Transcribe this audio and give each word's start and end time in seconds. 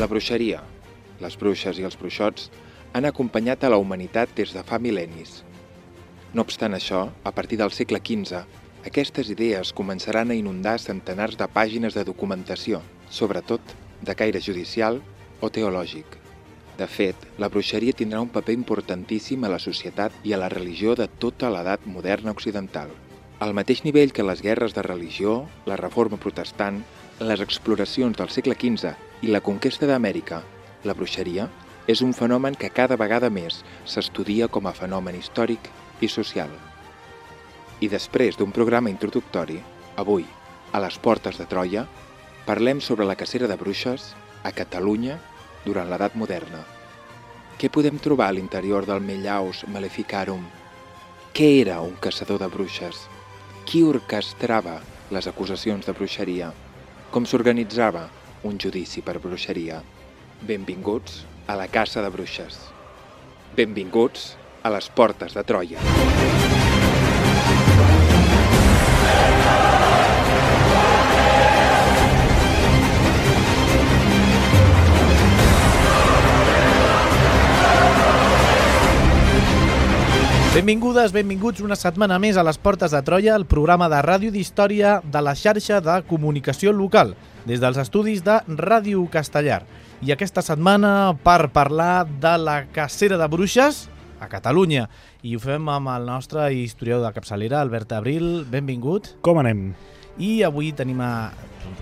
La 0.00 0.06
bruixeria, 0.08 0.62
les 1.20 1.34
bruixes 1.36 1.76
i 1.76 1.82
els 1.84 1.98
bruixots 2.00 2.46
han 2.96 3.04
acompanyat 3.04 3.66
a 3.66 3.68
la 3.68 3.78
humanitat 3.82 4.30
des 4.38 4.54
de 4.56 4.62
fa 4.64 4.78
mil·lennis. 4.80 5.42
No 6.32 6.40
obstant 6.46 6.72
això, 6.72 7.00
a 7.28 7.32
partir 7.36 7.58
del 7.60 7.74
segle 7.76 8.00
XV, 8.00 8.40
aquestes 8.88 9.28
idees 9.34 9.74
començaran 9.80 10.32
a 10.32 10.36
inundar 10.38 10.78
centenars 10.80 11.36
de 11.36 11.48
pàgines 11.52 11.98
de 11.98 12.04
documentació, 12.08 12.80
sobretot 13.10 13.74
de 14.00 14.14
caire 14.22 14.40
judicial 14.40 15.02
o 15.44 15.52
teològic. 15.58 16.16
De 16.78 16.88
fet, 16.88 17.28
la 17.36 17.52
bruixeria 17.52 17.98
tindrà 18.00 18.24
un 18.24 18.32
paper 18.32 18.56
importantíssim 18.56 19.44
a 19.44 19.52
la 19.52 19.60
societat 19.60 20.16
i 20.24 20.32
a 20.32 20.40
la 20.40 20.48
religió 20.48 20.96
de 20.96 21.10
tota 21.26 21.52
l'edat 21.52 21.84
moderna 21.84 22.32
occidental. 22.32 22.88
Al 23.44 23.52
mateix 23.52 23.84
nivell 23.84 24.16
que 24.16 24.24
les 24.24 24.40
guerres 24.40 24.72
de 24.72 24.88
religió, 24.88 25.42
la 25.68 25.76
reforma 25.76 26.16
protestant, 26.16 26.80
les 27.20 27.44
exploracions 27.44 28.16
del 28.16 28.32
segle 28.32 28.56
XV 28.56 28.96
i 29.20 29.28
la 29.28 29.42
conquesta 29.44 29.86
d'Amèrica, 29.88 30.40
la 30.84 30.94
bruixeria 30.96 31.48
és 31.90 32.00
un 32.04 32.12
fenomen 32.16 32.54
que 32.56 32.70
cada 32.72 32.96
vegada 32.96 33.28
més 33.30 33.60
s'estudia 33.84 34.48
com 34.48 34.66
a 34.66 34.74
fenomen 34.76 35.16
històric 35.18 35.68
i 36.00 36.08
social. 36.08 36.52
I 37.80 37.88
després 37.88 38.36
d'un 38.36 38.52
programa 38.52 38.92
introductori, 38.92 39.58
avui, 39.96 40.24
a 40.72 40.80
les 40.80 40.96
portes 40.98 41.36
de 41.40 41.46
Troia, 41.50 41.86
parlem 42.46 42.80
sobre 42.80 43.04
la 43.08 43.16
cacera 43.16 43.48
de 43.48 43.56
bruixes 43.60 44.12
a 44.44 44.52
Catalunya 44.56 45.18
durant 45.64 45.90
l'edat 45.90 46.16
moderna. 46.16 46.62
Què 47.60 47.68
podem 47.68 47.98
trobar 48.00 48.30
a 48.30 48.36
l'interior 48.36 48.86
del 48.88 49.02
Mellaus 49.04 49.66
Maleficarum? 49.68 50.46
Què 51.36 51.50
era 51.60 51.80
un 51.84 51.96
caçador 52.00 52.40
de 52.40 52.48
bruixes? 52.48 53.04
Qui 53.68 53.82
orquestrava 53.84 54.78
les 55.12 55.28
acusacions 55.28 55.84
de 55.84 55.92
bruixeria? 55.92 56.48
Com 57.12 57.26
s'organitzava 57.26 58.06
un 58.42 58.58
judici 58.58 59.02
per 59.04 59.18
bruixeria? 59.20 59.82
Benvinguts 60.40 61.24
a 61.46 61.56
la 61.60 61.68
caça 61.68 62.00
de 62.04 62.10
bruixes. 62.14 62.56
Benvinguts 63.56 64.30
a 64.62 64.72
les 64.72 64.88
portes 64.96 65.36
de 65.36 65.44
Troia. 65.44 65.80
Benvingudes, 80.50 81.12
benvinguts 81.14 81.62
una 81.62 81.76
setmana 81.78 82.16
més 82.18 82.34
a 82.34 82.42
les 82.42 82.56
Portes 82.58 82.90
de 82.90 82.98
Troia, 83.06 83.36
el 83.38 83.44
programa 83.46 83.86
de 83.86 84.00
ràdio 84.02 84.32
d'història 84.34 84.96
de 85.06 85.20
la 85.22 85.36
xarxa 85.38 85.78
de 85.78 85.94
comunicació 86.08 86.72
local, 86.74 87.12
des 87.46 87.62
dels 87.62 87.78
estudis 87.78 88.24
de 88.26 88.40
Ràdio 88.58 89.04
Castellar. 89.12 89.60
I 90.02 90.10
aquesta 90.10 90.42
setmana 90.42 91.14
per 91.22 91.52
parlar 91.54 92.02
de 92.10 92.34
la 92.42 92.56
cacera 92.74 93.14
de 93.20 93.30
bruixes 93.30 93.84
a 94.18 94.26
Catalunya. 94.26 94.88
I 95.22 95.36
ho 95.38 95.44
fem 95.44 95.70
amb 95.70 95.94
el 95.94 96.10
nostre 96.10 96.48
historiador 96.50 97.06
de 97.06 97.14
capçalera, 97.20 97.62
Albert 97.62 97.94
Abril. 97.94 98.42
Benvingut. 98.50 99.14
Com 99.22 99.38
anem? 99.38 99.68
I 100.18 100.42
avui 100.42 100.72
tenim 100.74 100.98
a, 100.98 101.30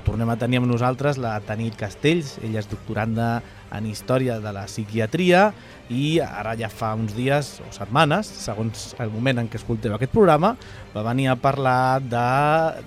tornem 0.05 0.29
a 0.29 0.37
tenir 0.37 0.61
amb 0.61 0.69
nosaltres 0.69 1.17
la 1.17 1.39
Tanit 1.41 1.81
Castells. 1.81 2.37
Ella 2.45 2.61
és 2.61 2.69
doctoranda 2.69 3.39
en 3.75 3.87
Història 3.87 4.39
de 4.41 4.53
la 4.55 4.65
Psiquiatria 4.69 5.49
i 5.89 6.19
ara 6.25 6.55
ja 6.59 6.69
fa 6.73 6.95
uns 6.97 7.15
dies 7.17 7.59
o 7.65 7.71
setmanes, 7.75 8.29
segons 8.45 8.93
el 9.01 9.13
moment 9.13 9.43
en 9.43 9.49
què 9.49 9.61
escolteu 9.61 9.95
aquest 9.97 10.13
programa, 10.13 10.55
va 10.95 11.05
venir 11.07 11.29
a 11.33 11.37
parlar 11.41 12.01
de 12.05 12.27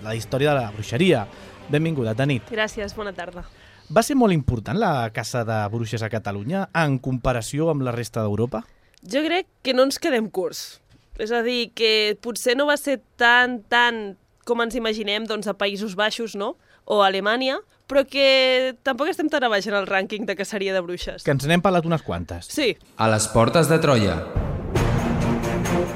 la 0.03 0.15
història 0.17 0.53
de 0.53 0.61
la 0.61 0.71
bruixeria. 0.73 1.25
Benvinguda, 1.71 2.15
Tanit. 2.17 2.49
Gràcies, 2.51 2.95
bona 2.97 3.13
tarda. 3.15 3.45
Va 3.91 4.03
ser 4.05 4.15
molt 4.15 4.33
important 4.33 4.77
la 4.79 5.09
caça 5.11 5.43
de 5.47 5.57
bruixes 5.73 6.03
a 6.03 6.09
Catalunya 6.11 6.67
en 6.83 6.97
comparació 7.03 7.69
amb 7.71 7.83
la 7.83 7.91
resta 7.95 8.23
d'Europa? 8.23 8.63
Jo 9.01 9.23
crec 9.25 9.49
que 9.65 9.73
no 9.75 9.83
ens 9.87 9.99
quedem 9.99 10.29
curts. 10.29 10.79
És 11.19 11.33
a 11.35 11.41
dir, 11.43 11.73
que 11.75 12.17
potser 12.23 12.55
no 12.55 12.69
va 12.69 12.77
ser 12.79 13.01
tan, 13.19 13.59
tan 13.69 14.15
com 14.47 14.61
ens 14.63 14.77
imaginem 14.79 15.25
doncs, 15.27 15.49
a 15.49 15.57
Països 15.57 15.97
Baixos, 15.99 16.37
no? 16.39 16.55
o 16.85 17.01
a 17.01 17.07
Alemanya, 17.07 17.59
però 17.91 18.05
que 18.07 18.77
tampoc 18.87 19.11
estem 19.11 19.27
tan 19.27 19.43
a 19.43 19.49
baix 19.51 19.67
en 19.67 19.75
el 19.75 19.87
rànquing 19.89 20.23
de 20.29 20.37
caçeria 20.39 20.71
de 20.71 20.79
bruixes. 20.85 21.25
Que 21.27 21.35
ens 21.35 21.43
n'hem 21.47 21.63
parlat 21.63 21.87
unes 21.87 22.05
quantes. 22.07 22.47
Sí. 22.47 22.71
A 22.95 23.11
les 23.11 23.27
portes 23.33 23.67
de 23.67 23.81
Troia. 23.83 24.15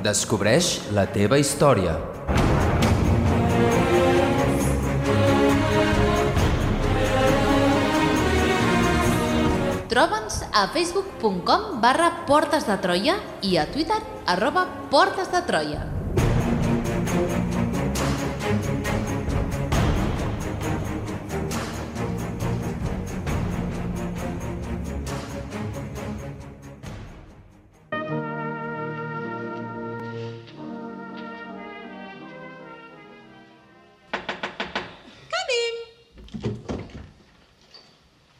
Descobreix 0.03 0.75
la 0.95 1.07
teva 1.15 1.39
història. 1.39 1.95
Troba'ns 9.95 10.41
a 10.51 10.67
facebook.com 10.75 11.79
barra 11.79 12.11
Portes 12.27 12.67
de 12.67 12.75
Troia 12.83 13.15
i 13.47 13.55
a 13.55 13.63
Twitter 13.71 14.01
arroba 14.35 14.67
Portes 14.91 15.31
de 15.31 15.45
Troia. 15.47 15.85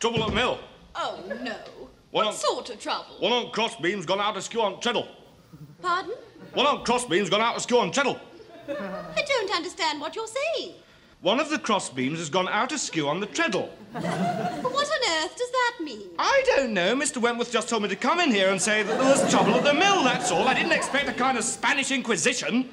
Trouble 0.06 0.24
at 0.26 0.34
mill. 0.36 0.60
Oh, 0.94 1.20
no. 1.28 1.36
Well, 1.42 1.90
what 2.12 2.26
I'm- 2.28 2.36
sort 2.36 2.70
of 2.70 2.80
trouble? 2.80 3.16
One 3.18 3.32
on 3.32 3.50
crossbeam's 3.50 4.06
gone 4.06 4.20
out 4.22 4.38
of 4.38 4.44
skew 4.44 4.62
on 4.62 4.80
treadle. 4.80 5.08
Pardon? 5.82 6.14
One 6.54 6.68
on 6.68 6.84
crossbeam's 6.86 7.28
gone 7.28 7.42
out 7.42 7.56
of 7.56 7.64
skew 7.64 7.80
on 7.80 7.92
treadle. 7.92 8.20
I 8.70 9.24
don't 9.28 9.52
understand 9.56 10.00
what 10.00 10.16
you're 10.16 10.28
saying. 10.28 10.74
One 11.22 11.40
of 11.40 11.50
the 11.50 11.58
crossbeams 11.58 12.20
has 12.20 12.30
gone 12.30 12.48
out 12.48 12.72
of 12.72 12.80
skew 12.82 13.10
on 13.10 13.20
the 13.20 13.26
treadle. 13.26 13.72
What 13.94 14.06
on 14.06 15.24
earth 15.24 15.36
does 15.38 15.50
that 15.50 15.78
mean? 15.84 16.12
I 16.20 16.44
don't 16.56 16.72
know. 16.74 16.96
Mr. 16.96 17.18
Wentworth 17.18 17.52
just 17.52 17.68
told 17.68 17.82
me 17.82 17.90
to 17.90 17.96
come 17.96 18.20
in 18.20 18.30
here 18.30 18.52
and 18.52 18.62
say 18.62 18.84
that 18.84 19.00
there 19.00 19.10
was 19.12 19.28
trouble 19.32 19.56
at 19.56 19.64
the 19.64 19.74
mill, 19.74 20.04
that's 20.04 20.30
all. 20.30 20.48
I 20.48 20.54
didn't 20.54 20.74
expect 20.74 21.10
a 21.10 21.14
kind 21.14 21.36
of 21.36 21.44
Spanish 21.44 21.90
Inquisition. 21.90 22.70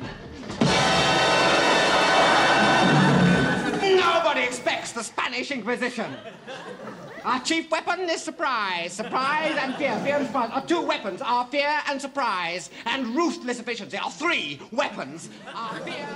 Nobody 3.81 4.43
expects 4.43 4.93
the 4.93 5.03
Spanish 5.03 5.50
Inquisition. 5.50 6.14
Our 7.24 7.38
chief 7.46 7.70
weapon 7.70 8.00
is 8.10 8.20
surprise. 8.20 8.92
Surprise 8.92 9.54
and 9.54 9.76
fear. 9.76 9.94
Fear 10.02 10.16
and 10.16 10.26
surprise 10.26 10.50
are 10.52 10.66
two 10.66 10.82
weapons. 10.82 11.22
Our 11.22 11.46
fear 11.46 11.70
and 11.88 12.00
surprise. 12.02 12.70
And 12.84 13.14
ruthless 13.14 13.60
efficiency 13.60 13.96
are 13.96 14.10
three 14.10 14.58
weapons. 14.72 15.30
Our 15.54 15.78
fear... 15.86 16.08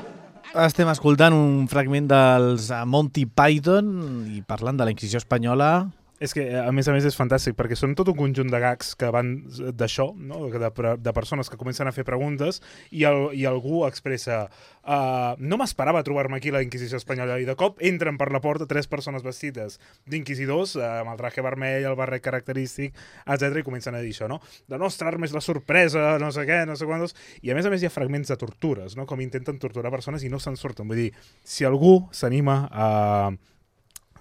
Estem 0.57 0.89
escoltant 0.89 1.35
un 1.37 1.67
fragment 1.69 2.07
dels 2.09 2.71
eh, 2.73 2.83
Monty 2.89 3.27
Python 3.29 3.89
i 4.33 4.41
parlant 4.47 4.79
de 4.79 4.87
la 4.87 4.95
Inquisició 4.95 5.21
espanyola. 5.21 5.71
És 6.17 6.33
que, 6.33 6.47
a 6.57 6.71
més 6.73 6.87
a 6.89 6.95
més, 6.95 7.05
és 7.05 7.17
fantàstic, 7.17 7.53
perquè 7.59 7.77
són 7.77 7.93
tot 7.97 8.09
un 8.09 8.17
conjunt 8.17 8.49
de 8.49 8.61
gags 8.63 8.95
que 8.97 9.11
van 9.13 9.35
d'això, 9.77 10.07
no? 10.17 10.47
de, 10.49 10.71
de 10.97 11.13
persones 11.13 11.51
que 11.53 11.59
comencen 11.61 11.91
a 11.91 11.93
fer 11.93 12.07
preguntes 12.09 12.63
i, 12.89 13.03
el, 13.05 13.35
i 13.37 13.45
algú 13.45 13.83
expressa 13.85 14.47
uh, 14.47 15.35
no 15.37 15.59
m'esperava 15.61 16.01
trobar-me 16.07 16.39
aquí 16.39 16.53
la 16.55 16.63
Inquisició 16.65 16.97
espanyola 16.97 17.37
i 17.43 17.45
de 17.45 17.53
cop 17.61 17.83
entren 17.85 18.17
per 18.17 18.31
la 18.33 18.41
porta 18.41 18.65
tres 18.71 18.89
persones 18.89 19.27
vestides 19.27 19.77
d'inquisidors 20.09 20.79
uh, 20.81 20.87
amb 21.03 21.13
el 21.13 21.19
traje 21.21 21.45
vermell, 21.45 21.85
el 21.91 21.99
barret 22.01 22.25
característic, 22.25 22.97
etc 23.27 23.61
i 23.61 23.67
comencen 23.67 23.99
a 23.99 24.01
dir 24.01 24.15
això, 24.15 24.31
no? 24.31 24.41
De 24.73 24.81
nostra 24.81 25.11
arma 25.13 25.29
és 25.29 25.37
la 25.37 25.45
sorpresa, 25.45 26.15
no 26.23 26.31
sé 26.33 26.47
què, 26.49 26.63
no 26.65 26.79
sé 26.81 26.89
quantos... 26.89 27.13
I 27.45 27.53
a 27.53 27.59
més 27.59 27.69
a 27.69 27.75
més 27.75 27.85
hi 27.85 27.91
ha 27.91 27.93
fragments 27.93 28.33
de 28.33 28.39
tortures, 28.41 28.97
no? 28.97 29.05
Com 29.05 29.21
intenten 29.21 29.61
torturar 29.61 29.93
persones 29.93 30.25
i 30.25 30.33
no 30.33 30.41
se'n 30.41 30.57
surten. 30.57 30.89
Vull 30.89 31.05
dir, 31.05 31.11
si 31.45 31.69
algú 31.69 31.99
s'anima 32.17 32.63
a 32.73 32.89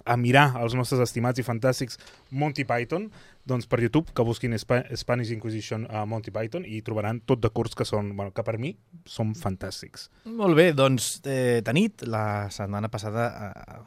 a 0.06 0.16
mirar 0.20 0.52
els 0.62 0.76
nostres 0.78 1.02
estimats 1.04 1.42
i 1.42 1.44
fantàstics 1.46 1.98
Monty 2.30 2.64
Python, 2.68 3.10
doncs 3.46 3.68
per 3.70 3.80
YouTube 3.82 4.14
que 4.14 4.24
busquin 4.26 4.56
Spa 4.58 4.82
Spanish 4.96 5.32
Inquisition 5.34 5.86
a 5.90 6.04
Monty 6.06 6.32
Python 6.34 6.66
i 6.66 6.80
trobaran 6.86 7.20
tot 7.26 7.42
de 7.42 7.50
curts 7.50 7.76
que 7.78 7.86
són, 7.86 8.14
bueno, 8.16 8.32
que 8.34 8.46
per 8.46 8.56
mi 8.62 8.72
són 9.06 9.34
fantàstics. 9.38 10.08
Molt 10.30 10.58
bé, 10.58 10.70
doncs, 10.76 11.20
eh, 11.26 11.60
Tanit, 11.66 12.06
la 12.10 12.48
setmana 12.54 12.90
passada 12.92 13.28
eh, 13.50 13.84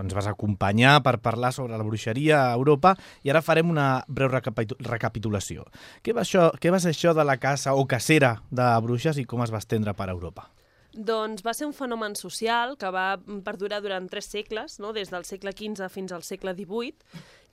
ens 0.00 0.14
vas 0.14 0.26
acompanyar 0.26 0.98
per 1.06 1.18
parlar 1.22 1.52
sobre 1.54 1.78
la 1.78 1.86
bruixeria 1.86 2.42
a 2.46 2.54
Europa 2.54 2.96
i 3.22 3.30
ara 3.30 3.44
farem 3.44 3.70
una 3.70 4.04
breu 4.08 4.30
recapitu 4.32 4.78
recapitulació. 4.82 5.66
Què 6.02 6.14
va, 6.16 6.26
això, 6.26 6.50
què 6.60 6.74
va 6.74 6.82
ser 6.82 6.94
això 6.94 7.14
de 7.16 7.24
la 7.26 7.38
casa 7.38 7.74
o 7.74 7.86
cacera 7.86 8.36
de 8.50 8.68
bruixes 8.82 9.18
i 9.22 9.26
com 9.28 9.44
es 9.46 9.54
va 9.54 9.62
estendre 9.62 9.94
per 9.94 10.10
Europa? 10.10 10.50
Doncs 10.96 11.44
va 11.44 11.52
ser 11.52 11.66
un 11.68 11.74
fenomen 11.76 12.14
social 12.16 12.74
que 12.80 12.88
va 12.92 13.18
perdurar 13.44 13.82
durant 13.84 14.06
tres 14.08 14.30
segles, 14.32 14.78
no? 14.80 14.94
des 14.96 15.10
del 15.12 15.26
segle 15.28 15.52
XV 15.52 15.90
fins 15.92 16.12
al 16.12 16.24
segle 16.24 16.54
XVIII. 16.56 16.94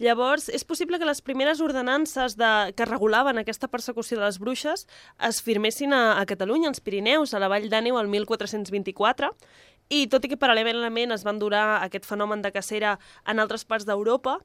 Llavors, 0.04 0.48
és 0.50 0.64
possible 0.64 0.98
que 1.00 1.08
les 1.08 1.22
primeres 1.22 1.60
ordenances 1.62 2.38
de, 2.40 2.72
que 2.78 2.88
regulaven 2.88 3.38
aquesta 3.38 3.68
persecució 3.68 4.18
de 4.18 4.26
les 4.26 4.40
bruixes 4.40 4.88
es 5.20 5.42
firmessin 5.44 5.94
a, 5.94 6.04
a 6.22 6.26
Catalunya, 6.26 6.72
als 6.72 6.82
Pirineus, 6.82 7.34
a 7.34 7.44
la 7.44 7.52
Vall 7.52 7.70
d'Àneu, 7.70 8.00
el 8.00 8.10
1424, 8.10 9.34
i 9.92 10.06
tot 10.08 10.24
i 10.24 10.32
que 10.32 10.40
paral·lelament 10.40 11.12
es 11.14 11.26
van 11.28 11.42
durar 11.42 11.84
aquest 11.84 12.08
fenomen 12.08 12.42
de 12.42 12.54
cacera 12.56 12.96
en 13.28 13.44
altres 13.44 13.68
parts 13.68 13.86
d'Europa, 13.86 14.40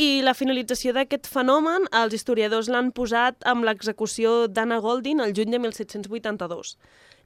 i 0.00 0.22
la 0.24 0.32
finalització 0.32 0.94
d'aquest 0.96 1.28
fenomen 1.28 1.84
els 1.92 2.14
historiadors 2.16 2.70
l'han 2.72 2.90
posat 2.96 3.44
amb 3.44 3.66
l'execució 3.68 4.46
d'Anna 4.48 4.80
Goldin 4.80 5.20
el 5.20 5.34
juny 5.36 5.52
de 5.52 5.60
1782. 5.60 6.76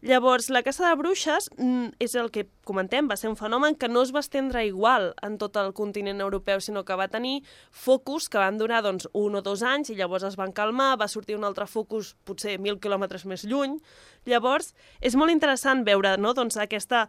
Llavors, 0.07 0.47
la 0.55 0.61
caça 0.63 0.85
de 0.87 0.95
bruixes 0.95 1.49
mm, 1.57 1.97
és 1.99 2.13
el 2.15 2.29
que 2.31 2.45
comentem, 2.69 3.09
va 3.11 3.17
ser 3.19 3.27
un 3.27 3.35
fenomen 3.35 3.75
que 3.75 3.89
no 3.91 4.05
es 4.07 4.13
va 4.15 4.21
estendre 4.23 4.63
igual 4.63 5.09
en 5.27 5.35
tot 5.41 5.59
el 5.59 5.73
continent 5.75 6.23
europeu, 6.23 6.61
sinó 6.63 6.85
que 6.87 6.95
va 6.95 7.09
tenir 7.11 7.41
focus 7.75 8.29
que 8.31 8.39
van 8.39 8.55
durar 8.61 8.85
doncs, 8.87 9.09
un 9.19 9.35
o 9.35 9.43
dos 9.43 9.65
anys 9.67 9.91
i 9.91 9.97
llavors 9.99 10.29
es 10.29 10.39
van 10.39 10.55
calmar, 10.55 10.93
va 11.01 11.11
sortir 11.11 11.35
un 11.35 11.49
altre 11.49 11.67
focus 11.67 12.13
potser 12.23 12.55
mil 12.63 12.79
quilòmetres 12.79 13.27
més 13.27 13.43
lluny. 13.51 13.81
Llavors, 14.31 14.77
és 15.03 15.19
molt 15.19 15.35
interessant 15.35 15.83
veure 15.83 16.15
no? 16.23 16.37
doncs, 16.39 16.55
aquesta... 16.55 17.09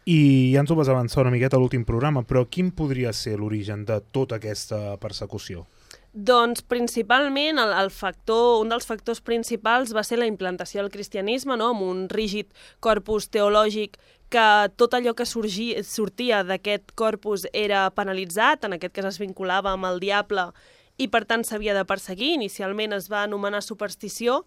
I 0.06 0.54
ja 0.54 0.62
ens 0.62 0.70
ho 0.70 0.76
vas 0.78 0.90
avançar 0.92 1.24
una 1.24 1.34
miqueta 1.34 1.58
a 1.58 1.60
l'últim 1.60 1.82
programa, 1.86 2.22
però 2.22 2.44
quin 2.46 2.70
podria 2.70 3.10
ser 3.14 3.40
l'origen 3.40 3.88
de 3.90 3.98
tota 4.14 4.38
aquesta 4.38 5.00
persecució? 5.02 5.66
Doncs 6.14 6.62
principalment 6.62 7.58
el, 7.60 7.74
el 7.74 7.90
factor, 7.92 8.62
un 8.62 8.70
dels 8.70 8.86
factors 8.86 9.20
principals 9.26 9.96
va 9.98 10.04
ser 10.06 10.20
la 10.22 10.30
implantació 10.30 10.84
del 10.84 10.94
cristianisme, 10.94 11.58
no? 11.58 11.72
amb 11.74 11.84
un 11.84 12.06
rígid 12.08 12.54
corpus 12.86 13.28
teològic 13.34 13.98
que 14.30 14.46
tot 14.78 14.94
allò 14.94 15.16
que 15.18 15.26
sorgia, 15.26 15.82
sortia 15.84 16.44
d'aquest 16.46 16.94
corpus 16.96 17.50
era 17.52 17.90
penalitzat, 17.98 18.64
en 18.64 18.78
aquest 18.78 18.94
cas 18.96 19.10
es 19.10 19.20
vinculava 19.20 19.74
amb 19.74 19.90
el 19.90 20.00
diable 20.00 20.52
i 20.96 21.10
per 21.12 21.26
tant 21.28 21.44
s'havia 21.44 21.76
de 21.76 21.84
perseguir. 21.88 22.36
Inicialment 22.38 22.96
es 22.96 23.10
va 23.12 23.26
anomenar 23.26 23.62
superstició, 23.66 24.44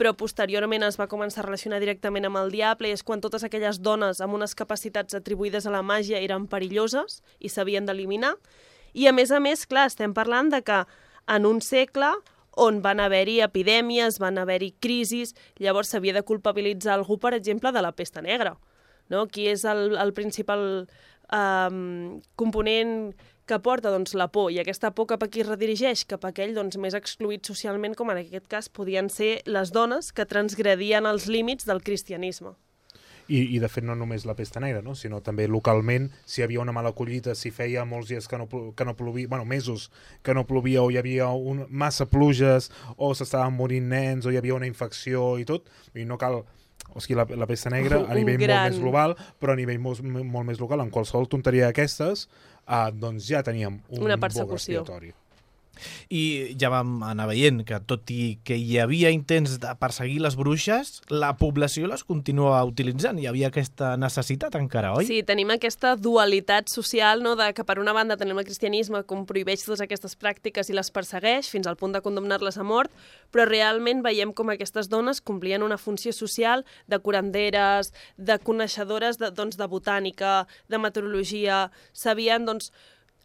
però 0.00 0.14
posteriorment 0.16 0.86
es 0.86 0.96
va 0.96 1.10
començar 1.10 1.42
a 1.42 1.44
relacionar 1.44 1.78
directament 1.82 2.24
amb 2.24 2.40
el 2.40 2.48
diable 2.54 2.88
i 2.88 2.94
és 2.96 3.04
quan 3.04 3.20
totes 3.20 3.44
aquelles 3.44 3.82
dones 3.84 4.22
amb 4.24 4.32
unes 4.38 4.56
capacitats 4.56 5.18
atribuïdes 5.18 5.66
a 5.68 5.74
la 5.74 5.82
màgia 5.84 6.22
eren 6.24 6.46
perilloses 6.48 7.18
i 7.38 7.52
s'havien 7.52 7.84
d'eliminar. 7.84 8.32
I 8.96 9.10
a 9.10 9.12
més 9.12 9.30
a 9.30 9.42
més, 9.44 9.66
clar, 9.68 9.90
estem 9.90 10.14
parlant 10.16 10.48
de 10.54 10.62
que 10.64 10.78
en 11.28 11.46
un 11.46 11.60
segle 11.60 12.14
on 12.56 12.80
van 12.82 13.00
haver-hi 13.04 13.42
epidèmies, 13.44 14.18
van 14.18 14.40
haver-hi 14.40 14.72
crisis, 14.80 15.34
llavors 15.60 15.92
s'havia 15.92 16.16
de 16.16 16.24
culpabilitzar 16.24 16.96
algú, 16.96 17.18
per 17.20 17.34
exemple, 17.36 17.70
de 17.70 17.84
la 17.84 17.92
pesta 17.92 18.24
negra. 18.24 18.56
No? 19.12 19.26
Qui 19.28 19.50
és 19.52 19.66
el, 19.68 19.98
el 20.00 20.14
principal 20.16 20.64
um, 21.28 22.20
component 22.40 23.12
que 23.50 23.58
porta 23.58 23.90
doncs, 23.90 24.14
la 24.14 24.28
por, 24.30 24.52
i 24.54 24.60
aquesta 24.62 24.92
por 24.94 25.08
cap 25.10 25.24
a 25.26 25.30
qui 25.32 25.42
redirigeix, 25.42 26.06
cap 26.06 26.24
a 26.24 26.30
aquell 26.30 26.54
doncs, 26.54 26.78
més 26.78 26.94
excluït 26.94 27.48
socialment, 27.50 27.96
com 27.98 28.12
en 28.12 28.22
aquest 28.22 28.46
cas 28.50 28.70
podien 28.70 29.10
ser 29.10 29.40
les 29.50 29.72
dones 29.74 30.12
que 30.14 30.28
transgredien 30.30 31.08
els 31.10 31.26
límits 31.26 31.66
del 31.66 31.82
cristianisme. 31.82 32.54
I, 33.30 33.44
I, 33.54 33.58
de 33.62 33.68
fet, 33.70 33.84
no 33.86 33.94
només 33.94 34.24
la 34.26 34.34
pesta 34.34 34.58
negra, 34.62 34.80
no? 34.82 34.96
sinó 34.98 35.20
també 35.22 35.46
localment, 35.46 36.08
si 36.26 36.40
hi 36.40 36.44
havia 36.46 36.62
una 36.62 36.74
mala 36.74 36.90
collita, 36.98 37.36
si 37.38 37.52
feia 37.54 37.84
molts 37.86 38.10
dies 38.10 38.26
que 38.26 38.38
no, 38.40 38.48
que 38.50 38.86
no 38.86 38.96
plovia, 38.98 39.30
bueno, 39.30 39.44
mesos 39.46 39.90
que 40.26 40.34
no 40.34 40.42
plovia, 40.48 40.82
o 40.82 40.90
hi 40.90 40.98
havia 40.98 41.28
un, 41.30 41.62
massa 41.70 42.08
pluges, 42.10 42.72
o 42.96 43.12
s'estaven 43.14 43.54
morint 43.54 43.86
nens, 43.92 44.26
o 44.26 44.34
hi 44.34 44.40
havia 44.40 44.58
una 44.58 44.66
infecció 44.66 45.36
i 45.38 45.46
tot, 45.46 45.70
i 45.94 46.06
no 46.06 46.18
cal 46.18 46.40
o 46.90 46.98
sigui, 46.98 47.14
la, 47.14 47.26
la 47.38 47.46
pesta 47.46 47.70
negra 47.70 48.02
a 48.10 48.18
nivell 48.18 48.40
gran... 48.40 48.64
molt 48.64 48.72
més 48.72 48.82
global, 48.82 49.16
però 49.38 49.54
a 49.54 49.60
nivell 49.60 49.78
molt, 49.82 50.02
molt 50.02 50.46
més 50.48 50.58
local, 50.58 50.82
en 50.82 50.90
qualsevol 50.90 51.28
tonteria 51.30 51.68
d'aquestes, 51.68 52.26
eh, 52.70 52.92
doncs 52.94 53.26
ja 53.28 53.42
teníem 53.42 53.80
un 53.90 54.04
Una 54.06 54.16
persecució. 54.16 54.80
expiatori. 54.84 55.12
I 56.10 56.54
ja 56.60 56.70
vam 56.72 57.00
anar 57.06 57.28
veient 57.30 57.62
que 57.66 57.80
tot 57.86 58.10
i 58.12 58.38
que 58.44 58.56
hi 58.58 58.78
havia 58.82 59.12
intents 59.14 59.58
de 59.62 59.72
perseguir 59.80 60.20
les 60.24 60.36
bruixes, 60.38 61.00
la 61.10 61.32
població 61.40 61.88
les 61.90 62.04
continua 62.06 62.62
utilitzant. 62.68 63.18
Hi 63.20 63.28
havia 63.30 63.50
aquesta 63.50 63.94
necessitat 64.00 64.56
encara, 64.58 64.92
oi? 64.98 65.06
Sí, 65.08 65.22
tenim 65.26 65.52
aquesta 65.54 65.94
dualitat 65.96 66.70
social, 66.72 67.24
no? 67.24 67.36
de 67.40 67.50
que 67.56 67.64
per 67.66 67.78
una 67.80 67.94
banda 67.96 68.18
tenim 68.20 68.38
el 68.38 68.46
cristianisme 68.48 69.02
com 69.08 69.24
prohibeix 69.28 69.64
totes 69.64 69.82
aquestes 69.84 70.16
pràctiques 70.20 70.70
i 70.70 70.76
les 70.76 70.92
persegueix 70.94 71.48
fins 71.50 71.68
al 71.70 71.78
punt 71.80 71.94
de 71.96 72.02
condemnar-les 72.04 72.58
a 72.60 72.66
mort, 72.66 72.92
però 73.32 73.46
realment 73.48 74.04
veiem 74.04 74.34
com 74.36 74.52
aquestes 74.52 74.90
dones 74.92 75.20
complien 75.20 75.64
una 75.66 75.78
funció 75.78 76.12
social 76.12 76.64
de 76.90 76.98
curanderes, 76.98 77.92
de 78.16 78.38
coneixedores 78.42 79.20
de, 79.20 79.30
doncs, 79.34 79.58
de 79.60 79.68
botànica, 79.70 80.46
de 80.68 80.78
meteorologia, 80.78 81.68
sabien 81.92 82.46
doncs, 82.48 82.72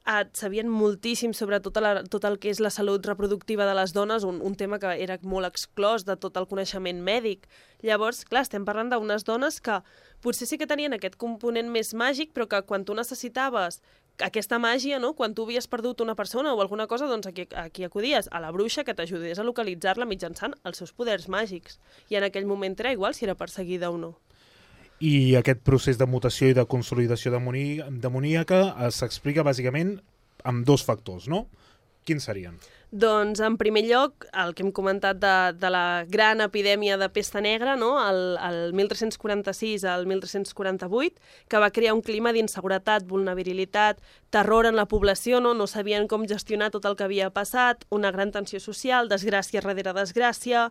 eh, 0.06 0.26
sabien 0.34 0.70
moltíssim 0.70 1.34
sobre 1.34 1.60
tot, 1.60 1.78
la, 1.82 2.04
tot 2.04 2.26
el 2.28 2.38
que 2.40 2.52
és 2.54 2.62
la 2.64 2.72
salut 2.74 3.06
reproductiva 3.06 3.66
de 3.66 3.76
les 3.78 3.94
dones, 3.94 4.24
un, 4.24 4.42
un 4.46 4.56
tema 4.56 4.80
que 4.80 4.94
era 5.04 5.18
molt 5.24 5.50
exclòs 5.50 6.06
de 6.06 6.16
tot 6.22 6.38
el 6.38 6.48
coneixement 6.48 7.02
mèdic. 7.04 7.50
Llavors, 7.86 8.24
clar, 8.30 8.46
estem 8.46 8.66
parlant 8.66 8.94
d'unes 8.94 9.26
dones 9.28 9.60
que 9.62 9.82
potser 10.22 10.48
sí 10.50 10.58
que 10.62 10.70
tenien 10.70 10.96
aquest 10.96 11.18
component 11.22 11.70
més 11.72 11.94
màgic, 11.94 12.34
però 12.34 12.48
que 12.50 12.64
quan 12.66 12.86
tu 12.86 12.96
necessitaves 12.98 13.82
aquesta 14.24 14.60
màgia, 14.60 15.00
no? 15.00 15.14
quan 15.14 15.34
tu 15.36 15.44
havies 15.44 15.68
perdut 15.68 16.02
una 16.02 16.16
persona 16.16 16.54
o 16.54 16.62
alguna 16.62 16.88
cosa, 16.88 17.08
doncs 17.08 17.28
aquí, 17.28 17.48
aquí 17.56 17.84
acudies 17.84 18.30
a 18.32 18.40
la 18.40 18.52
bruixa 18.52 18.86
que 18.86 18.96
t'ajudés 18.96 19.40
a 19.40 19.44
localitzar-la 19.44 20.08
mitjançant 20.08 20.56
els 20.64 20.80
seus 20.80 20.94
poders 20.96 21.28
màgics. 21.28 21.80
I 22.10 22.22
en 22.22 22.30
aquell 22.30 22.48
moment 22.48 22.78
era 22.80 22.94
igual 22.96 23.14
si 23.14 23.26
era 23.26 23.36
perseguida 23.36 23.92
o 23.92 23.98
no. 23.98 24.16
I 25.06 25.36
aquest 25.38 25.62
procés 25.68 26.00
de 26.02 26.08
mutació 26.10 26.50
i 26.50 26.58
de 26.58 26.66
consolidació 26.70 27.34
demoníaca 27.36 28.62
eh, 28.72 28.92
s'explica 28.96 29.46
bàsicament 29.46 30.00
amb 30.46 30.66
dos 30.66 30.86
factors, 30.88 31.28
no? 31.30 31.46
Quins 32.06 32.26
serien? 32.30 32.58
Doncs, 32.96 33.42
en 33.44 33.58
primer 33.58 33.82
lloc, 33.90 34.24
el 34.32 34.54
que 34.56 34.64
hem 34.64 34.70
comentat 34.72 35.18
de, 35.20 35.34
de 35.60 35.70
la 35.74 36.06
gran 36.08 36.40
epidèmia 36.46 36.96
de 37.02 37.10
pesta 37.12 37.42
negra, 37.44 37.74
no? 37.76 37.98
el, 38.00 38.38
el 38.40 38.74
1346 38.78 39.84
al 39.90 40.06
1348, 40.08 41.20
que 41.50 41.60
va 41.60 41.74
crear 41.76 41.96
un 41.98 42.04
clima 42.06 42.32
d'inseguretat, 42.32 43.04
vulnerabilitat, 43.10 44.00
terror 44.30 44.70
en 44.70 44.78
la 44.80 44.86
població, 44.88 45.42
no? 45.44 45.52
no 45.58 45.68
sabien 45.68 46.08
com 46.08 46.24
gestionar 46.30 46.70
tot 46.72 46.86
el 46.86 46.96
que 46.96 47.04
havia 47.10 47.34
passat, 47.36 47.84
una 47.90 48.14
gran 48.16 48.32
tensió 48.32 48.64
social, 48.64 49.12
desgràcia 49.12 49.66
darrere 49.66 49.98
desgràcia... 49.98 50.70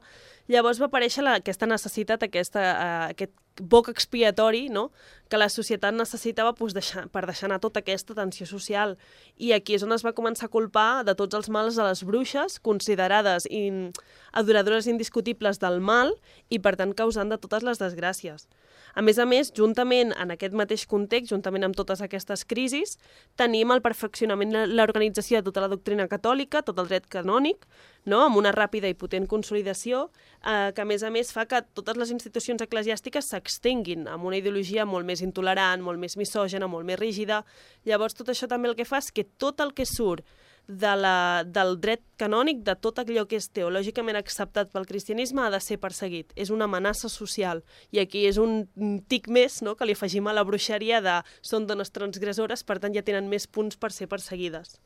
Llavors 0.50 0.80
va 0.80 0.90
aparèixer 0.90 1.24
la, 1.24 1.38
aquesta 1.40 1.66
necessitat, 1.66 2.26
aquesta, 2.26 2.60
uh, 2.60 3.04
aquest 3.14 3.32
boc 3.60 3.88
expiatori 3.88 4.66
no? 4.68 4.90
que 5.30 5.38
la 5.38 5.48
societat 5.48 5.94
necessitava 5.94 6.52
pues, 6.58 6.74
deixar, 6.74 7.06
per 7.08 7.24
deixar 7.24 7.48
anar 7.48 7.60
tota 7.62 7.80
aquesta 7.80 8.16
tensió 8.18 8.46
social. 8.46 8.96
I 9.36 9.54
aquí 9.56 9.78
és 9.78 9.84
on 9.86 9.94
es 9.96 10.04
va 10.04 10.12
començar 10.16 10.50
a 10.50 10.52
culpar 10.52 11.04
de 11.06 11.14
tots 11.16 11.38
els 11.38 11.48
mals 11.48 11.78
a 11.78 11.88
les 11.88 12.04
bruixes, 12.04 12.58
considerades 12.60 13.48
in, 13.50 13.88
adoradores 14.32 14.90
indiscutibles 14.90 15.62
del 15.62 15.80
mal 15.80 16.12
i, 16.50 16.58
per 16.58 16.76
tant, 16.76 16.92
causant 16.92 17.32
de 17.32 17.40
totes 17.40 17.64
les 17.64 17.80
desgràcies. 17.80 18.48
A 18.94 19.02
més 19.02 19.18
a 19.18 19.26
més, 19.26 19.50
juntament 19.54 20.12
en 20.14 20.30
aquest 20.30 20.54
mateix 20.54 20.84
context, 20.90 21.32
juntament 21.32 21.66
amb 21.66 21.74
totes 21.74 22.02
aquestes 22.04 22.44
crisis, 22.46 22.94
tenim 23.40 23.72
el 23.74 23.82
perfeccionament 23.82 24.54
de 24.54 24.62
l'organització 24.70 25.40
de 25.40 25.48
tota 25.48 25.64
la 25.64 25.70
doctrina 25.72 26.06
catòlica, 26.10 26.62
tot 26.62 26.78
el 26.78 26.90
dret 26.92 27.08
canònic, 27.10 27.66
no? 28.06 28.22
amb 28.28 28.38
una 28.38 28.52
ràpida 28.54 28.90
i 28.90 28.94
potent 28.94 29.26
consolidació, 29.26 30.06
eh, 30.44 30.70
que 30.76 30.84
a 30.84 30.86
més 30.86 31.02
a 31.02 31.10
més 31.10 31.32
fa 31.34 31.46
que 31.50 31.64
totes 31.74 31.98
les 31.98 32.14
institucions 32.14 32.62
eclesiàstiques 32.62 33.32
s'extenguin 33.32 34.06
amb 34.08 34.30
una 34.30 34.38
ideologia 34.38 34.86
molt 34.86 35.08
més 35.08 35.24
intolerant, 35.26 35.82
molt 35.82 35.98
més 35.98 36.14
misògena, 36.20 36.70
molt 36.70 36.86
més 36.86 37.00
rígida. 37.00 37.42
Llavors, 37.88 38.14
tot 38.14 38.30
això 38.30 38.46
també 38.50 38.70
el 38.70 38.78
que 38.78 38.86
fa 38.86 39.02
és 39.02 39.10
que 39.10 39.26
tot 39.38 39.60
el 39.64 39.74
que 39.74 39.88
surt 39.88 40.22
de 40.66 40.94
la, 40.96 41.44
del 41.44 41.76
dret 41.80 42.00
canònic, 42.20 42.62
de 42.64 42.74
tot 42.80 42.98
allò 43.02 43.26
que 43.28 43.36
és 43.36 43.50
teològicament 43.52 44.16
acceptat 44.16 44.70
pel 44.72 44.86
cristianisme, 44.88 45.42
ha 45.44 45.52
de 45.52 45.60
ser 45.60 45.76
perseguit. 45.82 46.32
És 46.36 46.50
una 46.54 46.64
amenaça 46.64 47.10
social. 47.12 47.62
I 47.92 48.00
aquí 48.04 48.24
és 48.28 48.38
un 48.40 48.64
tic 49.08 49.28
més 49.28 49.60
no?, 49.62 49.76
que 49.76 49.84
li 49.84 49.96
afegim 49.96 50.26
a 50.26 50.36
la 50.36 50.44
bruixeria 50.46 51.02
de 51.04 51.20
són 51.42 51.68
dones 51.68 51.92
transgressores, 51.92 52.64
per 52.64 52.78
tant 52.80 52.96
ja 52.96 53.04
tenen 53.04 53.28
més 53.28 53.46
punts 53.46 53.76
per 53.76 53.92
ser 53.92 54.08
perseguides. 54.08 54.78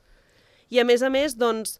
I 0.68 0.82
a 0.82 0.84
més 0.84 1.02
a 1.02 1.08
més, 1.08 1.38
doncs, 1.38 1.78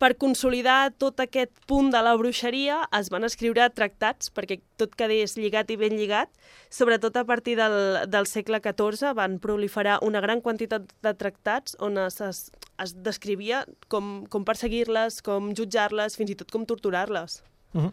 per 0.00 0.14
consolidar 0.16 0.94
tot 0.96 1.20
aquest 1.20 1.52
punt 1.68 1.90
de 1.92 2.00
la 2.00 2.14
bruixeria 2.16 2.78
es 2.96 3.10
van 3.12 3.26
escriure 3.28 3.66
tractats, 3.76 4.30
perquè 4.32 4.56
tot 4.80 4.96
quedés 4.96 5.36
lligat 5.36 5.68
i 5.70 5.76
ben 5.80 5.98
lligat. 5.98 6.32
Sobretot 6.72 7.18
a 7.20 7.26
partir 7.28 7.58
del, 7.60 7.76
del 8.08 8.28
segle 8.30 8.62
XIV 8.64 9.12
van 9.18 9.36
proliferar 9.44 9.98
una 10.06 10.22
gran 10.24 10.40
quantitat 10.40 10.88
de 11.04 11.12
tractats 11.20 11.76
on 11.84 12.00
es, 12.00 12.16
es, 12.24 12.42
es 12.80 12.96
descrivia 13.04 13.66
com, 13.92 14.24
com 14.32 14.48
perseguir-les, 14.48 15.20
com 15.26 15.52
jutjar-les, 15.52 16.16
fins 16.16 16.32
i 16.32 16.38
tot 16.40 16.50
com 16.50 16.64
torturar-les. 16.64 17.42
Uh 17.74 17.84
-huh. 17.84 17.92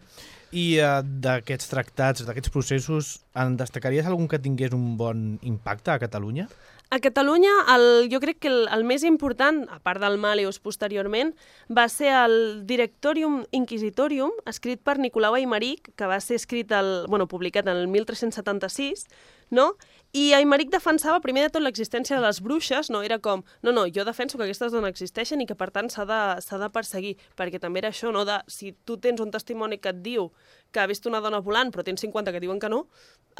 I 0.51 0.79
uh, 0.79 1.03
d'aquests 1.03 1.67
tractats, 1.67 2.25
d'aquests 2.25 2.49
processos, 2.49 3.19
en 3.35 3.57
destacaries 3.57 4.05
algun 4.05 4.27
que 4.27 4.39
tingués 4.39 4.71
un 4.71 4.95
bon 4.97 5.39
impacte 5.41 5.91
a 5.91 5.99
Catalunya? 5.99 6.47
A 6.89 7.01
Catalunya, 7.03 7.51
el, 7.75 8.07
jo 8.07 8.21
crec 8.23 8.37
que 8.39 8.47
el, 8.47 8.61
el 8.71 8.85
més 8.87 9.03
important, 9.03 9.65
a 9.67 9.81
part 9.83 9.99
del 9.99 10.15
Maleus 10.23 10.61
posteriorment, 10.63 11.33
va 11.67 11.83
ser 11.91 12.13
el 12.15 12.37
Directorium 12.69 13.41
Inquisitorium, 13.51 14.31
escrit 14.47 14.79
per 14.87 14.95
Nicolau 14.95 15.35
Aymeric, 15.35 15.91
que 15.99 16.07
va 16.07 16.21
ser 16.23 16.37
escrit 16.39 16.71
el, 16.71 17.03
bueno, 17.11 17.27
publicat 17.27 17.67
en 17.67 17.75
el 17.75 17.91
1376, 17.91 19.03
no? 19.51 19.73
I 20.15 20.31
Aymeric 20.37 20.71
defensava 20.71 21.19
primer 21.19 21.43
de 21.43 21.51
tot 21.57 21.65
l'existència 21.65 22.15
de 22.15 22.23
les 22.23 22.39
bruixes, 22.39 22.87
no 22.89 23.01
era 23.03 23.19
com, 23.19 23.43
no, 23.67 23.73
no, 23.75 23.83
jo 23.91 24.07
defenso 24.07 24.39
que 24.39 24.47
aquestes 24.47 24.71
no 24.71 24.87
existeixen 24.87 25.43
i 25.43 25.47
que 25.49 25.59
per 25.59 25.67
tant 25.75 25.91
s'ha 25.91 26.07
de, 26.07 26.21
de 26.39 26.69
perseguir, 26.71 27.17
perquè 27.35 27.59
també 27.59 27.83
era 27.83 27.91
això, 27.91 28.15
no, 28.15 28.23
de 28.23 28.39
si 28.47 28.71
tu 28.87 28.95
tens 28.95 29.19
un 29.19 29.35
testimoni 29.35 29.83
que 29.83 29.91
et 29.91 29.99
diu 30.07 30.31
que 30.71 30.81
ha 30.81 30.87
vist 30.89 31.05
una 31.09 31.21
dona 31.23 31.39
volant 31.43 31.71
però 31.73 31.85
tens 31.85 32.03
50 32.03 32.33
que 32.33 32.41
diuen 32.43 32.59
que 32.59 32.69
no, 32.69 32.85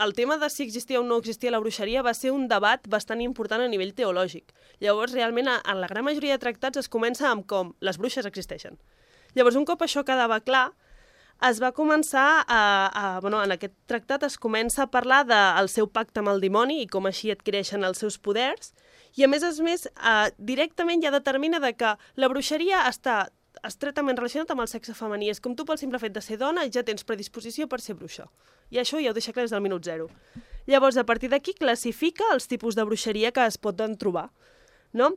el 0.03 0.13
tema 0.13 0.37
de 0.37 0.49
si 0.49 0.63
existia 0.63 0.99
o 0.99 1.03
no 1.03 1.17
existia 1.17 1.51
la 1.51 1.59
bruixeria 1.59 2.03
va 2.05 2.13
ser 2.13 2.31
un 2.31 2.47
debat 2.47 2.87
bastant 2.87 3.21
important 3.21 3.63
a 3.63 3.69
nivell 3.71 3.95
teològic. 3.97 4.53
Llavors, 4.83 5.13
realment, 5.13 5.49
en 5.57 5.81
la 5.81 5.87
gran 5.87 6.05
majoria 6.05 6.37
de 6.37 6.43
tractats 6.43 6.83
es 6.83 6.89
comença 6.89 7.31
amb 7.31 7.47
com 7.49 7.73
les 7.81 7.97
bruixes 7.97 8.25
existeixen. 8.29 8.77
Llavors, 9.35 9.57
un 9.57 9.65
cop 9.65 9.81
això 9.81 10.03
quedava 10.05 10.39
clar, 10.41 10.71
es 11.45 11.61
va 11.61 11.71
començar 11.71 12.43
a, 12.47 12.61
a... 12.89 13.19
Bueno, 13.21 13.41
en 13.43 13.53
aquest 13.53 13.73
tractat 13.89 14.23
es 14.25 14.37
comença 14.41 14.83
a 14.83 14.91
parlar 14.91 15.23
del 15.29 15.69
seu 15.69 15.89
pacte 15.89 16.21
amb 16.21 16.31
el 16.33 16.41
dimoni 16.41 16.81
i 16.81 16.87
com 16.89 17.05
així 17.05 17.31
adquireixen 17.33 17.85
els 17.85 18.01
seus 18.01 18.17
poders, 18.17 18.73
i 19.17 19.25
a 19.25 19.29
més 19.29 19.43
a 19.45 19.51
més, 19.65 19.87
eh, 19.87 20.29
directament 20.37 21.01
ja 21.03 21.13
determina 21.13 21.59
de 21.61 21.73
que 21.77 21.95
la 22.17 22.29
bruixeria 22.29 22.83
està 22.89 23.27
estretament 23.65 24.17
relacionat 24.17 24.51
amb 24.51 24.63
el 24.63 24.69
sexe 24.71 24.93
femení. 24.97 25.29
És 25.31 25.41
com 25.41 25.55
tu 25.55 25.65
pel 25.65 25.79
simple 25.79 25.99
fet 26.01 26.13
de 26.13 26.21
ser 26.21 26.37
dona 26.41 26.67
ja 26.73 26.83
tens 26.83 27.07
predisposició 27.07 27.67
per 27.67 27.81
ser 27.81 27.95
bruixa. 27.95 28.27
I 28.69 28.81
això 28.83 29.01
ja 29.01 29.11
ho 29.11 29.17
deixa 29.17 29.33
clar 29.33 29.47
des 29.47 29.55
del 29.55 29.63
minut 29.63 29.85
zero. 29.85 30.09
Llavors, 30.67 30.97
a 30.97 31.05
partir 31.07 31.29
d'aquí, 31.31 31.53
classifica 31.55 32.27
els 32.33 32.47
tipus 32.47 32.75
de 32.75 32.83
bruixeria 32.83 33.31
que 33.31 33.45
es 33.45 33.57
poden 33.57 33.97
trobar. 33.97 34.29
No? 34.93 35.13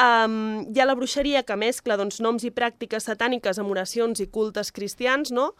Um, 0.00 0.64
hi 0.74 0.80
ha 0.80 0.86
la 0.86 0.96
bruixeria 0.96 1.44
que 1.46 1.56
mescla 1.56 1.96
doncs, 1.96 2.20
noms 2.20 2.44
i 2.44 2.50
pràctiques 2.50 3.06
satàniques 3.08 3.60
amb 3.60 3.70
oracions 3.72 4.20
i 4.20 4.26
cultes 4.26 4.72
cristians, 4.72 5.32
no? 5.32 5.52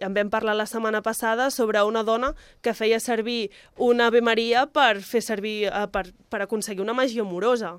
en 0.00 0.14
vam 0.16 0.30
parlar 0.32 0.54
la 0.56 0.66
setmana 0.66 1.02
passada 1.02 1.50
sobre 1.50 1.82
una 1.84 2.02
dona 2.02 2.32
que 2.62 2.74
feia 2.74 3.00
servir 3.00 3.50
una 3.76 4.06
Ave 4.08 4.22
Maria 4.24 4.66
per, 4.66 5.02
fer 5.04 5.20
servir, 5.22 5.68
uh, 5.68 5.86
per, 5.92 6.06
per 6.30 6.42
aconseguir 6.42 6.82
una 6.82 6.96
magia 6.96 7.22
amorosa. 7.22 7.78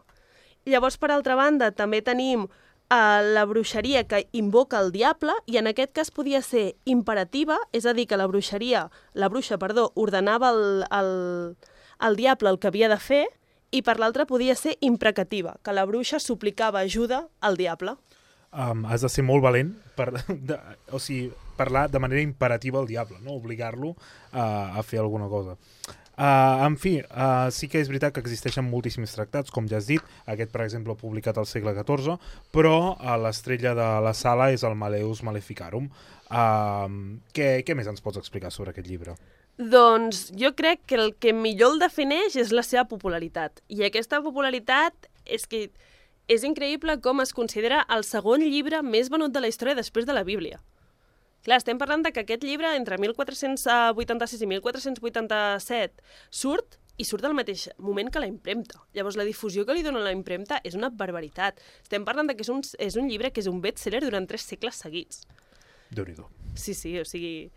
Llavors, 0.65 0.98
per 1.01 1.10
altra 1.10 1.36
banda, 1.36 1.72
també 1.74 2.03
tenim 2.06 2.46
a 2.91 3.21
la 3.24 3.45
bruixeria 3.45 4.03
que 4.03 4.25
invoca 4.36 4.79
el 4.83 4.91
diable 4.91 5.31
i 5.48 5.55
en 5.62 5.69
aquest 5.69 5.93
cas 5.95 6.10
podia 6.12 6.41
ser 6.43 6.75
imperativa, 6.83 7.55
és 7.71 7.86
a 7.88 7.93
dir, 7.95 8.03
que 8.03 8.19
la 8.19 8.27
bruixeria, 8.27 8.89
la 9.15 9.29
bruixa, 9.31 9.55
perdó, 9.62 9.93
ordenava 9.95 10.50
al, 10.51 10.83
al, 10.91 11.12
al 12.03 12.19
diable 12.19 12.51
el 12.51 12.60
que 12.60 12.67
havia 12.67 12.89
de 12.91 13.00
fer 13.00 13.24
i 13.71 13.79
per 13.79 13.95
l'altra 13.95 14.27
podia 14.27 14.57
ser 14.60 14.75
imprecativa, 14.83 15.55
que 15.63 15.71
la 15.71 15.86
bruixa 15.88 16.19
suplicava 16.19 16.83
ajuda 16.83 17.29
al 17.39 17.55
diable. 17.55 17.95
Um, 18.51 18.83
has 18.83 19.07
de 19.07 19.07
ser 19.07 19.24
molt 19.24 19.39
valent 19.45 19.71
per, 19.95 20.10
de, 20.27 20.60
o 20.91 21.00
sigui, 21.00 21.31
parlar 21.55 21.88
de 21.88 22.03
manera 22.03 22.19
imperativa 22.19 22.81
al 22.83 22.91
diable, 22.91 23.21
no? 23.24 23.38
obligar-lo 23.39 23.95
uh, 23.95 24.75
a 24.75 24.83
fer 24.83 25.00
alguna 25.00 25.31
cosa. 25.31 25.55
Uh, 26.12 26.65
en 26.68 26.75
fi, 26.77 26.98
uh, 27.01 27.48
sí 27.56 27.70
que 27.72 27.80
és 27.82 27.89
veritat 27.89 28.13
que 28.13 28.22
existeixen 28.22 28.68
moltíssims 28.68 29.15
tractats, 29.15 29.51
com 29.53 29.68
ja 29.70 29.80
has 29.80 29.88
dit, 29.89 30.03
aquest, 30.30 30.51
per 30.53 30.65
exemple, 30.65 30.96
publicat 31.00 31.39
al 31.39 31.48
segle 31.50 31.74
XIV, 31.77 32.18
però 32.53 32.75
uh, 32.94 33.15
l'estrella 33.22 33.72
de 33.77 33.88
la 34.06 34.13
sala 34.13 34.51
és 34.51 34.65
el 34.68 34.75
Maleus 34.77 35.24
Maleficarum. 35.24 35.88
Uh, 36.32 37.18
què, 37.36 37.62
què 37.65 37.75
més 37.75 37.88
ens 37.89 38.03
pots 38.03 38.20
explicar 38.20 38.51
sobre 38.51 38.75
aquest 38.75 38.91
llibre? 38.91 39.15
Doncs 39.58 40.30
jo 40.38 40.53
crec 40.58 40.84
que 40.88 40.98
el 40.98 41.15
que 41.20 41.34
millor 41.36 41.75
el 41.75 41.82
defineix 41.82 42.36
és 42.39 42.51
la 42.56 42.63
seva 42.65 42.86
popularitat. 42.89 43.63
I 43.70 43.86
aquesta 43.88 44.22
popularitat 44.24 45.10
és 45.25 45.48
que 45.48 45.68
és 46.32 46.46
increïble 46.48 46.98
com 47.03 47.22
es 47.22 47.34
considera 47.36 47.84
el 47.91 48.06
segon 48.08 48.44
llibre 48.44 48.82
més 48.82 49.12
venut 49.12 49.34
de 49.34 49.41
la 49.44 49.50
història 49.51 49.77
després 49.77 50.08
de 50.08 50.15
la 50.15 50.24
Bíblia. 50.27 50.62
Clar, 51.41 51.57
estem 51.57 51.79
parlant 51.81 52.03
de 52.05 52.12
que 52.13 52.21
aquest 52.21 52.43
llibre, 52.45 52.75
entre 52.77 53.00
1486 53.01 54.43
i 54.45 54.50
1487, 54.51 56.03
surt 56.29 56.77
i 57.01 57.05
surt 57.07 57.25
al 57.25 57.33
mateix 57.33 57.67
moment 57.81 58.12
que 58.13 58.21
la 58.21 58.29
impremta. 58.29 58.83
Llavors, 58.93 59.17
la 59.17 59.25
difusió 59.25 59.65
que 59.65 59.74
li 59.74 59.81
dona 59.86 60.03
la 60.05 60.13
impremta 60.13 60.60
és 60.67 60.77
una 60.77 60.91
barbaritat. 60.93 61.57
Estem 61.81 62.05
parlant 62.05 62.29
de 62.29 62.36
que 62.38 62.45
és 62.45 62.51
un, 62.53 62.62
és 62.77 62.98
un 63.00 63.10
llibre 63.10 63.31
que 63.33 63.41
és 63.41 63.50
un 63.50 63.62
best-seller 63.63 64.03
durant 64.05 64.27
tres 64.29 64.45
segles 64.45 64.77
seguits. 64.86 65.25
déu 65.89 66.05
nhi 66.05 66.15
Sí, 66.55 66.74
sí, 66.74 67.00
o 67.00 67.05
sigui... 67.05 67.51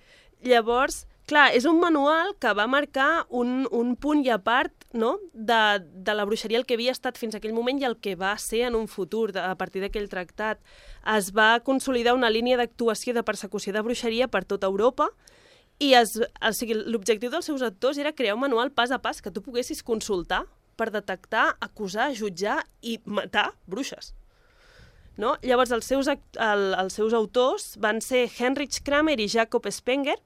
Llavors, 0.45 1.07
clar, 1.29 1.51
és 1.57 1.65
un 1.69 1.79
manual 1.81 2.35
que 2.41 2.53
va 2.57 2.67
marcar 2.71 3.27
un, 3.29 3.65
un 3.73 3.95
punt 3.97 4.25
i 4.25 4.31
a 4.33 4.39
part 4.43 4.87
no? 4.93 5.19
de, 5.33 5.61
de 5.81 6.15
la 6.15 6.25
bruixeria, 6.29 6.59
el 6.61 6.67
que 6.69 6.79
havia 6.79 6.95
estat 6.95 7.19
fins 7.21 7.35
aquell 7.35 7.55
moment 7.57 7.81
i 7.81 7.87
el 7.89 7.97
que 8.01 8.15
va 8.17 8.35
ser 8.39 8.65
en 8.69 8.77
un 8.79 8.89
futur, 8.89 9.31
de, 9.33 9.43
a 9.43 9.55
partir 9.61 9.83
d'aquell 9.85 10.11
tractat. 10.13 10.61
Es 11.17 11.33
va 11.37 11.59
consolidar 11.65 12.15
una 12.17 12.33
línia 12.33 12.59
d'actuació 12.61 13.15
de 13.17 13.25
persecució 13.27 13.75
de 13.75 13.85
bruixeria 13.85 14.29
per 14.29 14.45
tota 14.45 14.71
Europa 14.71 15.11
i 15.83 15.95
es, 15.99 16.17
o 16.21 16.53
sigui, 16.55 16.77
l'objectiu 16.87 17.33
dels 17.33 17.49
seus 17.51 17.63
actors 17.67 17.99
era 17.99 18.15
crear 18.15 18.37
un 18.37 18.45
manual 18.45 18.71
pas 18.71 18.93
a 18.95 19.01
pas 19.03 19.21
que 19.21 19.33
tu 19.35 19.43
poguessis 19.43 19.83
consultar 19.83 20.45
per 20.79 20.91
detectar, 20.95 21.55
acusar, 21.63 22.13
jutjar 22.15 22.61
i 22.83 22.99
matar 23.05 23.53
bruixes. 23.67 24.13
No? 25.17 25.37
Llavors, 25.47 25.71
els 25.75 25.87
seus, 25.87 26.09
el, 26.11 26.65
els 26.75 26.97
seus 26.99 27.15
autors 27.15 27.75
van 27.83 28.01
ser 28.03 28.27
Heinrich 28.27 28.81
Kramer 28.87 29.21
i 29.23 29.29
Jacob 29.31 29.67
Spenger, 29.71 30.17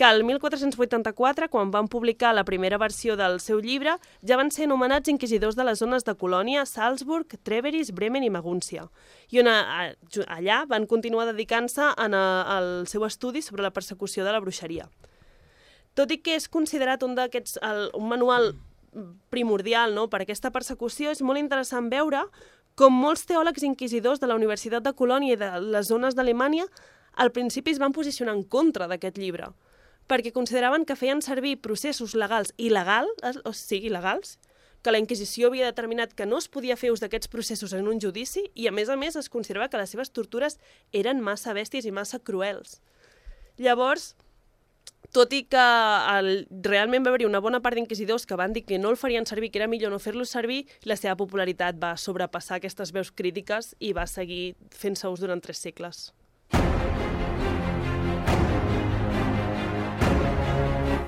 que 0.00 0.08
el 0.08 0.24
1484, 0.24 1.50
quan 1.50 1.70
van 1.70 1.86
publicar 1.86 2.34
la 2.34 2.46
primera 2.48 2.78
versió 2.78 3.18
del 3.20 3.34
seu 3.36 3.58
llibre, 3.60 3.98
ja 4.24 4.38
van 4.40 4.48
ser 4.48 4.64
nomenats 4.64 5.12
inquisidors 5.12 5.58
de 5.58 5.66
les 5.68 5.82
zones 5.82 6.06
de 6.06 6.14
Colònia, 6.16 6.62
Salzburg, 6.64 7.34
Treveris, 7.44 7.90
Bremen 7.92 8.24
i 8.24 8.30
Magúncia. 8.32 8.86
I 9.28 9.42
on, 9.42 9.50
allà 9.52 10.62
van 10.70 10.86
continuar 10.88 11.26
dedicant-se 11.28 11.90
al 12.00 12.70
seu 12.88 13.04
estudi 13.04 13.44
sobre 13.44 13.60
la 13.60 13.74
persecució 13.76 14.24
de 14.24 14.32
la 14.32 14.40
bruixeria. 14.40 14.88
Tot 15.92 16.16
i 16.16 16.22
que 16.24 16.38
és 16.40 16.48
considerat 16.48 17.04
un 17.04 17.12
d'aquests, 17.20 17.58
un 17.92 18.08
manual 18.08 18.54
primordial 19.28 19.92
no? 19.92 20.08
per 20.08 20.22
aquesta 20.24 20.48
persecució, 20.48 21.12
és 21.12 21.20
molt 21.20 21.44
interessant 21.44 21.92
veure 21.92 22.24
com 22.72 22.96
molts 22.96 23.28
teòlegs 23.28 23.68
inquisidors 23.68 24.24
de 24.24 24.32
la 24.32 24.40
Universitat 24.40 24.80
de 24.80 24.96
Colònia 24.96 25.36
i 25.36 25.42
de 25.44 25.52
les 25.60 25.92
zones 25.92 26.16
d'Alemanya 26.16 26.64
al 27.20 27.32
principi 27.36 27.74
es 27.74 27.78
van 27.82 27.92
posicionar 27.92 28.32
en 28.32 28.46
contra 28.48 28.86
d'aquest 28.88 29.18
llibre, 29.20 29.50
perquè 30.10 30.32
consideraven 30.34 30.84
que 30.84 30.98
feien 30.98 31.22
servir 31.22 31.60
processos 31.62 32.16
legals 32.18 32.50
il·legals, 32.58 33.42
o 33.46 33.52
sigui, 33.54 33.92
legals, 33.94 34.38
que 34.82 34.92
la 34.92 34.98
Inquisició 34.98 35.50
havia 35.50 35.68
determinat 35.68 36.14
que 36.16 36.26
no 36.26 36.38
es 36.40 36.48
podia 36.48 36.76
fer 36.80 36.90
ús 36.90 37.02
d'aquests 37.04 37.28
processos 37.28 37.74
en 37.76 37.88
un 37.88 38.00
judici 38.00 38.46
i, 38.54 38.66
a 38.66 38.72
més 38.72 38.88
a 38.88 38.96
més, 38.96 39.16
es 39.16 39.28
considerava 39.28 39.68
que 39.68 39.78
les 39.80 39.92
seves 39.92 40.10
tortures 40.10 40.56
eren 40.96 41.20
massa 41.20 41.54
bèsties 41.54 41.86
i 41.86 41.92
massa 41.92 42.18
cruels. 42.18 42.80
Llavors, 43.60 44.14
tot 45.12 45.34
i 45.36 45.42
que 45.50 45.66
el, 46.14 46.30
realment 46.64 47.04
va 47.04 47.12
haver-hi 47.12 47.28
una 47.28 47.42
bona 47.44 47.60
part 47.60 47.76
d'inquisidors 47.76 48.24
que 48.26 48.38
van 48.40 48.54
dir 48.56 48.64
que 48.64 48.78
no 48.78 48.92
el 48.94 48.98
farien 49.00 49.26
servir, 49.26 49.50
que 49.50 49.60
era 49.60 49.68
millor 49.68 49.92
no 49.92 49.98
fer-lo 50.00 50.24
servir, 50.24 50.62
la 50.88 50.96
seva 50.96 51.16
popularitat 51.18 51.76
va 51.82 51.96
sobrepassar 51.98 52.60
aquestes 52.60 52.94
veus 52.96 53.12
crítiques 53.12 53.74
i 53.80 53.92
va 53.92 54.06
seguir 54.08 54.54
fent-se 54.70 55.10
ús 55.10 55.20
durant 55.20 55.42
tres 55.44 55.60
segles. 55.60 56.08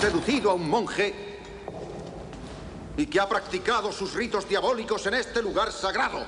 seducido 0.00 0.50
a 0.50 0.54
un 0.54 0.68
monje 0.68 1.38
y 2.96 3.06
que 3.06 3.20
ha 3.20 3.28
practicado 3.28 3.92
sus 3.92 4.14
ritos 4.14 4.48
diabólicos 4.48 5.04
en 5.06 5.14
este 5.14 5.42
lugar 5.42 5.70
sagrado. 5.70 6.24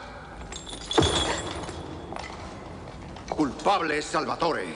Culpable 3.30 3.96
es 3.96 4.04
Salvatore, 4.04 4.74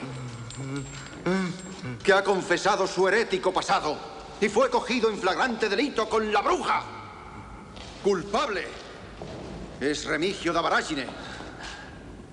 que 2.03 2.11
ha 2.11 2.23
confesado 2.23 2.87
su 2.87 3.07
herético 3.07 3.53
pasado 3.53 3.97
y 4.41 4.49
fue 4.49 4.71
cogido 4.71 5.11
en 5.11 5.19
flagrante 5.19 5.69
delito 5.69 6.09
con 6.09 6.33
la 6.33 6.41
bruja. 6.41 6.83
Culpable 8.03 8.67
es 9.79 10.05
Remigio 10.05 10.51
da 10.51 10.61
Baragine, 10.61 11.05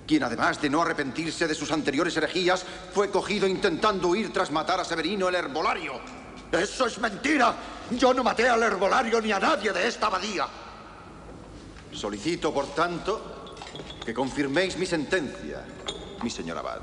quien 0.07 0.23
además 0.23 0.59
de 0.59 0.71
no 0.71 0.81
arrepentirse 0.81 1.47
de 1.47 1.53
sus 1.53 1.71
anteriores 1.71 2.17
herejías, 2.17 2.65
fue 2.91 3.11
cogido 3.11 3.47
intentando 3.47 4.07
huir 4.07 4.33
tras 4.33 4.49
matar 4.49 4.79
a 4.79 4.83
Severino 4.83 5.29
el 5.29 5.35
herbolario. 5.35 6.24
¡Eso 6.59 6.85
es 6.87 6.99
mentira! 6.99 7.55
Yo 7.91 8.13
no 8.13 8.23
maté 8.23 8.47
al 8.47 8.63
herbolario 8.63 9.21
ni 9.21 9.31
a 9.31 9.39
nadie 9.39 9.71
de 9.71 9.87
esta 9.87 10.07
abadía. 10.07 10.47
Solicito, 11.91 12.53
por 12.53 12.73
tanto, 12.73 13.55
que 14.03 14.13
confirméis 14.13 14.77
mi 14.77 14.85
sentencia, 14.85 15.63
mi 16.23 16.29
señor 16.29 16.57
abad. 16.57 16.79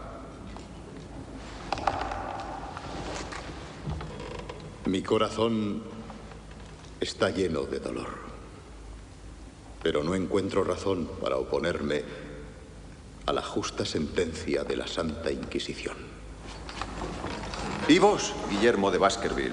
Mi 4.86 5.02
corazón 5.02 5.82
está 7.00 7.30
lleno 7.30 7.62
de 7.62 7.78
dolor, 7.78 8.10
pero 9.82 10.02
no 10.02 10.14
encuentro 10.14 10.64
razón 10.64 11.08
para 11.20 11.36
oponerme 11.36 12.04
a 13.26 13.32
la 13.32 13.42
justa 13.42 13.84
sentencia 13.84 14.64
de 14.64 14.76
la 14.76 14.86
Santa 14.86 15.30
Inquisición. 15.30 16.11
¿Y 17.92 17.98
vos, 17.98 18.32
Guillermo 18.48 18.90
de 18.90 18.96
Baskerville? 18.96 19.52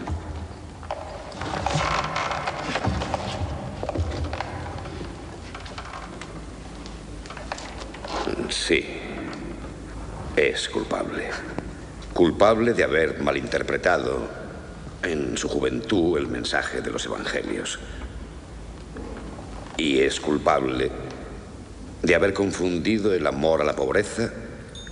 Sí. 8.47 8.85
Es 10.37 10.69
culpable. 10.69 11.31
Culpable 12.13 12.73
de 12.73 12.85
haber 12.85 13.21
malinterpretado 13.21 14.29
en 15.03 15.37
su 15.37 15.49
juventud 15.49 16.17
el 16.17 16.27
mensaje 16.27 16.79
de 16.79 16.91
los 16.91 17.05
evangelios. 17.07 17.77
Y 19.75 19.99
es 19.99 20.21
culpable 20.21 20.89
de 22.01 22.15
haber 22.15 22.33
confundido 22.33 23.13
el 23.13 23.27
amor 23.27 23.59
a 23.59 23.65
la 23.65 23.75
pobreza 23.75 24.31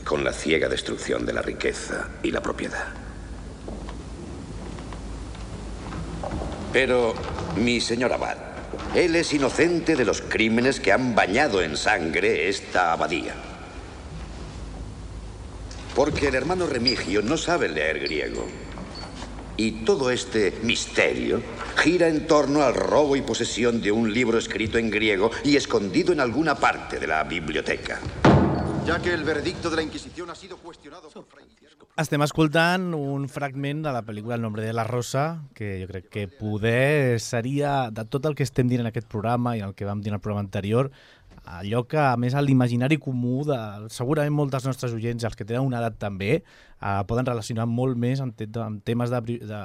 con 0.04 0.26
la 0.26 0.34
ciega 0.34 0.68
destrucción 0.68 1.26
de 1.26 1.32
la 1.32 1.42
riqueza 1.42 2.10
y 2.24 2.32
la 2.32 2.42
propiedad. 2.42 3.07
Pero, 6.80 7.16
mi 7.56 7.82
señor 7.82 8.14
abad, 8.14 8.38
él 8.94 9.16
es 9.16 9.34
inocente 9.34 9.96
de 9.96 10.06
los 10.06 10.22
crímenes 10.22 10.80
que 10.80 10.92
han 10.92 11.16
bañado 11.16 11.64
en 11.64 11.76
sangre 11.76 12.50
esta 12.50 12.92
abadía. 12.92 13.34
Porque 15.96 16.28
el 16.28 16.36
hermano 16.36 16.68
Remigio 16.68 17.24
no 17.24 17.36
sabe 17.36 17.68
leer 17.68 18.02
griego. 18.02 18.46
Y 19.58 19.86
todo 19.86 20.12
este 20.12 20.54
misterio 20.62 21.42
gira 21.78 22.10
en 22.10 22.28
torno 22.28 22.62
al 22.62 22.76
robo 22.76 23.16
y 23.16 23.24
posesión 23.24 23.82
de 23.82 23.92
un 23.92 24.14
libro 24.14 24.38
escrito 24.38 24.78
en 24.78 24.92
griego 24.92 25.32
y 25.44 25.56
escondido 25.56 26.14
en 26.14 26.20
alguna 26.20 26.54
parte 26.54 27.00
de 27.00 27.08
la 27.08 27.24
biblioteca. 27.24 28.00
Ya 28.88 29.02
que 29.02 29.14
el 29.14 29.26
veredicto 29.26 29.70
de 29.70 29.76
la 29.76 29.84
Inquisición 29.84 30.30
ha 30.30 30.36
sido 30.36 30.56
cuestionado 30.56 31.10
por 31.10 31.26
Fray 31.26 31.44
Guillermo. 31.44 31.90
Estem 32.00 32.22
escoltant 32.24 32.94
un 32.96 33.26
fragment 33.28 33.82
de 33.84 33.92
la 33.92 34.00
pel·lícula 34.08 34.38
El 34.38 34.46
nombre 34.46 34.64
de 34.64 34.72
la 34.72 34.86
rosa, 34.88 35.42
que 35.58 35.82
jo 35.82 35.90
crec 35.90 36.08
que 36.08 36.24
poder 36.30 37.20
seria, 37.20 37.92
de 37.92 38.06
tot 38.08 38.24
el 38.30 38.38
que 38.40 38.48
estem 38.48 38.72
dient 38.72 38.86
en 38.86 38.88
aquest 38.88 39.10
programa 39.12 39.58
i 39.58 39.64
el 39.66 39.74
que 39.76 39.84
vam 39.84 40.00
dir 40.00 40.14
en 40.14 40.16
el 40.16 40.22
programa 40.24 40.46
anterior, 40.46 40.88
allò 41.44 41.84
que, 41.84 42.00
a 42.00 42.16
més, 42.16 42.38
l'imaginari 42.40 42.96
comú 42.96 43.42
de 43.50 43.60
segurament 43.92 44.38
molts 44.40 44.56
dels 44.56 44.70
nostres 44.72 44.96
oients, 44.96 45.28
els 45.28 45.36
que 45.36 45.44
tenen 45.44 45.68
una 45.68 45.84
edat 45.84 46.00
també, 46.00 46.32
eh, 46.40 47.04
poden 47.12 47.28
relacionar 47.28 47.68
molt 47.68 48.00
més 48.00 48.24
amb, 48.24 48.40
te 48.40 48.48
amb 48.64 48.80
temes 48.88 49.12
de, 49.12 49.22
de, 49.52 49.62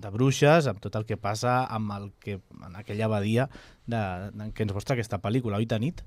de 0.00 0.16
bruixes, 0.16 0.72
amb 0.72 0.80
tot 0.80 0.96
el 0.96 1.04
que 1.04 1.20
passa 1.20 1.66
amb 1.68 1.92
el 1.98 2.08
que, 2.24 2.40
en 2.64 2.80
aquella 2.80 3.12
abadia 3.12 3.50
de, 3.84 4.00
de, 4.32 4.50
que 4.56 4.64
ens 4.64 4.72
mostra 4.72 4.96
aquesta 4.96 5.20
pel·lícula, 5.20 5.60
oi, 5.60 5.68
Tanit? 5.68 6.06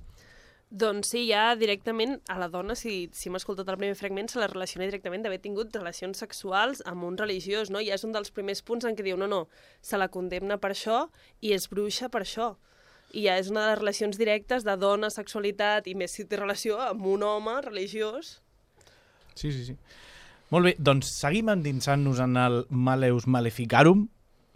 Doncs 0.71 1.11
sí, 1.13 1.27
ja 1.29 1.53
directament 1.55 2.17
a 2.27 2.39
la 2.41 2.47
dona, 2.49 2.73
si, 2.75 3.05
si 3.13 3.29
hem 3.29 3.37
escoltat 3.37 3.69
el 3.69 3.77
primer 3.77 3.95
fragment, 3.95 4.31
se 4.31 4.41
la 4.41 4.49
relaciona 4.49 4.87
directament 4.89 5.21
d'haver 5.23 5.37
tingut 5.43 5.75
relacions 5.77 6.19
sexuals 6.19 6.81
amb 6.89 7.05
un 7.05 7.19
religiós, 7.21 7.69
no? 7.69 7.79
I 7.79 7.91
és 7.93 8.03
un 8.03 8.15
dels 8.15 8.33
primers 8.33 8.63
punts 8.65 8.87
en 8.87 8.97
què 8.97 9.05
diu, 9.05 9.17
no, 9.19 9.27
no, 9.29 9.45
se 9.85 9.99
la 10.01 10.09
condemna 10.11 10.57
per 10.57 10.73
això 10.73 11.05
i 11.39 11.53
és 11.55 11.69
bruixa 11.69 12.09
per 12.09 12.23
això. 12.25 12.55
I 13.13 13.27
ja 13.27 13.37
és 13.39 13.51
una 13.53 13.61
de 13.61 13.69
les 13.69 13.79
relacions 13.79 14.17
directes 14.19 14.65
de 14.65 14.75
dona, 14.81 15.11
sexualitat, 15.13 15.85
i 15.87 15.93
més 15.95 16.17
si 16.17 16.25
té 16.25 16.41
relació 16.41 16.81
amb 16.81 17.05
un 17.13 17.23
home 17.23 17.59
religiós. 17.63 18.39
Sí, 19.35 19.51
sí, 19.51 19.69
sí. 19.69 19.77
Molt 20.51 20.67
bé, 20.67 20.73
doncs 20.79 21.13
seguim 21.21 21.53
endinsant-nos 21.53 22.19
en 22.25 22.35
el 22.41 22.63
Maleus 22.69 23.29
Maleficarum. 23.29 24.07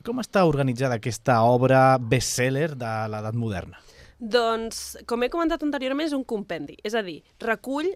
Com 0.05 0.19
està 0.23 0.45
organitzada 0.47 0.97
aquesta 0.99 1.39
obra 1.45 1.99
bestseller 1.99 2.73
de 2.73 2.91
l'edat 3.13 3.37
moderna? 3.37 3.79
Doncs, 4.19 4.97
com 5.07 5.23
he 5.23 5.31
comentat 5.31 5.63
anteriorment, 5.63 6.09
és 6.09 6.15
un 6.15 6.25
compendi. 6.27 6.75
És 6.83 6.95
a 6.95 7.03
dir, 7.05 7.21
recull 7.39 7.87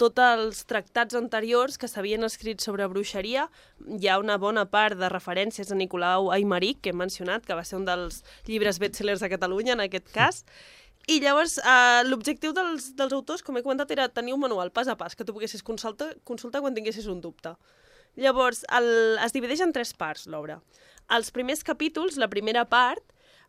tots 0.00 0.22
els 0.22 0.62
tractats 0.66 1.14
anteriors 1.18 1.76
que 1.78 1.88
s'havien 1.90 2.22
escrit 2.26 2.62
sobre 2.62 2.86
bruixeria. 2.90 3.48
Hi 3.82 4.08
ha 4.08 4.20
una 4.22 4.38
bona 4.38 4.64
part 4.70 4.98
de 4.98 5.10
referències 5.10 5.70
a 5.70 5.78
Nicolau 5.78 6.30
Aymeric, 6.34 6.80
que 6.82 6.94
hem 6.94 7.02
mencionat, 7.02 7.44
que 7.46 7.58
va 7.58 7.66
ser 7.66 7.80
un 7.80 7.86
dels 7.86 8.22
llibres 8.46 8.78
bestsellers 8.82 9.22
de 9.22 9.30
Catalunya, 9.30 9.74
en 9.74 9.84
aquest 9.84 10.10
cas. 10.14 10.44
I 11.10 11.18
llavors, 11.18 11.58
eh, 11.58 12.02
l'objectiu 12.06 12.52
dels, 12.54 12.92
dels 12.94 13.12
autors, 13.12 13.42
com 13.42 13.56
he 13.58 13.62
comentat, 13.62 13.90
era 13.90 14.08
tenir 14.08 14.34
un 14.34 14.40
manual 14.40 14.70
pas 14.70 14.86
a 14.86 14.96
pas 14.96 15.16
que 15.16 15.24
tu 15.24 15.34
poguessis 15.34 15.62
consultar, 15.62 16.14
consultar 16.22 16.60
quan 16.62 16.74
tinguessis 16.74 17.06
un 17.10 17.20
dubte. 17.20 17.56
Llavors, 18.14 18.62
el, 18.70 19.18
es 19.24 19.32
divideix 19.34 19.60
en 19.64 19.72
tres 19.72 19.94
parts, 19.98 20.28
l'obra. 20.30 20.60
Els 21.10 21.32
primers 21.34 21.64
capítols, 21.64 22.18
la 22.22 22.28
primera 22.30 22.64
part, 22.68 23.02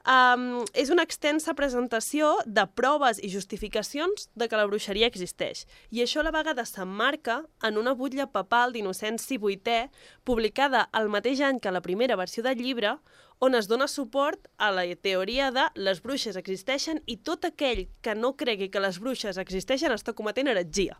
um, 0.07 0.63
és 0.73 0.91
una 0.93 1.03
extensa 1.07 1.53
presentació 1.55 2.33
de 2.45 2.65
proves 2.75 3.19
i 3.23 3.31
justificacions 3.31 4.29
de 4.35 4.47
que 4.47 4.59
la 4.59 4.67
bruixeria 4.67 5.07
existeix. 5.07 5.65
I 5.91 6.03
això 6.03 6.21
a 6.21 6.27
la 6.27 6.33
vegada 6.35 6.65
s'emmarca 6.67 7.41
en 7.63 7.79
una 7.79 7.95
butlla 7.95 8.27
papal 8.31 8.73
d'Innocenci 8.73 9.39
VIII, 9.39 9.89
publicada 10.23 10.87
el 10.93 11.09
mateix 11.09 11.41
any 11.41 11.59
que 11.59 11.71
la 11.71 11.81
primera 11.81 12.17
versió 12.19 12.43
del 12.43 12.59
llibre, 12.59 12.97
on 13.43 13.55
es 13.55 13.67
dona 13.67 13.89
suport 13.91 14.47
a 14.57 14.71
la 14.71 14.85
teoria 14.95 15.49
de 15.51 15.65
les 15.75 15.99
bruixes 16.03 16.37
existeixen 16.39 17.01
i 17.07 17.17
tot 17.17 17.43
aquell 17.45 17.87
que 18.01 18.15
no 18.15 18.35
cregui 18.39 18.69
que 18.71 18.83
les 18.83 18.99
bruixes 19.03 19.39
existeixen 19.41 19.91
està 19.91 20.13
cometent 20.15 20.47
heretgia. 20.47 20.95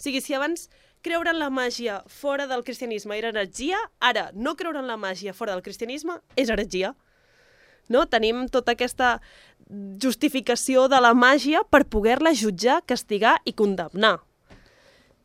O 0.00 0.02
sigui, 0.02 0.22
si 0.24 0.34
abans 0.34 0.70
creure 1.04 1.30
en 1.30 1.38
la 1.38 1.50
màgia 1.52 2.00
fora 2.08 2.46
del 2.48 2.64
cristianisme 2.64 3.18
era 3.18 3.28
heretgia, 3.28 3.78
ara 4.00 4.30
no 4.34 4.56
creure 4.56 4.80
en 4.80 4.88
la 4.88 4.96
màgia 4.96 5.34
fora 5.36 5.52
del 5.52 5.62
cristianisme 5.62 6.18
és 6.36 6.50
heretgia. 6.50 6.94
No? 7.90 8.06
Tenim 8.06 8.46
tota 8.48 8.76
aquesta 8.76 9.18
justificació 10.02 10.86
de 10.90 11.00
la 11.02 11.12
màgia 11.14 11.62
per 11.68 11.84
poder-la 11.90 12.32
jutjar, 12.34 12.80
castigar 12.86 13.36
i 13.44 13.54
condemnar. 13.54 14.20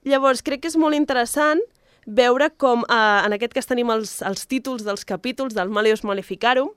Llavors, 0.06 0.44
crec 0.46 0.66
que 0.66 0.70
és 0.70 0.78
molt 0.78 0.98
interessant 0.98 1.62
veure 2.06 2.52
com, 2.62 2.84
eh, 2.86 3.22
en 3.26 3.34
aquest 3.34 3.54
cas 3.54 3.66
tenim 3.66 3.90
els, 3.90 4.20
els 4.22 4.46
títols 4.46 4.84
dels 4.86 5.06
capítols 5.06 5.56
del 5.56 5.70
Maleus 5.70 6.04
Maleficarum, 6.04 6.70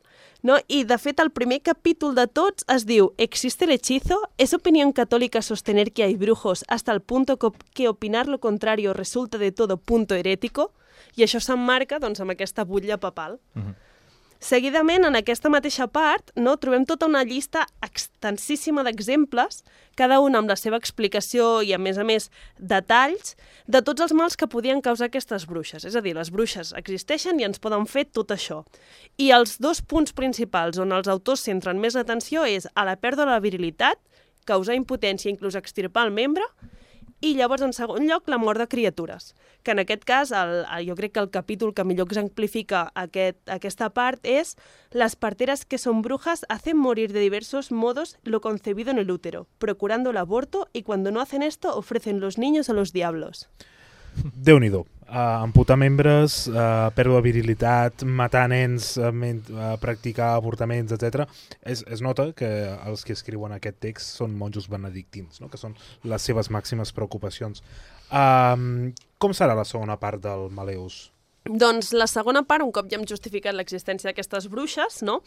no? 0.43 0.57
i 0.69 0.85
de 0.85 0.99
fet 0.99 1.21
el 1.21 1.31
primer 1.31 1.61
capítol 1.63 2.15
de 2.15 2.27
tots 2.27 2.65
es 2.73 2.87
diu 2.87 3.13
¿Existe 3.19 3.65
el 3.65 3.73
hechizo? 3.73 4.21
¿Es 4.39 4.55
católica 4.95 5.43
sostener 5.43 5.93
que 5.93 6.05
hay 6.05 6.17
brujos 6.17 6.65
hasta 6.69 6.93
el 6.93 7.01
punto 7.01 7.39
que 7.75 7.89
opinar 7.89 8.29
lo 8.29 8.41
contrario 8.41 8.95
resulta 8.95 9.39
de 9.39 9.53
todo 9.53 9.77
punto 9.77 10.15
herético? 10.15 10.73
I 11.17 11.25
això 11.25 11.41
s'emmarca 11.41 11.99
doncs, 11.99 12.21
amb 12.21 12.31
aquesta 12.31 12.65
butlla 12.65 12.99
papal. 12.99 13.41
Seguidament, 14.39 15.03
en 15.03 15.19
aquesta 15.19 15.51
mateixa 15.51 15.89
part, 15.91 16.31
no, 16.39 16.53
trobem 16.63 16.85
tota 16.87 17.09
una 17.11 17.25
llista 17.27 17.65
extensíssima 17.83 18.85
d'exemples, 18.87 19.65
cada 19.99 20.21
un 20.23 20.39
amb 20.39 20.47
la 20.47 20.55
seva 20.55 20.79
explicació 20.79 21.59
i, 21.67 21.73
a 21.75 21.79
més 21.83 21.99
a 21.99 22.05
més, 22.07 22.29
detalls 22.57 23.35
de 23.67 23.83
tots 23.83 24.07
els 24.07 24.15
mals 24.15 24.39
que 24.39 24.47
podien 24.47 24.79
causar 24.79 25.09
aquestes 25.11 25.49
bruixes. 25.51 25.83
És 25.83 25.99
a 25.99 26.03
dir, 26.05 26.15
les 26.15 26.31
bruixes 26.31 26.71
existeixen 26.79 27.43
i 27.43 27.49
ens 27.49 27.59
poden 27.59 27.89
fer 27.91 28.07
tot 28.15 28.31
això. 28.31 28.63
I 29.19 29.33
els 29.35 29.57
dos 29.59 29.83
punts 29.83 30.15
principals 30.15 30.79
on 30.79 30.95
els 30.95 31.11
autors 31.11 31.43
centren 31.43 31.83
més 31.83 31.99
atenció 31.99 32.47
és 32.47 32.71
a 32.79 32.87
la 32.87 32.95
pèrdua 32.95 33.27
de 33.27 33.35
la 33.35 33.43
virilitat, 33.43 33.99
causar 34.47 34.79
impotència, 34.79 35.33
inclús 35.35 35.59
extirpar 35.59 36.07
el 36.07 36.15
membre, 36.15 36.47
i 37.21 37.35
llavors, 37.35 37.63
en 37.67 37.73
segon 37.75 38.07
lloc, 38.07 38.29
la 38.29 38.39
mort 38.39 38.61
de 38.61 38.69
criatures, 38.71 39.35
que 39.63 39.73
en 39.73 39.83
aquest 39.83 40.05
cas, 40.07 40.31
el, 40.31 40.65
el, 40.65 40.87
jo 40.89 40.97
crec 40.99 41.15
que 41.17 41.23
el 41.25 41.31
capítol 41.31 41.75
que 41.75 41.85
millor 41.85 42.07
exemplifica 42.07 42.89
aquest, 42.95 43.41
aquesta 43.51 43.91
part 43.91 44.23
és 44.23 44.57
«Las 44.93 45.17
parteras 45.17 45.65
que 45.65 45.79
son 45.79 46.03
brujas 46.03 46.47
hacen 46.49 46.77
morir 46.77 47.13
de 47.13 47.21
diversos 47.21 47.73
modos 47.73 48.19
lo 48.23 48.41
concebido 48.41 48.91
en 48.91 48.99
el 48.99 49.11
útero, 49.11 49.49
procurando 49.59 50.11
el 50.11 50.17
aborto 50.17 50.69
y 50.73 50.83
cuando 50.83 51.11
no 51.11 51.21
hacen 51.21 51.43
esto 51.43 51.77
ofrecen 51.77 52.21
los 52.21 52.39
niños 52.39 52.71
a 52.71 52.73
los 52.73 52.93
diablos». 52.93 53.49
Déu-n'hi-do. 54.35 54.87
Uh, 55.09 55.41
amputar 55.41 55.79
membres, 55.81 56.43
uh, 56.53 56.91
pèrdua 56.93 57.23
de 57.23 57.25
virilitat, 57.31 58.03
matar 58.05 58.43
nens, 58.53 58.91
uh, 59.01 59.09
practicar 59.81 60.35
avortaments, 60.37 60.93
etc. 60.93 61.25
Es, 61.63 61.81
es 61.89 62.03
nota 62.05 62.27
que 62.37 62.49
els 62.85 63.07
que 63.09 63.17
escriuen 63.17 63.55
aquest 63.57 63.79
text 63.81 64.19
són 64.21 64.37
monjos 64.37 64.69
benedictins, 64.69 65.41
no? 65.41 65.49
que 65.49 65.57
són 65.57 65.79
les 66.05 66.29
seves 66.29 66.51
màximes 66.53 66.93
preocupacions. 66.93 67.65
Um, 68.13 68.93
com 69.17 69.33
serà 69.33 69.57
la 69.57 69.65
segona 69.65 69.97
part 69.97 70.21
del 70.21 70.51
Maleus? 70.53 71.07
Doncs 71.49 71.95
la 71.97 72.05
segona 72.05 72.43
part, 72.45 72.61
un 72.61 72.75
cop 72.77 72.91
ja 72.93 72.99
hem 72.99 73.09
justificat 73.09 73.57
l'existència 73.57 74.11
d'aquestes 74.11 74.51
bruixes, 74.53 75.01
no? 75.09 75.23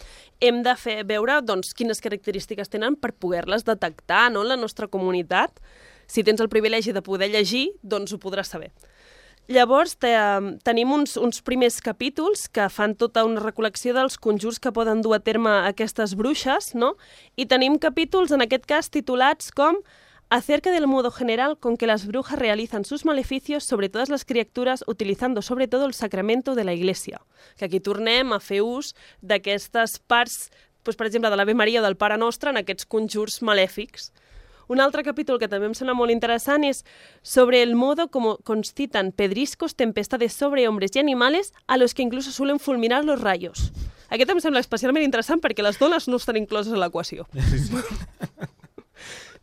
hem 0.45 0.61
de 0.61 0.77
fer 0.77 0.99
veure 1.09 1.39
doncs, 1.41 1.73
quines 1.73 2.05
característiques 2.05 2.69
tenen 2.69 2.99
per 3.01 3.15
poder-les 3.17 3.65
detectar 3.65 4.27
no? 4.29 4.45
la 4.45 4.61
nostra 4.61 4.85
comunitat. 4.85 5.57
Si 6.05 6.21
tens 6.27 6.43
el 6.43 6.53
privilegi 6.53 6.93
de 6.93 7.01
poder 7.01 7.31
llegir, 7.33 7.71
doncs 7.81 8.13
ho 8.13 8.21
podràs 8.21 8.53
saber. 8.53 8.69
Llavors, 9.51 9.97
te, 9.99 10.11
tenim 10.63 10.93
uns, 10.95 11.17
uns 11.19 11.41
primers 11.43 11.81
capítols 11.83 12.45
que 12.55 12.69
fan 12.71 12.93
tota 12.95 13.25
una 13.27 13.41
recolecció 13.43 13.91
dels 13.97 14.15
conjurs 14.15 14.61
que 14.63 14.71
poden 14.71 15.01
dur 15.03 15.17
a 15.17 15.19
terme 15.19 15.51
aquestes 15.67 16.13
bruixes, 16.15 16.69
no? 16.71 16.93
I 17.35 17.49
tenim 17.51 17.75
capítols, 17.81 18.31
en 18.31 18.45
aquest 18.45 18.63
cas, 18.69 18.87
titulats 18.93 19.51
com 19.51 19.81
acerca 20.31 20.71
del 20.71 20.87
modo 20.87 21.11
general 21.11 21.57
con 21.59 21.75
que 21.75 21.89
las 21.89 22.07
brujas 22.07 22.39
realizan 22.39 22.85
sus 22.85 23.03
maleficios 23.03 23.65
sobre 23.65 23.89
todas 23.89 24.07
las 24.07 24.23
criaturas 24.23 24.85
utilizando 24.87 25.41
sobre 25.41 25.67
todo 25.67 25.85
el 25.85 25.93
sacramento 25.93 26.55
de 26.55 26.63
la 26.63 26.73
Iglesia. 26.73 27.19
Que 27.57 27.65
aquí 27.65 27.81
tornem 27.83 28.31
a 28.31 28.39
fer 28.39 28.61
ús 28.63 28.95
d'aquestes 29.19 29.99
parts, 30.07 30.47
doncs, 30.85 30.95
per 30.95 31.11
exemple, 31.11 31.27
de 31.27 31.35
l'Ave 31.35 31.59
Maria 31.59 31.83
o 31.83 31.83
del 31.83 31.99
Pare 31.99 32.15
Nostre 32.15 32.55
en 32.55 32.63
aquests 32.63 32.87
conjurs 32.87 33.41
malèfics. 33.43 34.13
Un 34.67 34.79
altre 34.79 35.03
capítol 35.03 35.39
que 35.39 35.49
també 35.51 35.67
em 35.69 35.75
sembla 35.77 35.95
molt 35.97 36.11
interessant 36.11 36.63
és 36.67 36.83
sobre 37.21 37.61
el 37.63 37.75
modo 37.75 38.09
como 38.09 38.37
concitan 38.43 39.11
pedriscos 39.11 39.75
tempestades 39.75 40.33
sobre 40.33 40.67
hombres 40.67 40.91
y 40.95 40.99
animales 40.99 41.53
a 41.67 41.77
los 41.77 41.93
que 41.93 42.03
incluso 42.03 42.31
suelen 42.31 42.59
fulminar 42.59 43.05
los 43.05 43.21
rayos. 43.21 43.71
Aquest 44.09 44.29
em 44.29 44.41
sembla 44.43 44.59
especialment 44.59 45.05
interessant 45.05 45.39
perquè 45.39 45.63
les 45.63 45.79
dones 45.79 46.07
no 46.11 46.19
estan 46.19 46.37
incloses 46.37 46.73
a 46.73 46.81
l'equació. 46.81 47.27
Sí, 47.31 47.59
sí. 47.59 48.57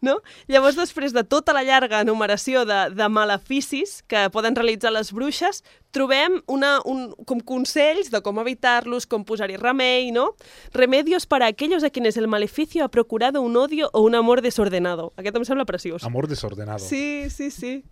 No? 0.00 0.20
Llavors, 0.46 0.76
després 0.78 1.14
de 1.14 1.24
tota 1.26 1.54
la 1.56 1.64
llarga 1.66 2.02
enumeració 2.04 2.62
de, 2.68 2.78
de 2.94 3.08
maleficis 3.10 4.02
que 4.06 4.28
poden 4.30 4.54
realitzar 4.54 4.92
les 4.94 5.10
bruixes, 5.12 5.64
trobem 5.90 6.38
una, 6.46 6.78
un, 6.86 7.08
com 7.26 7.40
consells 7.42 8.12
de 8.12 8.20
com 8.22 8.38
evitar-los, 8.38 9.08
com 9.10 9.24
posar-hi 9.26 9.58
remei, 9.58 10.12
no? 10.14 10.30
Remedios 10.76 11.26
para 11.26 11.50
aquellos 11.50 11.82
a 11.82 11.90
quienes 11.90 12.16
el 12.16 12.28
maleficio 12.28 12.84
ha 12.84 12.88
procurado 12.88 13.42
un 13.42 13.56
odio 13.56 13.90
o 13.92 14.02
un 14.02 14.14
amor 14.14 14.42
desordenado. 14.42 15.12
Aquest 15.16 15.36
em 15.36 15.46
sembla 15.48 15.66
preciós. 15.66 16.04
Amor 16.04 16.28
desordenado. 16.28 16.78
Sí, 16.78 17.28
sí, 17.30 17.50
sí. 17.50 17.82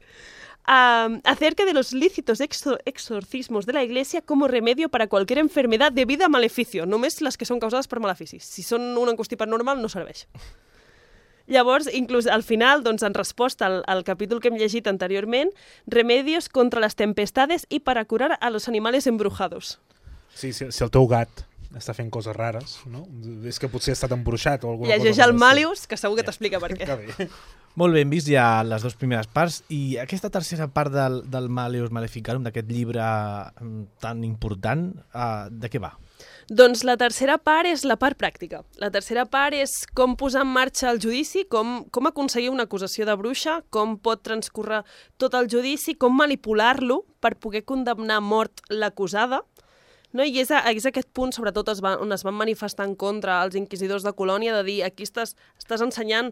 Um, 0.69 1.21
acerca 1.23 1.65
de 1.65 1.73
los 1.73 1.93
lícitos 1.93 2.41
exor 2.41 2.83
exorcismos 2.87 3.67
de 3.67 3.73
la 3.73 3.85
Iglesia 3.85 4.21
como 4.21 4.49
remedio 4.49 4.89
para 4.89 5.07
cualquier 5.07 5.39
enfermedad 5.39 5.93
debida 5.93 6.27
a 6.27 6.29
maleficio, 6.29 6.87
només 6.87 7.21
les 7.23 7.39
que 7.39 7.47
són 7.47 7.63
causades 7.63 7.87
per 7.87 8.03
maleficis. 8.03 8.43
Si 8.43 8.67
són 8.67 8.83
un 8.99 9.13
encostipat 9.13 9.47
normal, 9.47 9.79
no 9.79 9.87
serveix. 9.87 10.27
Llavors, 11.47 11.89
inclús 11.95 12.27
al 12.27 12.43
final, 12.43 12.83
doncs, 12.83 13.03
en 13.07 13.15
resposta 13.15 13.67
al, 13.67 13.83
al 13.87 14.03
capítol 14.05 14.41
que 14.41 14.49
hem 14.49 14.57
llegit 14.59 14.87
anteriorment, 14.91 15.53
remedios 15.87 16.49
contra 16.49 16.81
les 16.83 16.97
tempestades 16.99 17.67
i 17.71 17.81
para 17.81 18.05
curar 18.05 18.37
a 18.41 18.51
los 18.51 18.69
animales 18.69 19.07
embrujados. 19.07 19.79
Sí, 20.35 20.53
si, 20.53 20.71
si 20.73 20.85
el 20.85 20.91
teu 20.91 21.07
gat 21.09 21.45
està 21.77 21.93
fent 21.97 22.09
coses 22.11 22.35
rares, 22.37 22.79
no? 22.89 23.05
És 23.45 23.59
que 23.61 23.69
potser 23.69 23.93
ha 23.93 23.97
estat 23.99 24.13
embruixat 24.17 24.65
o 24.65 24.71
alguna 24.73 24.95
Llegeix 24.95 25.17
cosa. 25.19 25.27
el 25.29 25.35
Malius, 25.37 25.87
que 25.87 25.97
segur 26.01 26.17
que 26.17 26.25
t'explica 26.25 26.61
per 26.63 26.73
què. 26.79 26.87
Que 26.89 26.97
bé. 26.97 27.29
Molt 27.77 27.93
bé, 27.93 28.01
hem 28.07 28.13
vist 28.15 28.31
ja 28.31 28.63
les 28.65 28.81
dues 28.81 28.95
primeres 28.97 29.27
parts 29.29 29.59
i 29.69 29.99
aquesta 30.01 30.31
tercera 30.33 30.65
part 30.73 30.95
del, 30.95 31.19
del 31.29 31.51
Maleus 31.53 31.91
Maleficarum, 31.93 32.47
d'aquest 32.47 32.71
llibre 32.73 33.05
mm, 33.05 33.83
tan 34.01 34.23
important, 34.25 34.87
uh, 35.13 35.51
de 35.53 35.69
què 35.69 35.83
va? 35.83 35.93
Doncs 36.47 36.85
la 36.87 36.95
tercera 36.95 37.41
part 37.43 37.67
és 37.67 37.83
la 37.83 37.97
part 37.99 38.15
pràctica. 38.15 38.61
La 38.79 38.87
tercera 38.95 39.25
part 39.27 39.57
és 39.59 39.73
com 39.99 40.13
posar 40.15 40.45
en 40.45 40.53
marxa 40.55 40.93
el 40.93 41.01
judici, 41.03 41.43
com, 41.51 41.81
com 41.91 42.07
aconseguir 42.07 42.53
una 42.53 42.69
acusació 42.69 43.03
de 43.09 43.17
bruixa, 43.19 43.65
com 43.75 43.97
pot 43.99 44.23
transcorrer 44.23 44.85
tot 45.19 45.35
el 45.35 45.49
judici, 45.51 45.97
com 45.99 46.15
manipular-lo 46.15 47.01
per 47.19 47.35
poder 47.43 47.65
condemnar 47.67 48.21
mort 48.23 48.63
l'acusada, 48.71 49.41
no? 50.15 50.23
I 50.23 50.39
és, 50.39 50.53
a, 50.55 50.63
és 50.71 50.87
aquest 50.87 51.11
punt, 51.11 51.35
sobretot, 51.35 51.67
es 51.75 51.83
va, 51.83 51.97
on 51.99 52.15
es 52.15 52.23
van 52.23 52.39
manifestar 52.39 52.87
en 52.87 52.95
contra 52.95 53.41
els 53.43 53.59
inquisidors 53.59 54.07
de 54.07 54.15
Colònia, 54.15 54.55
de 54.55 54.63
dir 54.69 54.79
aquí 54.87 55.03
estàs, 55.03 55.35
estàs 55.59 55.83
ensenyant 55.83 56.31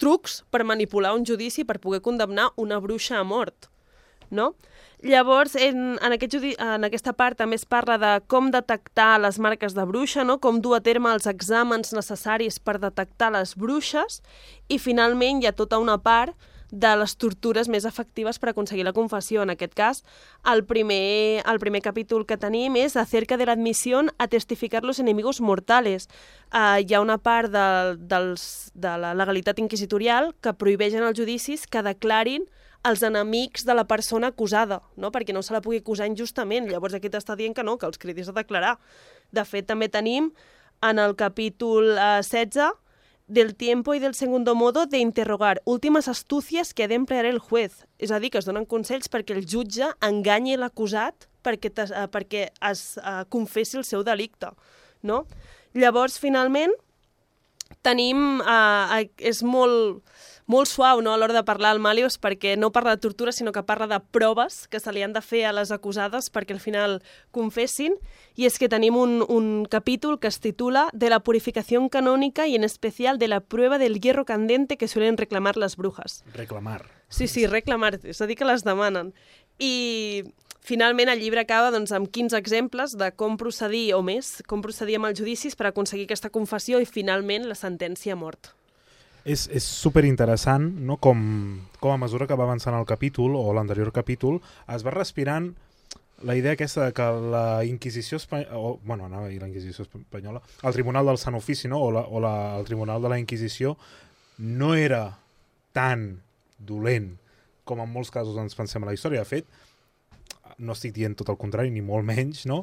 trucs 0.00 0.46
per 0.48 0.64
manipular 0.64 1.12
un 1.12 1.28
judici 1.28 1.68
per 1.68 1.76
poder 1.76 2.00
condemnar 2.00 2.48
una 2.56 2.80
bruixa 2.80 3.20
a 3.20 3.24
mort. 3.28 3.68
No? 4.32 4.54
Llavors, 5.04 5.56
en, 5.60 5.98
en, 6.00 6.14
aquest 6.14 6.36
judi 6.38 6.52
en 6.62 6.86
aquesta 6.86 7.12
part 7.12 7.36
també 7.36 7.58
es 7.58 7.66
parla 7.68 7.98
de 8.00 8.12
com 8.32 8.52
detectar 8.54 9.18
les 9.20 9.36
marques 9.42 9.74
de 9.76 9.84
bruixa, 9.84 10.24
no? 10.24 10.38
com 10.40 10.62
dur 10.62 10.76
a 10.78 10.80
terme 10.80 11.10
els 11.12 11.26
exàmens 11.28 11.92
necessaris 11.92 12.56
per 12.62 12.78
detectar 12.80 13.32
les 13.34 13.52
bruixes 13.58 14.22
i 14.72 14.78
finalment 14.78 15.42
hi 15.42 15.50
ha 15.50 15.56
tota 15.58 15.82
una 15.82 15.98
part 16.00 16.38
de 16.72 16.90
les 16.96 17.12
tortures 17.20 17.68
més 17.68 17.84
efectives 17.84 18.38
per 18.40 18.48
aconseguir 18.50 18.86
la 18.86 18.94
confessió. 18.96 19.42
En 19.44 19.52
aquest 19.52 19.74
cas, 19.76 20.00
el 20.48 20.64
primer, 20.64 21.44
el 21.44 21.60
primer 21.60 21.82
capítol 21.84 22.24
que 22.26 22.38
tenim 22.40 22.78
és 22.80 22.96
acerca 22.96 23.36
de 23.36 23.46
l'admissió 23.46 24.00
a 24.16 24.26
testificar 24.26 24.82
los 24.82 24.98
enemigos 24.98 25.42
mortales. 25.44 26.08
Uh, 26.48 26.80
hi 26.80 26.94
ha 26.94 27.04
una 27.04 27.18
part 27.18 27.52
de, 27.52 27.66
dels, 28.00 28.72
de 28.72 28.96
la 28.98 29.12
legalitat 29.14 29.60
inquisitorial 29.60 30.32
que 30.40 30.56
prohibeixen 30.56 31.04
els 31.04 31.18
judicis 31.18 31.68
que 31.68 31.84
declarin 31.84 32.48
els 32.84 33.02
enemics 33.06 33.66
de 33.66 33.74
la 33.78 33.86
persona 33.86 34.32
acusada, 34.32 34.80
no? 34.96 35.12
perquè 35.14 35.34
no 35.34 35.42
se 35.42 35.54
la 35.54 35.62
pugui 35.62 35.82
acusar 35.82 36.08
injustament. 36.10 36.66
Llavors 36.70 36.96
aquí 36.98 37.10
t'està 37.10 37.36
dient 37.38 37.54
que 37.54 37.64
no, 37.66 37.76
que 37.78 37.86
els 37.86 38.00
cridis 38.02 38.30
a 38.30 38.36
declarar. 38.36 38.76
De 39.30 39.44
fet, 39.46 39.68
també 39.68 39.88
tenim 39.88 40.32
en 40.82 40.98
el 40.98 41.14
capítol 41.14 41.94
eh, 41.94 42.22
16 42.26 42.72
del 43.28 43.54
tiempo 43.54 43.94
y 43.94 43.98
del 43.98 44.14
segundo 44.14 44.54
modo 44.54 44.86
de 44.86 44.98
interrogar 44.98 45.62
últimes 45.64 46.08
astúcies 46.08 46.74
que 46.74 46.84
ha 46.84 46.88
d'emplear 46.88 47.24
el 47.24 47.38
juez. 47.38 47.86
És 47.98 48.10
a 48.10 48.18
dir, 48.20 48.30
que 48.30 48.38
es 48.42 48.48
donen 48.48 48.66
consells 48.66 49.08
perquè 49.08 49.32
el 49.32 49.46
jutge 49.46 49.88
enganyi 50.02 50.58
l'acusat 50.58 51.28
perquè, 51.42 51.72
uh, 51.86 52.06
perquè 52.12 52.48
es 52.70 52.98
uh, 53.00 53.22
confessi 53.32 53.78
el 53.80 53.86
seu 53.88 54.04
delicte. 54.04 54.50
No? 55.02 55.24
Llavors, 55.74 56.18
finalment, 56.20 56.74
tenim... 57.82 58.42
Uh, 58.44 59.06
és 59.18 59.42
molt, 59.46 60.02
molt 60.52 60.68
suau 60.68 61.00
no, 61.00 61.14
a 61.14 61.18
l'hora 61.20 61.34
de 61.34 61.44
parlar 61.48 61.70
al 61.72 61.80
Malius 61.80 62.18
perquè 62.20 62.54
no 62.60 62.72
parla 62.74 62.94
de 62.96 63.00
tortura, 63.00 63.32
sinó 63.32 63.52
que 63.52 63.64
parla 63.64 63.88
de 63.88 63.98
proves 64.12 64.66
que 64.68 64.80
se 64.80 64.92
li 64.92 65.02
han 65.02 65.14
de 65.16 65.22
fer 65.24 65.46
a 65.48 65.54
les 65.56 65.72
acusades 65.72 66.28
perquè 66.32 66.52
al 66.56 66.60
final 66.60 66.98
confessin. 67.32 67.96
I 68.36 68.46
és 68.48 68.58
que 68.60 68.68
tenim 68.72 68.96
un, 68.96 69.20
un 69.28 69.64
capítol 69.72 70.18
que 70.20 70.28
es 70.28 70.40
titula 70.40 70.88
De 70.92 71.10
la 71.10 71.20
purificación 71.20 71.88
canónica 71.88 72.46
y 72.46 72.56
en 72.56 72.64
especial 72.64 73.18
de 73.18 73.28
la 73.28 73.40
prueba 73.40 73.78
del 73.78 74.00
hierro 74.00 74.24
candente 74.24 74.76
que 74.76 74.88
suelen 74.88 75.16
reclamar 75.16 75.56
las 75.56 75.76
brujas. 75.76 76.24
Reclamar. 76.34 76.86
Sí, 77.08 77.28
sí, 77.28 77.46
reclamar, 77.46 77.98
és 78.04 78.20
a 78.20 78.26
dir, 78.26 78.38
que 78.40 78.48
les 78.48 78.64
demanen. 78.64 79.12
I 79.60 80.24
finalment 80.64 81.12
el 81.12 81.20
llibre 81.20 81.42
acaba 81.44 81.72
doncs, 81.74 81.92
amb 81.92 82.08
15 82.08 82.38
exemples 82.40 82.96
de 82.96 83.10
com 83.12 83.36
procedir, 83.36 83.92
o 83.96 84.00
més, 84.00 84.40
com 84.48 84.64
procedir 84.64 84.96
amb 84.96 85.10
els 85.10 85.20
judicis 85.20 85.56
per 85.56 85.68
aconseguir 85.68 86.08
aquesta 86.08 86.32
confessió 86.32 86.80
i 86.80 86.88
finalment 86.88 87.48
la 87.50 87.58
sentència 87.58 88.16
a 88.16 88.20
mort. 88.20 88.54
És, 89.24 89.46
és 89.54 89.62
super 89.62 90.02
interessant 90.04 90.64
no? 90.82 90.96
com, 90.98 91.20
com 91.78 91.92
a 91.92 91.98
mesura 92.00 92.26
que 92.26 92.38
va 92.38 92.48
avançant 92.48 92.74
el 92.74 92.88
capítol 92.88 93.36
o 93.38 93.52
l'anterior 93.54 93.92
capítol 93.94 94.40
es 94.74 94.82
va 94.82 94.94
respirant 94.94 95.52
la 96.22 96.36
idea 96.38 96.54
aquesta 96.54 96.86
de 96.86 96.92
que 96.94 97.06
la 97.30 97.64
Inquisició 97.66 98.16
espanyola, 98.16 98.78
bueno, 98.84 99.06
anava 99.06 99.26
a 99.26 99.30
dir 99.30 99.40
la 99.42 99.48
Inquisició 99.48 99.82
espanyola, 99.84 100.42
el 100.62 100.72
Tribunal 100.72 101.06
del 101.06 101.18
Sant 101.18 101.34
Ofici, 101.34 101.66
no? 101.68 101.80
o, 101.82 101.90
la, 101.90 102.02
o 102.06 102.20
la, 102.22 102.58
el 102.58 102.64
Tribunal 102.64 103.02
de 103.02 103.10
la 103.10 103.18
Inquisició, 103.18 103.76
no 104.38 104.74
era 104.74 105.18
tan 105.74 106.22
dolent 106.58 107.16
com 107.64 107.82
en 107.82 107.90
molts 107.90 108.10
casos 108.14 108.38
ens 108.38 108.56
pensem 108.58 108.82
a 108.82 108.90
la 108.90 108.94
història. 108.94 109.22
De 109.22 109.28
fet, 109.28 109.46
no 110.58 110.76
estic 110.76 110.94
dient 110.94 111.14
tot 111.18 111.30
el 111.32 111.38
contrari, 111.40 111.72
ni 111.74 111.82
molt 111.82 112.06
menys, 112.06 112.46
no? 112.46 112.60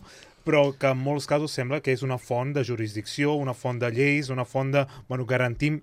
però 0.48 0.70
que 0.80 0.90
en 0.90 1.02
molts 1.04 1.28
casos 1.30 1.54
sembla 1.54 1.82
que 1.84 1.94
és 1.94 2.02
una 2.02 2.18
font 2.18 2.54
de 2.56 2.64
jurisdicció, 2.66 3.36
una 3.38 3.54
font 3.54 3.80
de 3.82 3.90
lleis, 3.94 4.32
una 4.34 4.48
font 4.48 4.72
de... 4.74 4.86
Bueno, 5.10 5.28
garantim 5.30 5.82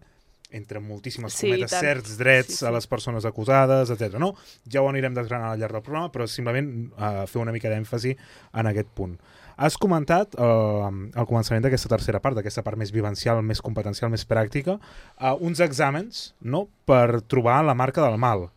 entre 0.50 0.80
moltíssimes 0.80 1.34
Sí, 1.34 1.48
cometes, 1.50 1.70
tant. 1.72 1.82
certs 1.82 2.16
drets 2.18 2.52
Sí, 2.52 2.60
sí. 2.60 2.66
a 2.66 2.70
les 2.74 2.86
persones 2.86 3.24
acusades, 3.24 3.90
etc. 3.90 4.18
No? 4.22 4.34
Ja 4.64 4.82
ho 4.82 4.88
anirem 4.90 5.14
desgranant 5.14 5.52
al 5.52 5.58
llarg 5.60 5.72
del 5.78 5.82
programa, 5.82 6.12
però 6.12 6.26
simplement 6.30 6.70
uh, 6.96 7.24
fer 7.26 7.40
una 7.42 7.52
mica 7.52 7.68
d'èmfasi 7.72 8.16
en 8.54 8.70
aquest 8.72 8.88
punt. 8.94 9.16
Has 9.56 9.78
comentat 9.80 10.34
uh, 10.36 10.90
al 11.16 11.26
començament 11.26 11.62
d'aquesta 11.64 11.88
tercera 11.88 12.20
part, 12.20 12.36
d'aquesta 12.36 12.62
part 12.62 12.76
més 12.76 12.92
vivencial, 12.92 13.40
més 13.42 13.62
competencial, 13.64 14.10
més 14.12 14.26
pràctica, 14.28 14.76
uh, 14.76 15.32
uns 15.40 15.60
exàmens 15.64 16.34
no? 16.40 16.66
per 16.84 17.22
trobar 17.24 17.62
la 17.64 17.74
marca 17.74 18.04
del 18.04 18.18
mal. 18.20 18.50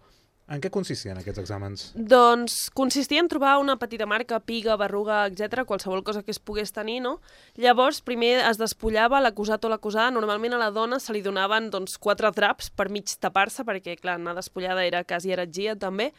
En 0.50 0.62
què 0.64 0.72
consistien 0.74 1.18
aquests 1.20 1.44
exàmens? 1.44 1.84
Doncs 1.94 2.56
consistia 2.74 3.22
en 3.22 3.28
trobar 3.30 3.60
una 3.62 3.76
petita 3.78 4.08
marca, 4.10 4.40
piga, 4.42 4.78
berruga, 4.82 5.22
etc, 5.30 5.62
qualsevol 5.70 6.02
cosa 6.08 6.24
que 6.26 6.34
es 6.34 6.42
pogués 6.42 6.74
tenir, 6.74 7.00
no? 7.06 7.20
Llavors, 7.62 8.02
primer 8.02 8.40
es 8.42 8.58
despullava 8.58 9.22
l'acusat 9.22 9.66
o 9.66 9.70
l'acusada. 9.70 10.10
Normalment 10.16 10.58
a 10.58 10.62
la 10.64 10.72
dona 10.74 10.98
se 11.00 11.14
li 11.14 11.22
donaven 11.22 11.70
doncs, 11.70 12.00
quatre 12.02 12.32
draps 12.34 12.72
per 12.74 12.90
mig 12.90 13.14
tapar-se, 13.22 13.66
perquè, 13.68 14.00
clar, 14.02 14.18
anar 14.18 14.34
despullada 14.40 14.88
era 14.88 15.04
quasi 15.06 15.36
heretgia, 15.36 15.78
també. 15.78 16.10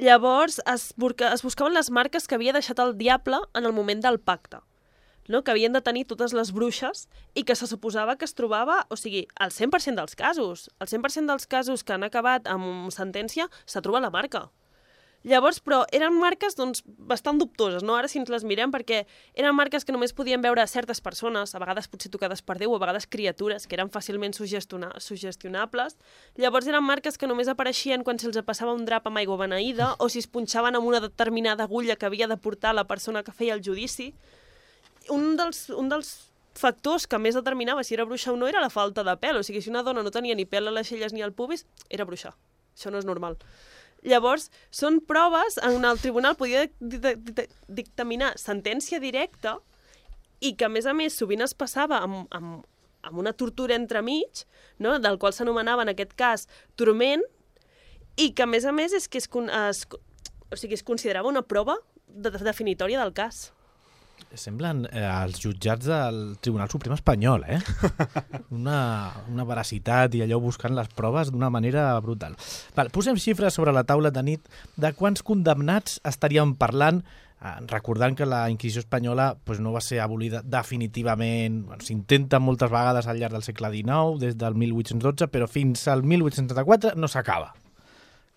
Llavors, 0.00 0.56
es, 0.72 0.88
es 0.96 1.44
buscaven 1.44 1.76
les 1.76 1.92
marques 1.92 2.24
que 2.24 2.36
havia 2.36 2.56
deixat 2.56 2.80
el 2.80 2.96
diable 2.96 3.42
en 3.52 3.68
el 3.68 3.76
moment 3.76 4.00
del 4.04 4.20
pacte 4.20 4.64
no? 5.28 5.42
que 5.42 5.54
havien 5.54 5.72
de 5.72 5.82
tenir 5.82 6.06
totes 6.06 6.34
les 6.36 6.52
bruixes 6.52 7.06
i 7.34 7.44
que 7.44 7.56
se 7.56 7.66
suposava 7.66 8.16
que 8.16 8.26
es 8.28 8.34
trobava, 8.34 8.84
o 8.90 8.96
sigui, 8.96 9.26
al 9.36 9.50
100% 9.54 9.96
dels 9.98 10.16
casos, 10.18 10.68
el 10.80 10.88
100% 10.88 11.26
dels 11.32 11.46
casos 11.46 11.84
que 11.84 11.96
han 11.96 12.06
acabat 12.06 12.46
amb 12.50 12.92
sentència, 12.94 13.50
se 13.66 13.82
troba 13.82 14.00
la 14.00 14.12
marca. 14.14 14.48
Llavors, 15.26 15.56
però, 15.58 15.80
eren 15.90 16.14
marques 16.14 16.54
doncs, 16.54 16.84
bastant 16.86 17.40
dubtoses, 17.40 17.82
no? 17.82 17.96
Ara 17.98 18.06
si 18.06 18.20
ens 18.20 18.28
les 18.30 18.44
mirem, 18.46 18.70
perquè 18.70 19.00
eren 19.34 19.56
marques 19.58 19.82
que 19.82 19.90
només 19.90 20.14
podien 20.14 20.38
veure 20.44 20.62
certes 20.70 21.00
persones, 21.02 21.50
a 21.50 21.58
vegades 21.58 21.88
potser 21.90 22.12
tocades 22.14 22.44
per 22.46 22.54
Déu, 22.60 22.76
a 22.76 22.78
vegades 22.78 23.08
criatures, 23.10 23.66
que 23.66 23.74
eren 23.74 23.90
fàcilment 23.90 24.36
sugestionables. 24.38 25.98
Llavors 26.38 26.70
eren 26.70 26.86
marques 26.86 27.18
que 27.18 27.26
només 27.26 27.50
apareixien 27.50 28.06
quan 28.06 28.22
se'ls 28.22 28.38
passava 28.46 28.76
un 28.76 28.86
drap 28.86 29.10
amb 29.10 29.18
aigua 29.18 29.40
beneïda 29.40 29.96
o 29.98 30.06
si 30.06 30.22
es 30.22 30.30
punxaven 30.30 30.78
amb 30.78 30.86
una 30.86 31.02
determinada 31.02 31.66
agulla 31.66 31.98
que 31.98 32.06
havia 32.06 32.30
de 32.30 32.38
portar 32.38 32.76
la 32.78 32.86
persona 32.86 33.24
que 33.26 33.34
feia 33.34 33.58
el 33.58 33.66
judici. 33.66 34.12
Un 35.12 35.36
dels, 35.38 35.68
un 35.70 35.88
dels 35.92 36.14
factors 36.56 37.04
que 37.06 37.18
més 37.20 37.36
determinava 37.36 37.84
si 37.84 37.94
era 37.94 38.06
bruixa 38.08 38.32
o 38.32 38.36
no 38.36 38.48
era 38.48 38.60
la 38.64 38.70
falta 38.72 39.04
de 39.04 39.14
pèl. 39.20 39.36
O 39.38 39.42
sigui, 39.46 39.60
si 39.62 39.70
una 39.70 39.82
dona 39.86 40.02
no 40.02 40.10
tenia 40.10 40.34
ni 40.34 40.46
pèl 40.48 40.68
a 40.68 40.74
les 40.74 40.88
celles 40.88 41.12
ni 41.12 41.22
al 41.22 41.32
pubis, 41.36 41.66
era 41.90 42.04
bruixa. 42.08 42.32
Això 42.76 42.90
no 42.90 42.98
és 42.98 43.04
normal. 43.08 43.36
Llavors, 44.06 44.50
són 44.70 45.00
proves 45.00 45.56
en 45.66 45.84
el 45.84 45.98
tribunal 45.98 46.36
podia 46.36 46.66
di- 46.80 46.98
di- 47.02 47.14
di- 47.16 47.48
dictaminar 47.68 48.34
sentència 48.38 49.00
directa 49.02 49.56
i 50.40 50.52
que, 50.54 50.66
a 50.66 50.68
més 50.68 50.86
a 50.86 50.92
més, 50.94 51.14
sovint 51.16 51.42
es 51.42 51.54
passava 51.56 52.02
amb, 52.04 52.26
amb, 52.30 52.64
amb 53.02 53.18
una 53.18 53.32
tortura 53.32 53.74
entremig, 53.74 54.44
no? 54.78 54.98
del 55.00 55.18
qual 55.18 55.32
s'anomenava, 55.32 55.82
en 55.82 55.94
aquest 55.94 56.12
cas, 56.14 56.46
turment, 56.76 57.24
i 58.16 58.30
que, 58.32 58.44
a 58.44 58.46
més 58.46 58.64
a 58.64 58.72
més, 58.72 58.92
és 58.96 59.08
que 59.08 59.18
es, 59.18 59.28
es, 59.32 59.86
o 60.52 60.56
sigui, 60.56 60.74
es 60.76 60.84
considerava 60.84 61.28
una 61.28 61.42
prova 61.42 61.76
de, 62.06 62.30
de, 62.30 62.38
definitòria 62.44 63.00
del 63.02 63.12
cas. 63.16 63.50
Semblen 64.36 64.84
eh, 64.90 65.00
els 65.00 65.38
jutjats 65.40 65.88
del 65.88 66.18
Tribunal 66.44 66.68
Suprem 66.72 66.94
espanyol, 66.96 67.44
eh? 67.48 67.58
Una, 68.58 68.78
una 69.32 69.46
veracitat 69.48 70.16
i 70.16 70.22
allò 70.24 70.38
buscant 70.42 70.76
les 70.76 70.90
proves 70.92 71.32
d'una 71.32 71.50
manera 71.52 71.88
brutal. 72.04 72.36
Val, 72.76 72.92
posem 72.92 73.16
xifres 73.20 73.56
sobre 73.56 73.72
la 73.72 73.86
taula 73.88 74.12
de 74.12 74.24
nit 74.26 74.50
de 74.76 74.92
quants 74.98 75.24
condemnats 75.26 76.00
estaríem 76.04 76.54
parlant 76.60 77.00
eh, 77.02 77.54
recordant 77.72 78.16
que 78.18 78.28
la 78.28 78.44
Inquisició 78.52 78.84
espanyola 78.84 79.32
pues, 79.42 79.60
no 79.60 79.72
va 79.72 79.84
ser 79.84 80.02
abolida 80.04 80.42
definitivament, 80.44 81.62
bueno, 81.70 81.84
s'intenta 81.84 82.40
moltes 82.40 82.72
vegades 82.72 83.08
al 83.08 83.20
llarg 83.20 83.38
del 83.38 83.46
segle 83.46 83.72
XIX, 83.72 84.18
des 84.20 84.36
del 84.36 84.58
1812, 84.66 85.30
però 85.32 85.48
fins 85.48 85.88
al 85.88 86.04
1834 86.04 86.96
no 86.96 87.08
s'acaba. 87.08 87.54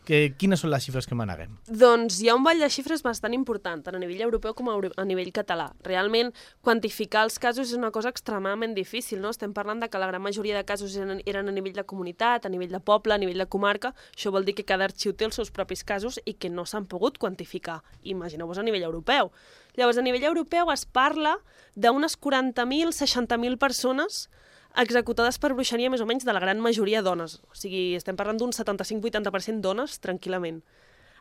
Que, 0.10 0.32
quines 0.42 0.58
són 0.58 0.72
les 0.74 0.82
xifres 0.82 1.06
que 1.06 1.14
maneguem? 1.14 1.52
Doncs 1.70 2.16
hi 2.24 2.32
ha 2.32 2.34
un 2.34 2.42
ball 2.42 2.58
de 2.64 2.70
xifres 2.74 3.04
bastant 3.06 3.36
important, 3.38 3.84
tant 3.86 3.94
a 3.94 4.00
nivell 4.02 4.24
europeu 4.26 4.56
com 4.58 4.72
a, 4.72 5.04
nivell 5.06 5.30
català. 5.36 5.68
Realment, 5.86 6.32
quantificar 6.66 7.28
els 7.28 7.38
casos 7.38 7.70
és 7.70 7.78
una 7.78 7.92
cosa 7.94 8.10
extremadament 8.10 8.74
difícil, 8.74 9.22
no? 9.22 9.30
Estem 9.30 9.54
parlant 9.54 9.84
de 9.84 9.90
que 9.94 10.02
la 10.02 10.08
gran 10.10 10.26
majoria 10.26 10.58
de 10.58 10.66
casos 10.66 10.96
eren, 10.98 11.22
eren 11.30 11.52
a 11.52 11.54
nivell 11.54 11.78
de 11.78 11.86
comunitat, 11.86 12.50
a 12.50 12.50
nivell 12.50 12.74
de 12.74 12.82
poble, 12.82 13.14
a 13.14 13.22
nivell 13.22 13.38
de 13.38 13.46
comarca. 13.54 13.94
Això 14.16 14.34
vol 14.34 14.50
dir 14.50 14.58
que 14.58 14.66
cada 14.66 14.90
arxiu 14.90 15.14
té 15.14 15.30
els 15.30 15.38
seus 15.38 15.54
propis 15.54 15.86
casos 15.86 16.18
i 16.26 16.34
que 16.34 16.50
no 16.50 16.66
s'han 16.66 16.90
pogut 16.90 17.22
quantificar. 17.22 17.84
Imagineu-vos 18.02 18.58
a 18.58 18.66
nivell 18.66 18.90
europeu. 18.90 19.30
Llavors, 19.78 20.02
a 20.02 20.08
nivell 20.10 20.26
europeu 20.34 20.74
es 20.74 20.90
parla 20.90 21.38
d'unes 21.78 22.18
40.000, 22.18 22.98
60.000 22.98 23.62
persones 23.62 24.24
executades 24.78 25.40
per 25.40 25.54
bruixeria 25.54 25.90
més 25.90 26.02
o 26.02 26.08
menys 26.10 26.26
de 26.28 26.34
la 26.36 26.42
gran 26.44 26.60
majoria 26.62 27.02
dones. 27.02 27.40
O 27.50 27.58
sigui, 27.58 27.96
estem 27.98 28.18
parlant 28.20 28.38
d'un 28.38 28.54
75-80% 28.56 29.62
dones, 29.66 29.98
tranquil·lament. 30.04 30.62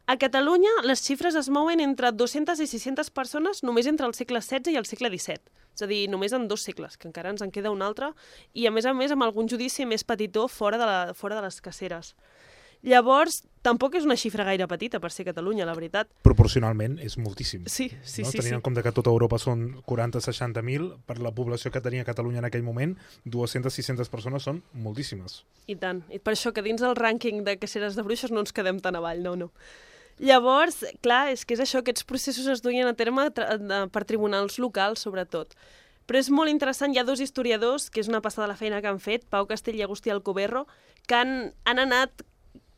A 0.08 0.16
Catalunya, 0.16 0.70
les 0.88 1.02
xifres 1.04 1.36
es 1.36 1.50
mouen 1.52 1.82
entre 1.84 2.12
200 2.16 2.60
i 2.64 2.66
600 2.66 3.10
persones 3.12 3.62
només 3.62 3.86
entre 3.86 4.06
el 4.08 4.14
segle 4.16 4.40
XVI 4.40 4.72
i 4.72 4.78
el 4.80 4.86
segle 4.88 5.10
XVII. 5.12 5.52
És 5.76 5.84
a 5.84 5.88
dir, 5.90 6.06
només 6.08 6.32
en 6.32 6.48
dos 6.48 6.64
segles, 6.64 6.96
que 6.96 7.06
encara 7.10 7.30
ens 7.30 7.44
en 7.44 7.52
queda 7.52 7.70
un 7.70 7.84
altre, 7.84 8.08
i 8.56 8.64
a 8.66 8.72
més 8.72 8.88
a 8.88 8.94
més 8.96 9.12
amb 9.12 9.26
algun 9.26 9.50
judici 9.52 9.84
més 9.86 10.02
petitó 10.08 10.48
fora 10.48 10.80
de, 10.80 10.86
la, 10.88 11.14
fora 11.14 11.36
de 11.36 11.44
les 11.44 11.60
caceres. 11.60 12.14
Llavors, 12.82 13.42
tampoc 13.68 13.98
és 13.98 14.08
una 14.08 14.16
xifra 14.18 14.46
gaire 14.48 14.66
petita 14.70 15.00
per 15.02 15.12
ser 15.14 15.26
Catalunya, 15.28 15.66
la 15.68 15.76
veritat. 15.76 16.10
Proporcionalment 16.26 16.98
és 17.04 17.18
moltíssim. 17.20 17.66
Sí, 17.68 17.90
sí, 18.02 18.24
no? 18.24 18.30
sí, 18.30 18.38
Tenint 18.38 18.54
sí. 18.54 18.56
en 18.58 18.64
compte 18.64 18.84
que 18.86 18.94
tota 18.96 19.12
Europa 19.12 19.40
són 19.42 19.68
40-60.000, 19.88 20.90
per 21.08 21.18
la 21.24 21.34
població 21.36 21.72
que 21.74 21.82
tenia 21.84 22.06
Catalunya 22.08 22.42
en 22.42 22.48
aquell 22.48 22.64
moment, 22.66 22.96
200-600 23.26 24.12
persones 24.12 24.48
són 24.48 24.62
moltíssimes. 24.72 25.42
I 25.68 25.76
tant. 25.80 26.02
I 26.14 26.22
per 26.22 26.34
això 26.34 26.54
que 26.56 26.64
dins 26.64 26.82
el 26.84 26.96
rànquing 26.98 27.44
de 27.46 27.58
caceres 27.60 27.98
de 27.98 28.06
bruixes 28.06 28.32
no 28.34 28.42
ens 28.44 28.54
quedem 28.56 28.80
tan 28.84 28.98
avall, 28.98 29.22
no, 29.24 29.36
no. 29.36 29.52
Llavors, 30.18 30.80
clar, 31.04 31.28
és 31.30 31.44
que 31.46 31.54
és 31.54 31.60
això, 31.62 31.82
aquests 31.82 32.06
processos 32.06 32.48
es 32.50 32.62
duien 32.64 32.88
a 32.90 32.96
terme 32.98 33.28
per 33.30 34.02
tribunals 34.08 34.58
locals, 34.58 35.04
sobretot. 35.06 35.54
Però 36.08 36.18
és 36.18 36.30
molt 36.32 36.50
interessant, 36.50 36.94
hi 36.94 36.98
ha 36.98 37.06
dos 37.06 37.20
historiadors, 37.20 37.86
que 37.92 38.00
és 38.02 38.08
una 38.10 38.22
passada 38.24 38.48
la 38.50 38.56
feina 38.58 38.80
que 38.82 38.90
han 38.90 38.98
fet, 38.98 39.28
Pau 39.30 39.46
Castell 39.46 39.78
i 39.78 39.84
Agustí 39.84 40.10
Alcoberro, 40.10 40.64
que 41.06 41.20
han, 41.20 41.52
han 41.68 41.82
anat 41.84 42.24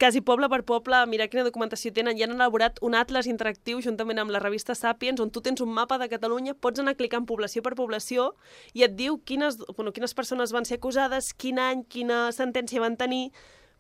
quasi 0.00 0.22
poble 0.24 0.48
per 0.48 0.62
poble 0.64 0.96
a 0.96 1.06
mirar 1.06 1.28
quina 1.28 1.44
documentació 1.44 1.92
tenen 1.92 2.16
i 2.16 2.24
han 2.24 2.32
elaborat 2.32 2.78
un 2.86 2.94
atles 2.96 3.28
interactiu 3.28 3.82
juntament 3.84 4.18
amb 4.22 4.32
la 4.32 4.40
revista 4.40 4.74
Sapiens 4.74 5.20
on 5.20 5.28
tu 5.30 5.42
tens 5.44 5.60
un 5.60 5.68
mapa 5.76 5.98
de 6.00 6.08
Catalunya, 6.08 6.54
pots 6.56 6.80
anar 6.80 6.96
clicant 6.96 7.26
població 7.28 7.60
per 7.62 7.74
població 7.76 8.30
i 8.72 8.86
et 8.86 8.96
diu 8.96 9.18
quines, 9.28 9.58
bueno, 9.76 9.92
quines 9.92 10.16
persones 10.16 10.54
van 10.56 10.64
ser 10.64 10.78
acusades, 10.80 11.34
quin 11.36 11.60
any, 11.60 11.84
quina 11.84 12.30
sentència 12.32 12.80
van 12.80 12.96
tenir. 12.96 13.28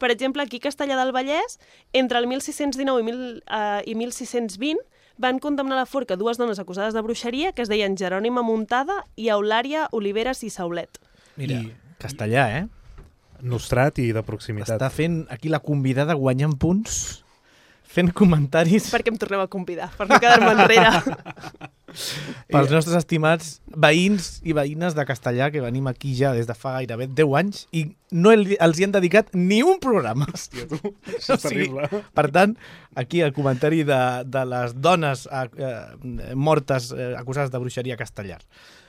Per 0.00 0.10
exemple, 0.12 0.44
aquí 0.44 0.60
a 0.60 0.66
Castellà 0.68 0.98
del 1.00 1.12
Vallès, 1.16 1.56
entre 1.92 2.20
el 2.20 2.28
1619 2.28 3.00
i, 3.00 3.04
mil, 3.04 3.22
eh, 3.48 3.80
i 3.88 3.96
1620, 3.96 4.80
van 5.20 5.40
condemnar 5.40 5.78
a 5.78 5.84
la 5.84 5.88
forca 5.88 6.16
dues 6.20 6.36
dones 6.40 6.60
acusades 6.60 6.92
de 6.96 7.00
bruixeria 7.04 7.52
que 7.52 7.64
es 7.64 7.72
deien 7.72 7.96
Jerònima 7.96 8.44
Muntada 8.44 9.02
i 9.16 9.28
Eulària 9.32 9.88
Oliveres 9.92 10.44
i 10.44 10.52
Saulet. 10.52 11.00
Mira, 11.40 11.62
castellà, 12.00 12.46
eh? 12.60 12.68
Nostrat 13.42 13.98
i 14.02 14.10
de 14.12 14.22
proximitat. 14.26 14.76
Està 14.76 14.90
fent 14.92 15.22
aquí 15.30 15.48
la 15.52 15.60
convidada 15.64 16.14
guanyant 16.18 16.56
punts, 16.60 17.22
fent 17.90 18.12
comentaris 18.14 18.84
Perquè 18.92 19.10
em 19.10 19.16
torneu 19.18 19.40
a 19.42 19.48
convidar, 19.50 19.88
per 19.98 20.06
no 20.08 20.18
quedar-me 20.22 20.52
enrere. 20.54 20.92
pels 22.50 22.70
nostres 22.70 22.94
estimats 22.94 23.48
veïns 23.66 24.36
i 24.46 24.52
veïnes 24.54 24.94
de 24.94 25.02
Castellà 25.08 25.48
que 25.50 25.58
venim 25.64 25.88
aquí 25.90 26.12
ja 26.14 26.30
des 26.36 26.46
de 26.46 26.54
fa 26.54 26.76
gairebé 26.76 27.08
10 27.18 27.32
anys 27.40 27.64
i 27.74 27.82
no 28.14 28.30
el- 28.30 28.52
els 28.62 28.78
hi 28.78 28.86
han 28.86 28.92
dedicat 28.94 29.32
ni 29.34 29.58
un 29.66 29.80
programa. 29.82 30.28
Hòstia, 30.30 30.68
tu, 30.70 30.78
és 31.16 31.26
terrible. 31.42 31.88
per 32.14 32.28
tant, 32.30 32.54
aquí 32.94 33.22
el 33.26 33.32
comentari 33.34 33.82
de, 33.88 33.98
de 34.26 34.44
les 34.52 34.76
dones 34.78 35.26
eh, 35.26 35.48
eh, 35.58 36.34
mortes 36.38 36.92
eh, 36.94 37.10
acusades 37.18 37.50
de 37.50 37.58
bruixeria 37.58 37.98
Castellar. 37.98 38.38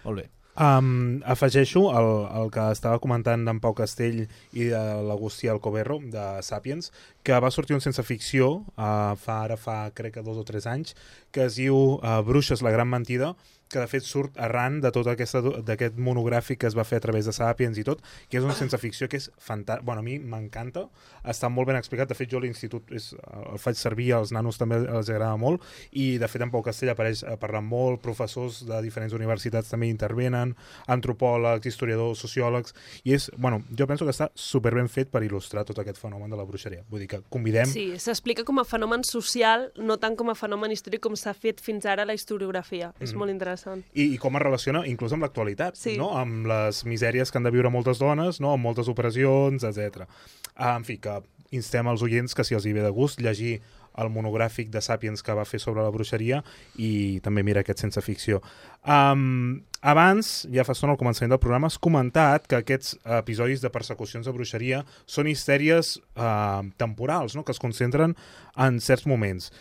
Molt 0.05 0.21
bé. 0.21 0.27
Um, 0.61 1.23
afegeixo 1.25 1.87
el, 1.97 2.07
el 2.37 2.51
que 2.53 2.63
estava 2.69 2.99
comentant 3.01 3.47
d'en 3.47 3.57
Pau 3.63 3.73
Castell 3.73 4.19
i 4.53 4.67
de 4.69 4.81
l'Agustí 5.07 5.49
Alcoberro, 5.49 5.97
de 6.13 6.25
Sapiens, 6.45 6.91
que 7.25 7.39
va 7.41 7.49
sortir 7.49 7.73
un 7.73 7.81
sense 7.81 8.03
ficció 8.05 8.51
uh, 8.75 9.15
fa 9.17 9.39
ara 9.47 9.57
fa 9.57 9.77
crec 9.97 10.19
que 10.19 10.25
dos 10.27 10.37
o 10.37 10.45
tres 10.45 10.67
anys, 10.69 10.93
que 11.33 11.47
es 11.47 11.57
diu 11.57 11.79
uh, 11.95 12.19
Bruixes, 12.27 12.61
la 12.61 12.75
gran 12.75 12.91
mentida, 12.93 13.31
que 13.71 13.79
de 13.79 13.87
fet 13.87 14.03
surt 14.03 14.37
arran 14.37 14.81
de 14.81 14.91
tot 14.91 15.07
aquesta- 15.07 15.41
d'aquest 15.63 15.95
monogràfic 15.97 16.57
que 16.59 16.67
es 16.67 16.75
va 16.77 16.83
fer 16.83 16.97
a 16.97 17.01
través 17.01 17.25
de 17.25 17.31
Sapiens 17.33 17.77
i 17.77 17.83
tot, 17.83 18.01
que 18.29 18.37
és 18.37 18.43
un 18.43 18.51
sense 18.53 18.77
ficció 18.77 19.07
que 19.09 19.17
és 19.17 19.31
fantàstic. 19.39 19.83
Bueno, 19.83 19.99
a 19.99 20.03
mi 20.03 20.19
m'encanta, 20.19 20.89
està 21.23 21.49
molt 21.49 21.67
ben 21.67 21.77
explicat. 21.77 22.07
De 22.09 22.15
fet, 22.15 22.29
jo 22.29 22.37
a 22.37 22.41
l'institut 22.41 22.83
el 22.91 23.57
faig 23.59 23.75
servir, 23.75 24.13
als 24.13 24.31
nanos 24.31 24.57
també 24.57 24.75
els 24.75 25.09
agrada 25.09 25.37
molt, 25.37 25.61
i 25.91 26.17
de 26.17 26.27
fet 26.27 26.41
en 26.41 26.51
Pau 26.51 26.61
Castell 26.61 26.89
apareix 26.91 27.23
eh, 27.23 27.37
parlant 27.37 27.65
molt, 27.65 28.01
professors 28.01 28.65
de 28.67 28.81
diferents 28.81 29.13
universitats 29.13 29.69
també 29.69 29.87
intervenen, 29.87 30.55
antropòlegs, 30.87 31.65
historiadors, 31.65 32.19
sociòlegs, 32.19 32.73
i 33.07 33.13
és, 33.15 33.29
bueno, 33.37 33.61
jo 33.77 33.87
penso 33.87 34.05
que 34.05 34.11
està 34.13 34.29
super 34.35 34.73
ben 34.75 34.89
fet 34.91 35.09
per 35.11 35.21
il·lustrar 35.23 35.63
tot 35.67 35.79
aquest 35.81 35.99
fenomen 36.01 36.29
de 36.31 36.37
la 36.39 36.45
bruixeria. 36.47 36.83
Vull 36.89 37.03
dir 37.05 37.07
que 37.11 37.21
convidem 37.29 37.65
Sí, 37.71 37.87
s'explica 37.99 38.43
com 38.47 38.59
a 38.59 38.65
fenomen 38.67 39.03
social, 39.07 39.69
no 39.77 39.97
tant 40.01 40.17
com 40.19 40.29
a 40.29 40.35
fenomen 40.35 40.71
històric 40.75 41.01
com 41.05 41.15
s'ha 41.15 41.33
fet 41.33 41.61
fins 41.61 41.85
ara 41.85 42.03
a 42.03 42.05
la 42.09 42.13
historiografia. 42.17 42.93
És 42.99 43.11
Mhm. 43.13 43.19
molt 43.19 43.31
interessant. 43.31 43.60
I, 43.93 44.13
i 44.15 44.17
com 44.21 44.35
es 44.39 44.43
relaciona 44.45 44.85
inclús 44.89 45.13
amb 45.13 45.23
l'actualitat, 45.25 45.77
Sí. 45.77 45.97
no? 45.97 46.11
amb 46.17 46.47
les 46.49 46.83
misèries 46.85 47.31
que 47.31 47.37
han 47.37 47.47
de 47.47 47.51
viure 47.51 47.69
moltes 47.69 47.99
dones, 47.99 48.39
no? 48.41 48.53
amb 48.53 48.63
moltes 48.63 48.87
operacions, 48.91 49.63
etc. 49.63 50.07
Ah, 50.55 50.75
en 50.75 50.83
fi, 50.87 50.97
que 50.97 51.19
instem 51.51 51.87
als 51.87 52.01
oients 52.01 52.33
que 52.33 52.43
si 52.47 52.55
els 52.55 52.65
hi 52.65 52.73
ve 52.73 52.81
de 52.81 52.91
gust 52.95 53.19
llegir 53.19 53.59
el 53.99 54.07
monogràfic 54.07 54.69
de 54.71 54.79
Sapiens 54.79 55.19
que 55.21 55.33
va 55.35 55.43
fer 55.43 55.59
sobre 55.59 55.83
la 55.83 55.91
bruixeria 55.91 56.37
i 56.79 57.19
també 57.25 57.43
mira 57.43 57.59
aquest 57.59 57.83
sense 57.83 58.01
ficció. 58.01 58.39
Um, 58.87 59.63
abans, 59.81 60.47
ja 60.53 60.63
fa 60.63 60.71
estona 60.71 60.95
al 60.95 60.99
començament 61.01 61.33
del 61.33 61.41
programa, 61.43 61.67
has 61.67 61.77
comentat 61.77 62.47
que 62.47 62.61
aquests 62.61 62.95
episodis 63.19 63.59
de 63.61 63.69
persecucions 63.73 64.25
de 64.25 64.33
bruixeria 64.35 64.83
són 65.05 65.27
histèries 65.27 65.97
uh, 66.15 66.63
temporals, 66.79 67.35
no? 67.35 67.43
que 67.43 67.51
es 67.51 67.59
concentren 67.59 68.15
en 68.55 68.79
certs 68.79 69.05
moments. 69.05 69.51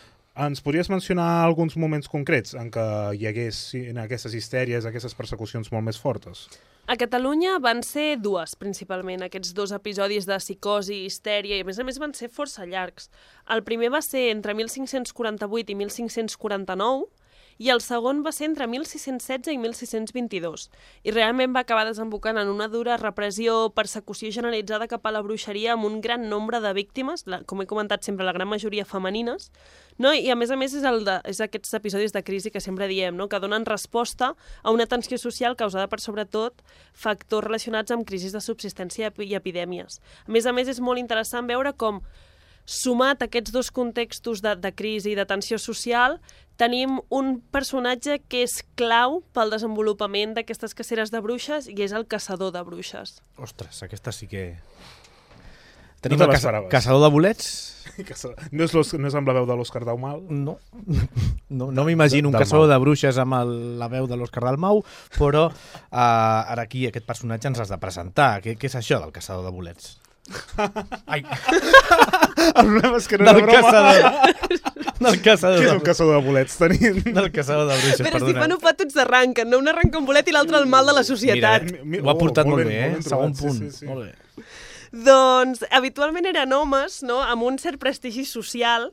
Ens 0.41 0.63
podries 0.65 0.89
mencionar 0.89 1.45
alguns 1.45 1.75
moments 1.77 2.09
concrets 2.09 2.55
en 2.57 2.71
què 2.73 2.83
hi 3.19 3.27
hagués 3.29 3.59
en 3.77 3.99
aquestes 4.01 4.33
histèries, 4.39 4.87
aquestes 4.89 5.13
persecucions 5.19 5.69
molt 5.75 5.85
més 5.85 5.99
fortes? 6.01 6.47
A 6.89 6.97
Catalunya 6.97 7.59
van 7.61 7.83
ser 7.85 8.15
dues, 8.25 8.55
principalment, 8.57 9.21
aquests 9.27 9.53
dos 9.59 9.75
episodis 9.77 10.25
de 10.31 10.39
psicosi 10.41 11.03
i 11.03 11.11
histèria, 11.11 11.59
i 11.59 11.61
a 11.61 11.69
més 11.69 11.77
a 11.77 11.85
més 11.85 12.01
van 12.01 12.17
ser 12.17 12.31
força 12.33 12.65
llargs. 12.65 13.11
El 13.53 13.61
primer 13.69 13.93
va 13.93 14.01
ser 14.01 14.31
entre 14.31 14.57
1548 14.57 15.75
i 15.75 15.77
1549, 15.83 17.11
i 17.61 17.69
el 17.69 17.83
segon 17.85 18.23
va 18.25 18.33
ser 18.33 18.47
entre 18.49 18.65
1616 18.73 19.53
i 19.53 19.59
1622, 19.61 20.63
i 21.05 21.13
realment 21.13 21.53
va 21.53 21.61
acabar 21.67 21.85
desembocant 21.85 22.41
en 22.41 22.49
una 22.49 22.71
dura 22.73 22.97
repressió, 22.97 23.69
persecució 23.77 24.31
generalitzada 24.33 24.89
cap 24.89 25.05
a 25.05 25.13
la 25.13 25.21
bruixeria 25.21 25.75
amb 25.75 25.85
un 25.85 25.99
gran 26.01 26.25
nombre 26.31 26.63
de 26.65 26.73
víctimes, 26.73 27.27
la, 27.29 27.43
com 27.45 27.61
he 27.61 27.69
comentat 27.69 28.07
sempre, 28.07 28.25
la 28.25 28.33
gran 28.33 28.49
majoria 28.49 28.87
femenines, 28.89 29.51
no? 30.01 30.15
i 30.17 30.33
a 30.33 30.39
més 30.41 30.51
a 30.51 30.57
més 30.57 30.73
és, 30.79 30.87
el 30.89 31.05
de, 31.05 31.19
és 31.29 31.43
aquests 31.45 31.77
episodis 31.77 32.17
de 32.17 32.25
crisi 32.25 32.51
que 32.55 32.65
sempre 32.65 32.89
diem, 32.89 33.13
no? 33.21 33.29
que 33.29 33.43
donen 33.45 33.69
resposta 33.69 34.33
a 34.63 34.73
una 34.73 34.89
tensió 34.89 35.21
social 35.21 35.59
causada 35.61 35.91
per 35.93 36.01
sobretot 36.01 36.65
factors 36.97 37.45
relacionats 37.45 37.93
amb 37.93 38.09
crisis 38.09 38.33
de 38.33 38.41
subsistència 38.41 39.13
i 39.21 39.37
epidèmies. 39.37 40.01
A 40.25 40.33
més 40.33 40.49
a 40.49 40.57
més 40.57 40.73
és 40.73 40.81
molt 40.81 41.03
interessant 41.03 41.45
veure 41.51 41.77
com 41.77 42.01
sumat 42.71 43.23
a 43.25 43.27
aquests 43.27 43.51
dos 43.51 43.73
contextos 43.75 44.43
de, 44.45 44.55
de 44.63 44.71
crisi 44.77 45.13
i 45.13 45.19
de 45.19 45.27
tensió 45.27 45.59
social, 45.59 46.21
tenim 46.61 47.01
un 47.11 47.39
personatge 47.51 48.21
que 48.31 48.45
és 48.47 48.61
clau 48.79 49.21
pel 49.35 49.51
desenvolupament 49.51 50.37
d'aquestes 50.37 50.77
caceres 50.79 51.11
de 51.11 51.23
bruixes 51.25 51.67
i 51.73 51.79
és 51.83 51.95
el 51.97 52.07
caçador 52.07 52.53
de 52.55 52.63
bruixes. 52.67 53.19
Ostres, 53.41 53.83
aquesta 53.87 54.15
sí 54.15 54.31
que... 54.31 54.53
No 56.01 56.07
Tenim 56.07 56.21
te 56.23 56.25
el 56.25 56.31
caça 56.33 56.53
caçador 56.73 57.03
de 57.05 57.13
bolets? 57.13 57.49
No 58.55 58.65
és, 58.65 58.73
l'Os- 58.73 58.95
no 58.97 59.09
és 59.09 59.15
amb 59.19 59.29
la 59.29 59.35
veu 59.37 59.45
de 59.49 59.57
l'Òscar 59.59 59.83
Daumal? 59.85 60.23
No. 60.31 60.55
No, 61.51 61.67
no 61.75 61.83
m'imagino 61.83 62.31
un 62.31 62.37
caçador 62.39 62.69
de 62.71 62.77
bruixes 62.79 63.17
amb 63.19 63.35
el, 63.35 63.49
la 63.81 63.89
veu 63.91 64.07
de 64.07 64.15
l'Òscar 64.15 64.45
Dalmau, 64.47 64.85
però 65.17 65.49
uh, 65.51 65.57
ara 65.91 66.63
aquí 66.63 66.85
aquest 66.87 67.09
personatge 67.09 67.51
ens 67.51 67.59
has 67.65 67.73
de 67.75 67.79
presentar. 67.83 68.37
Què, 68.45 68.55
què 68.55 68.71
és 68.71 68.77
això 68.79 69.01
del 69.03 69.11
caçador 69.11 69.43
de 69.49 69.51
bolets? 69.57 69.97
Ai. 71.07 71.23
El 72.61 72.67
problema 72.67 72.99
és 72.99 73.07
que 73.11 73.19
no 73.19 73.27
del 73.27 73.41
és 73.41 73.47
broma. 73.47 73.61
Caçador. 73.61 74.01
Del 75.05 75.17
caçador. 75.25 75.59
Qui 75.59 75.67
és 75.67 75.73
un 75.73 75.83
caçador 75.85 76.19
de 76.19 76.25
bolets? 76.27 76.57
Tenim... 76.61 76.99
Del 77.17 77.31
caçador 77.33 77.69
de 77.71 77.77
bruixes, 77.81 78.03
Però 78.05 78.19
si 78.19 78.27
perdona. 78.27 78.43
fan 78.45 78.57
ofat 78.57 78.81
tots 78.83 78.97
s'arranquen, 78.99 79.49
no? 79.51 79.61
Un 79.63 79.71
arranca 79.73 80.01
un 80.01 80.09
bolet 80.09 80.29
i 80.29 80.35
l'altre 80.37 80.61
el 80.61 80.69
mal 80.71 80.89
de 80.91 80.97
la 80.97 81.05
societat. 81.07 81.71
Mira, 81.83 82.05
ho 82.05 82.13
ha 82.13 82.17
portat 82.21 82.49
molt, 82.49 82.69
bé, 82.69 82.81
eh? 82.85 82.91
Segon 83.07 83.33
punt. 83.39 83.57
Sí, 83.57 83.71
sí, 83.71 83.85
sí. 83.85 83.89
Molt 83.89 84.11
bé. 84.11 84.45
Doncs 84.91 85.63
habitualment 85.71 86.27
eren 86.27 86.53
homes 86.53 87.01
no? 87.07 87.21
amb 87.23 87.47
un 87.47 87.57
cert 87.63 87.79
prestigi 87.81 88.25
social 88.27 88.91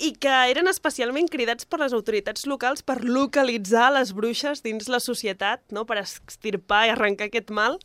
i 0.00 0.12
que 0.22 0.32
eren 0.50 0.70
especialment 0.70 1.28
cridats 1.30 1.66
per 1.68 1.82
les 1.82 1.92
autoritats 1.92 2.46
locals 2.48 2.84
per 2.86 3.00
localitzar 3.04 3.90
les 3.98 4.14
bruixes 4.16 4.62
dins 4.64 4.88
la 4.88 5.02
societat, 5.02 5.64
no? 5.74 5.84
per 5.84 6.00
extirpar 6.00 6.86
i 6.86 6.94
arrencar 6.94 7.28
aquest 7.28 7.50
mal. 7.52 7.76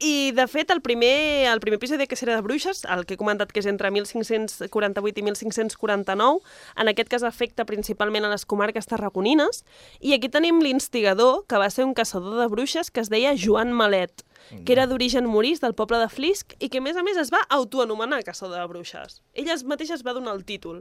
I, 0.00 0.32
de 0.32 0.46
fet, 0.48 0.70
el 0.72 0.80
primer, 0.80 1.46
el 1.52 1.60
primer 1.60 1.76
episodi 1.76 1.98
de 2.00 2.06
Cacera 2.08 2.34
de 2.34 2.40
Bruixes, 2.40 2.86
el 2.88 3.04
que 3.04 3.18
he 3.18 3.20
comentat 3.20 3.50
que 3.52 3.60
és 3.60 3.66
entre 3.68 3.90
1548 3.92 5.20
i 5.20 5.24
1549, 5.26 6.40
en 6.80 6.88
aquest 6.88 7.10
cas 7.12 7.26
afecta 7.28 7.66
principalment 7.68 8.24
a 8.24 8.30
les 8.32 8.46
comarques 8.48 8.88
tarragonines, 8.88 9.60
i 10.00 10.14
aquí 10.16 10.30
tenim 10.32 10.62
l'instigador, 10.64 11.44
que 11.44 11.60
va 11.60 11.68
ser 11.68 11.84
un 11.84 11.92
caçador 11.92 12.40
de 12.40 12.48
bruixes 12.48 12.88
que 12.88 13.04
es 13.04 13.12
deia 13.12 13.36
Joan 13.36 13.76
Malet, 13.76 14.24
que 14.64 14.72
era 14.72 14.86
d'origen 14.88 15.28
morís 15.28 15.60
del 15.60 15.76
poble 15.76 16.00
de 16.00 16.08
Flisc 16.08 16.56
i 16.56 16.70
que, 16.72 16.80
a 16.80 16.86
més 16.88 16.96
a 16.96 17.04
més, 17.04 17.20
es 17.20 17.28
va 17.28 17.44
autoanomenar 17.52 18.22
caçador 18.24 18.56
de 18.56 18.66
bruixes. 18.72 19.20
Ell 19.36 19.52
es 19.52 19.66
mateix 19.68 19.92
es 19.92 20.06
va 20.06 20.16
donar 20.16 20.32
el 20.32 20.46
títol. 20.48 20.80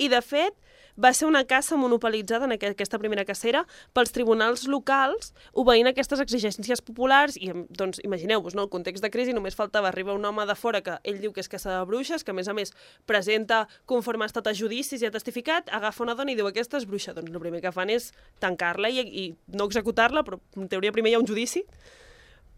I, 0.00 0.08
de 0.08 0.24
fet, 0.24 0.56
va 0.96 1.12
ser 1.12 1.26
una 1.26 1.44
caça 1.44 1.76
monopolitzada 1.76 2.44
en 2.46 2.52
aqu- 2.52 2.70
aquesta 2.70 2.98
primera 2.98 3.24
cacera 3.24 3.64
pels 3.92 4.12
tribunals 4.14 4.66
locals 4.70 5.32
obeint 5.52 5.88
aquestes 5.90 6.20
exigències 6.22 6.80
populars 6.82 7.36
i, 7.36 7.50
doncs, 7.70 7.98
imagineu-vos, 8.04 8.54
no? 8.54 8.62
el 8.62 8.70
context 8.70 9.02
de 9.02 9.10
crisi 9.10 9.32
només 9.34 9.56
faltava 9.58 9.88
arribar 9.88 10.14
un 10.14 10.24
home 10.24 10.46
de 10.46 10.54
fora 10.54 10.80
que 10.82 10.98
ell 11.02 11.18
diu 11.20 11.32
que 11.32 11.40
és 11.42 11.48
caçador 11.48 11.82
de 11.84 11.90
bruixes, 11.90 12.22
que 12.24 12.30
a 12.30 12.34
més 12.34 12.48
a 12.48 12.54
més 12.54 12.72
presenta 13.06 13.66
conforme 13.86 14.24
ha 14.24 14.30
estat 14.30 14.46
a 14.46 14.54
judicis 14.54 15.02
i 15.02 15.06
ha 15.06 15.10
testificat, 15.10 15.68
agafa 15.72 16.02
una 16.04 16.14
dona 16.14 16.30
i 16.32 16.38
diu 16.38 16.46
aquesta 16.46 16.78
és 16.78 16.86
bruixa. 16.86 17.14
Doncs 17.14 17.30
el 17.34 17.40
primer 17.42 17.60
que 17.60 17.72
fan 17.74 17.90
és 17.90 18.12
tancar-la 18.40 18.88
i, 18.90 19.00
i 19.02 19.26
no 19.58 19.66
executar-la, 19.66 20.22
però 20.24 20.38
en 20.56 20.68
teoria 20.68 20.92
primer 20.92 21.10
hi 21.12 21.18
ha 21.18 21.22
un 21.22 21.26
judici 21.26 21.64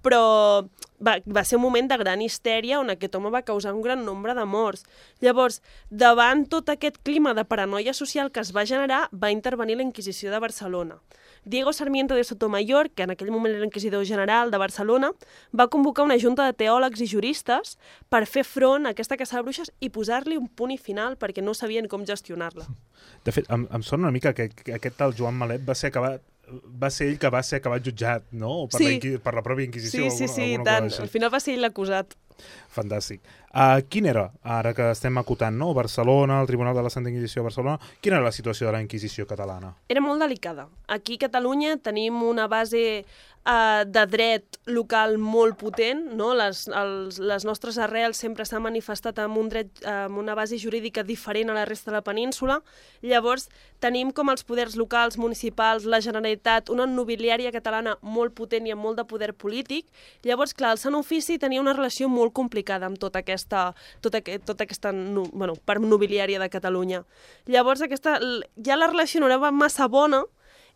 però 0.06 0.22
va, 1.02 1.16
va 1.26 1.42
ser 1.44 1.58
un 1.58 1.64
moment 1.64 1.88
de 1.90 1.98
gran 1.98 2.22
histèria 2.22 2.78
on 2.78 2.92
aquest 2.92 3.14
home 3.18 3.32
va 3.34 3.42
causar 3.42 3.72
un 3.74 3.82
gran 3.82 4.04
nombre 4.06 4.34
de 4.38 4.44
morts. 4.46 4.84
Llavors, 5.24 5.60
davant 5.90 6.44
tot 6.52 6.70
aquest 6.70 7.00
clima 7.02 7.34
de 7.34 7.44
paranoia 7.44 7.94
social 7.96 8.30
que 8.30 8.44
es 8.44 8.52
va 8.54 8.66
generar, 8.70 9.06
va 9.10 9.32
intervenir 9.34 9.76
la 9.76 9.86
Inquisició 9.86 10.30
de 10.30 10.38
Barcelona. 10.38 11.00
Diego 11.44 11.72
Sarmiento 11.72 12.14
de 12.14 12.24
Sotomayor, 12.24 12.90
que 12.90 13.04
en 13.04 13.12
aquell 13.14 13.30
moment 13.30 13.54
era 13.54 13.62
l'inquisidor 13.62 14.04
general 14.06 14.50
de 14.50 14.58
Barcelona, 14.58 15.12
va 15.54 15.68
convocar 15.70 16.06
una 16.06 16.18
junta 16.18 16.46
de 16.46 16.54
teòlegs 16.58 17.02
i 17.02 17.10
juristes 17.10 17.76
per 18.10 18.24
fer 18.26 18.42
front 18.46 18.86
a 18.86 18.94
aquesta 18.94 19.18
caça 19.18 19.38
de 19.38 19.44
bruixes 19.46 19.70
i 19.78 19.90
posar-li 19.94 20.38
un 20.38 20.48
punt 20.48 20.74
i 20.74 20.78
final 20.78 21.18
perquè 21.18 21.42
no 21.42 21.54
sabien 21.54 21.86
com 21.86 22.06
gestionar-la. 22.06 22.66
De 23.26 23.34
fet, 23.34 23.46
em, 23.50 23.66
em 23.70 23.82
sona 23.86 24.08
una 24.08 24.14
mica 24.14 24.34
que, 24.34 24.48
que 24.50 24.74
aquest 24.74 24.98
tal 24.98 25.14
Joan 25.14 25.38
Malet 25.38 25.62
va 25.66 25.78
ser 25.78 25.92
acabat 25.92 26.22
va 26.82 26.90
ser 26.94 27.08
ell 27.10 27.18
que 27.18 27.30
va 27.32 27.42
ser 27.42 27.58
acabat 27.60 27.82
jutjat, 27.86 28.26
no? 28.32 28.66
Per, 28.70 28.78
Sí. 28.80 29.00
la, 29.00 29.18
per 29.18 29.34
la 29.34 29.42
pròpia 29.42 29.66
Inquisició. 29.66 30.10
Sí, 30.10 30.10
sí, 30.10 30.24
alguna, 30.24 30.34
sí, 30.34 30.42
alguna 30.54 30.64
tant. 30.70 31.00
Al 31.02 31.08
final 31.08 31.32
va 31.34 31.40
ser 31.40 31.54
ell 31.54 31.60
l'acusat. 31.66 32.14
Fantàstic. 32.74 33.20
Uh, 33.56 33.80
quin 33.88 34.04
era, 34.04 34.26
ara 34.44 34.74
que 34.76 34.90
estem 34.92 35.16
acotant, 35.16 35.56
no? 35.56 35.70
Barcelona, 35.72 36.42
el 36.42 36.46
Tribunal 36.50 36.76
de 36.76 36.82
la 36.84 36.90
Santa 36.92 37.08
Inquisició 37.08 37.40
de 37.40 37.46
Barcelona, 37.46 37.78
quina 38.04 38.18
era 38.18 38.26
la 38.26 38.34
situació 38.36 38.66
de 38.68 38.74
la 38.74 38.82
Inquisició 38.84 39.24
catalana? 39.26 39.72
era 39.88 40.02
molt 40.04 40.20
delicada. 40.20 40.68
Aquí 40.88 41.16
a 41.16 41.24
Catalunya 41.24 41.78
tenim 41.80 42.20
una 42.22 42.46
base 42.52 43.06
uh, 43.46 43.84
de 43.86 44.04
dret 44.10 44.58
local 44.66 45.16
molt 45.22 45.56
potent, 45.60 46.02
no? 46.18 46.32
les, 46.34 46.66
els, 46.68 47.20
les 47.22 47.46
nostres 47.46 47.78
arrels 47.78 48.18
sempre 48.18 48.44
s'han 48.44 48.64
manifestat 48.64 49.20
amb, 49.22 49.38
un 49.38 49.48
dret, 49.52 49.70
eh, 49.84 49.92
amb 50.08 50.18
una 50.18 50.34
base 50.34 50.58
jurídica 50.58 51.04
diferent 51.06 51.52
a 51.52 51.56
la 51.56 51.64
resta 51.68 51.92
de 51.92 51.96
la 51.96 52.02
península. 52.02 52.58
Llavors, 53.06 53.46
tenim 53.80 54.10
com 54.10 54.32
els 54.32 54.42
poders 54.46 54.74
locals, 54.76 55.18
municipals, 55.22 55.86
la 55.86 56.00
Generalitat, 56.02 56.72
una 56.74 56.88
nobiliària 56.90 57.52
catalana 57.54 57.94
molt 58.02 58.34
potent 58.34 58.66
i 58.66 58.74
amb 58.74 58.82
molt 58.82 58.98
de 58.98 59.06
poder 59.06 59.32
polític. 59.38 59.86
Llavors, 60.26 60.54
clar, 60.56 60.74
el 60.74 60.82
Sant 60.82 60.98
Ofici 60.98 61.38
tenia 61.38 61.62
una 61.62 61.76
relació 61.76 62.10
molt 62.10 62.34
complicada 62.34 62.90
amb 62.90 62.98
tota 62.98 63.22
aquesta, 63.22 63.45
tota, 63.48 64.18
aqu- 64.22 64.40
tota 64.44 64.66
aquesta 64.66 64.92
no, 64.92 65.26
bueno, 65.32 65.54
part 65.64 65.82
nobiliària 65.82 66.40
de 66.42 66.50
Catalunya. 66.50 67.04
Llavors, 67.46 67.82
aquesta, 67.82 68.18
ja 68.56 68.76
la 68.76 68.90
relació 68.90 69.20
no 69.20 69.30
era 69.30 69.50
massa 69.50 69.88
bona 69.88 70.24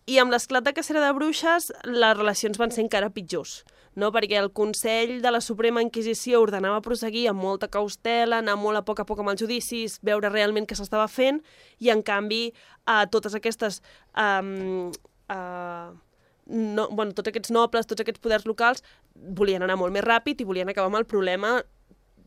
i 0.07 0.19
amb 0.19 0.33
l'esclat 0.33 0.65
de 0.65 0.73
cacera 0.73 1.03
de 1.05 1.13
bruixes 1.13 1.73
les 1.85 2.17
relacions 2.17 2.59
van 2.59 2.73
ser 2.73 2.87
encara 2.87 3.11
pitjors 3.11 3.61
no? 3.95 4.11
perquè 4.15 4.39
el 4.39 4.51
Consell 4.53 5.19
de 5.23 5.31
la 5.31 5.41
Suprema 5.41 5.83
Inquisició 5.83 6.41
ordenava 6.43 6.83
proseguir 6.85 7.27
amb 7.31 7.43
molta 7.43 7.69
cautela, 7.69 8.41
anar 8.41 8.57
molt 8.61 8.81
a 8.81 8.85
poc 8.87 9.03
a 9.03 9.07
poc 9.09 9.23
amb 9.23 9.33
els 9.33 9.43
judicis, 9.43 9.99
veure 10.07 10.31
realment 10.31 10.69
què 10.69 10.79
s'estava 10.79 11.09
fent, 11.11 11.43
i 11.79 11.91
en 11.95 12.05
canvi 12.07 12.51
a 12.87 13.05
totes 13.11 13.37
aquestes... 13.39 13.83
Um, 14.15 14.91
uh, 15.33 15.91
no, 16.51 16.89
bueno, 16.91 17.15
tots 17.15 17.31
aquests 17.31 17.53
nobles, 17.55 17.87
tots 17.87 18.03
aquests 18.03 18.23
poders 18.23 18.47
locals 18.49 18.83
volien 19.15 19.63
anar 19.63 19.77
molt 19.79 19.95
més 19.95 20.03
ràpid 20.03 20.41
i 20.41 20.47
volien 20.49 20.71
acabar 20.73 20.91
amb 20.91 20.99
el 20.99 21.07
problema 21.07 21.61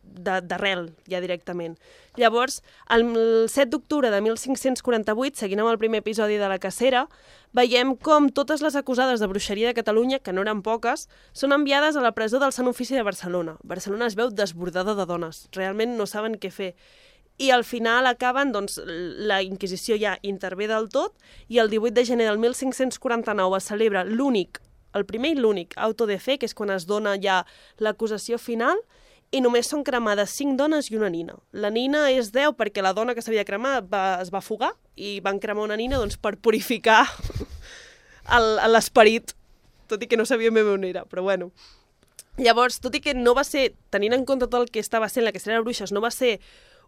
d'arrel, 0.04 0.92
ja 1.10 1.22
directament. 1.24 1.78
Llavors, 2.20 2.62
el 2.94 3.06
7 3.50 3.72
d'octubre 3.72 4.12
de 4.14 4.20
1548, 4.22 5.40
seguint 5.40 5.64
amb 5.64 5.72
el 5.72 5.80
primer 5.82 6.04
episodi 6.04 6.38
de 6.38 6.50
la 6.52 6.60
cacera, 6.62 7.08
veiem 7.54 7.96
com 7.96 8.30
totes 8.30 8.62
les 8.62 8.76
acusades 8.76 9.22
de 9.22 9.30
bruixeria 9.32 9.72
de 9.72 9.78
Catalunya, 9.78 10.20
que 10.20 10.34
no 10.34 10.44
eren 10.46 10.62
poques, 10.66 11.08
són 11.34 11.56
enviades 11.56 11.96
a 11.96 12.04
la 12.06 12.14
presó 12.14 12.42
del 12.42 12.54
Sant 12.54 12.70
Ofici 12.70 12.98
de 12.98 13.06
Barcelona. 13.06 13.58
Barcelona 13.64 14.10
es 14.10 14.18
veu 14.20 14.30
desbordada 14.30 14.96
de 14.98 15.08
dones, 15.10 15.48
realment 15.58 15.98
no 15.98 16.06
saben 16.10 16.38
què 16.38 16.52
fer. 16.52 16.74
I 17.42 17.50
al 17.50 17.64
final 17.66 18.06
acaben, 18.06 18.52
doncs, 18.54 18.78
la 18.86 19.42
Inquisició 19.42 19.98
ja 19.98 20.20
intervé 20.22 20.68
del 20.70 20.86
tot 20.94 21.18
i 21.50 21.58
el 21.58 21.72
18 21.72 21.96
de 21.98 22.06
gener 22.06 22.28
del 22.30 22.38
1549 22.38 23.58
es 23.58 23.70
celebra 23.72 24.04
l'únic, 24.06 24.62
el 24.94 25.06
primer 25.10 25.34
i 25.34 25.40
l'únic 25.40 25.74
auto 25.76 26.06
de 26.06 26.20
fe, 26.22 26.38
que 26.38 26.46
és 26.46 26.54
quan 26.54 26.70
es 26.70 26.86
dona 26.86 27.16
ja 27.18 27.42
l'acusació 27.82 28.38
final, 28.38 28.78
i 29.34 29.42
només 29.42 29.70
són 29.70 29.82
cremades 29.86 30.34
5 30.38 30.58
dones 30.60 30.92
i 30.92 30.98
una 30.98 31.10
nina. 31.10 31.36
La 31.52 31.72
nina 31.74 32.06
és 32.14 32.30
10 32.34 32.54
perquè 32.60 32.84
la 32.86 32.94
dona 32.94 33.16
que 33.18 33.24
s'havia 33.26 33.46
cremat 33.48 33.88
va, 33.90 34.20
es 34.22 34.30
va 34.34 34.44
fugar 34.46 34.74
i 34.96 35.18
van 35.26 35.40
cremar 35.42 35.66
una 35.66 35.78
nina 35.80 35.98
doncs, 35.98 36.20
per 36.22 36.36
purificar 36.38 37.02
l'esperit, 38.74 39.34
tot 39.90 40.04
i 40.06 40.10
que 40.10 40.20
no 40.20 40.28
sabíem 40.30 40.54
ben 40.54 40.70
on 40.70 40.86
era, 40.86 41.08
però 41.10 41.26
bueno. 41.26 41.50
Llavors, 42.38 42.80
tot 42.82 42.94
i 42.98 43.02
que 43.02 43.14
no 43.18 43.34
va 43.38 43.44
ser, 43.46 43.72
tenint 43.94 44.14
en 44.14 44.26
compte 44.26 44.48
tot 44.48 44.62
el 44.62 44.72
que 44.74 44.82
estava 44.82 45.10
sent 45.10 45.26
la 45.26 45.34
cacera 45.34 45.58
de 45.58 45.66
bruixes, 45.66 45.92
no 45.94 46.02
va 46.02 46.14
ser 46.14 46.40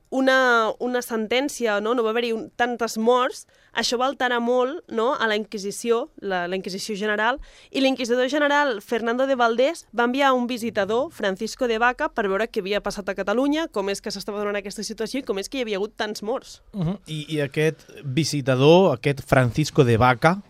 una, 0.10 0.72
una 0.80 1.02
sentència, 1.02 1.80
no? 1.82 1.94
no 1.96 2.04
va 2.06 2.12
haver-hi 2.14 2.32
tantes 2.56 2.98
morts, 2.98 3.46
això 3.74 3.98
va 4.00 4.08
alterar 4.08 4.40
molt 4.44 4.84
no? 4.88 5.14
a 5.16 5.28
la 5.28 5.36
Inquisició, 5.36 6.10
la, 6.22 6.46
la 6.48 6.56
Inquisició 6.56 6.96
General, 6.96 7.40
i 7.72 7.84
l'inquisidor 7.84 8.30
general 8.32 8.80
Fernando 8.82 9.28
de 9.28 9.36
Valdés 9.36 9.86
va 9.98 10.08
enviar 10.08 10.34
un 10.34 10.48
visitador, 10.48 11.12
Francisco 11.12 11.68
de 11.68 11.80
Vaca, 11.82 12.10
per 12.10 12.28
veure 12.30 12.48
què 12.48 12.64
havia 12.64 12.82
passat 12.86 13.10
a 13.10 13.18
Catalunya, 13.18 13.68
com 13.68 13.90
és 13.92 14.02
que 14.02 14.14
s'estava 14.14 14.40
donant 14.40 14.60
aquesta 14.62 14.86
situació 14.86 15.22
i 15.22 15.28
com 15.28 15.40
és 15.42 15.50
que 15.50 15.60
hi 15.60 15.66
havia 15.66 15.82
hagut 15.82 15.96
tants 15.98 16.24
morts. 16.24 16.62
Uh 16.74 16.86
-huh. 16.86 16.98
I, 17.08 17.26
I 17.36 17.42
aquest 17.42 17.88
visitador, 18.04 18.94
aquest 18.94 19.22
Francisco 19.26 19.84
de 19.84 19.98
Vaca, 19.98 20.42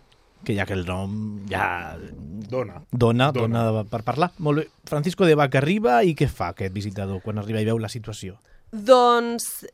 que 0.44 0.54
ja 0.54 0.64
que 0.64 0.74
el 0.74 0.86
nom 0.86 1.42
ja... 1.50 1.98
Dona. 2.46 2.84
Dona, 2.92 3.32
dona, 3.32 3.64
dona 3.64 3.84
per 3.90 4.04
parlar. 4.06 4.30
Molt 4.38 4.58
bé. 4.58 4.68
Francisco 4.84 5.26
de 5.26 5.34
Vaca 5.34 5.58
arriba 5.58 6.04
i 6.04 6.14
què 6.14 6.28
fa 6.30 6.52
aquest 6.54 6.72
visitador 6.72 7.20
quan 7.20 7.38
arriba 7.38 7.60
i 7.60 7.64
veu 7.64 7.80
la 7.82 7.88
situació? 7.88 8.38
Doncs 8.72 9.66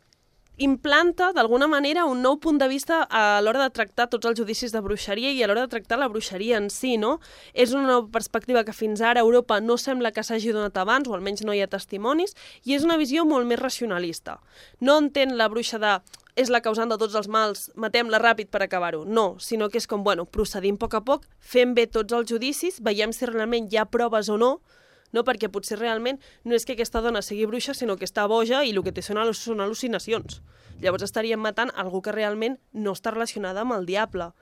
implanta, 0.63 1.33
d'alguna 1.33 1.67
manera, 1.67 2.05
un 2.05 2.21
nou 2.23 2.37
punt 2.39 2.59
de 2.61 2.69
vista 2.69 3.01
a 3.09 3.41
l'hora 3.43 3.65
de 3.65 3.73
tractar 3.75 4.07
tots 4.13 4.29
els 4.29 4.39
judicis 4.39 4.71
de 4.71 4.83
bruixeria 4.85 5.33
i 5.33 5.41
a 5.43 5.49
l'hora 5.49 5.65
de 5.65 5.73
tractar 5.73 5.99
la 5.99 6.11
bruixeria 6.13 6.59
en 6.61 6.69
si, 6.71 6.99
no? 7.01 7.17
És 7.55 7.73
una 7.73 7.89
nova 7.89 8.07
perspectiva 8.13 8.63
que 8.63 8.77
fins 8.77 9.01
ara 9.01 9.23
a 9.23 9.27
Europa 9.27 9.61
no 9.61 9.79
sembla 9.81 10.13
que 10.13 10.23
s'hagi 10.23 10.53
donat 10.53 10.77
abans, 10.77 11.09
o 11.09 11.17
almenys 11.17 11.43
no 11.43 11.57
hi 11.57 11.63
ha 11.65 11.71
testimonis, 11.73 12.37
i 12.69 12.77
és 12.77 12.85
una 12.85 12.99
visió 13.01 13.25
molt 13.25 13.49
més 13.49 13.59
racionalista. 13.59 14.39
No 14.81 14.99
entén 15.01 15.39
la 15.41 15.49
bruixa 15.49 15.81
de 15.83 15.99
és 16.37 16.49
la 16.49 16.63
causant 16.65 16.89
de 16.89 16.97
tots 16.97 17.17
els 17.19 17.29
mals, 17.29 17.67
matem-la 17.77 18.21
ràpid 18.21 18.49
per 18.49 18.63
acabar-ho. 18.65 19.03
No, 19.05 19.37
sinó 19.39 19.69
que 19.69 19.81
és 19.81 19.89
com, 19.89 20.05
bueno, 20.05 20.25
procedim 20.25 20.79
a 20.79 20.85
poc 20.85 20.95
a 20.95 21.03
poc, 21.05 21.27
fem 21.41 21.75
bé 21.75 21.87
tots 21.87 22.13
els 22.17 22.29
judicis, 22.31 22.79
veiem 22.81 23.13
si 23.13 23.29
realment 23.29 23.69
hi 23.69 23.77
ha 23.77 23.85
proves 23.85 24.31
o 24.33 24.39
no, 24.41 24.55
no? 25.13 25.25
perquè 25.25 25.51
potser 25.53 25.79
realment 25.79 26.21
no 26.45 26.57
és 26.57 26.67
que 26.67 26.75
aquesta 26.77 27.03
dona 27.05 27.23
sigui 27.23 27.47
bruixa, 27.47 27.75
sinó 27.75 27.97
que 27.97 28.09
està 28.09 28.27
boja 28.29 28.65
i 28.65 28.73
el 28.73 28.83
que 28.83 28.93
té 28.93 29.05
són, 29.05 29.21
són 29.37 29.63
al·lucinacions. 29.65 30.41
Llavors 30.83 31.07
estaríem 31.07 31.41
matant 31.41 31.71
algú 31.77 32.03
que 32.03 32.15
realment 32.15 32.59
no 32.73 32.97
està 32.97 33.13
relacionada 33.15 33.63
amb 33.63 33.77
el 33.77 33.87
diable. 33.87 34.33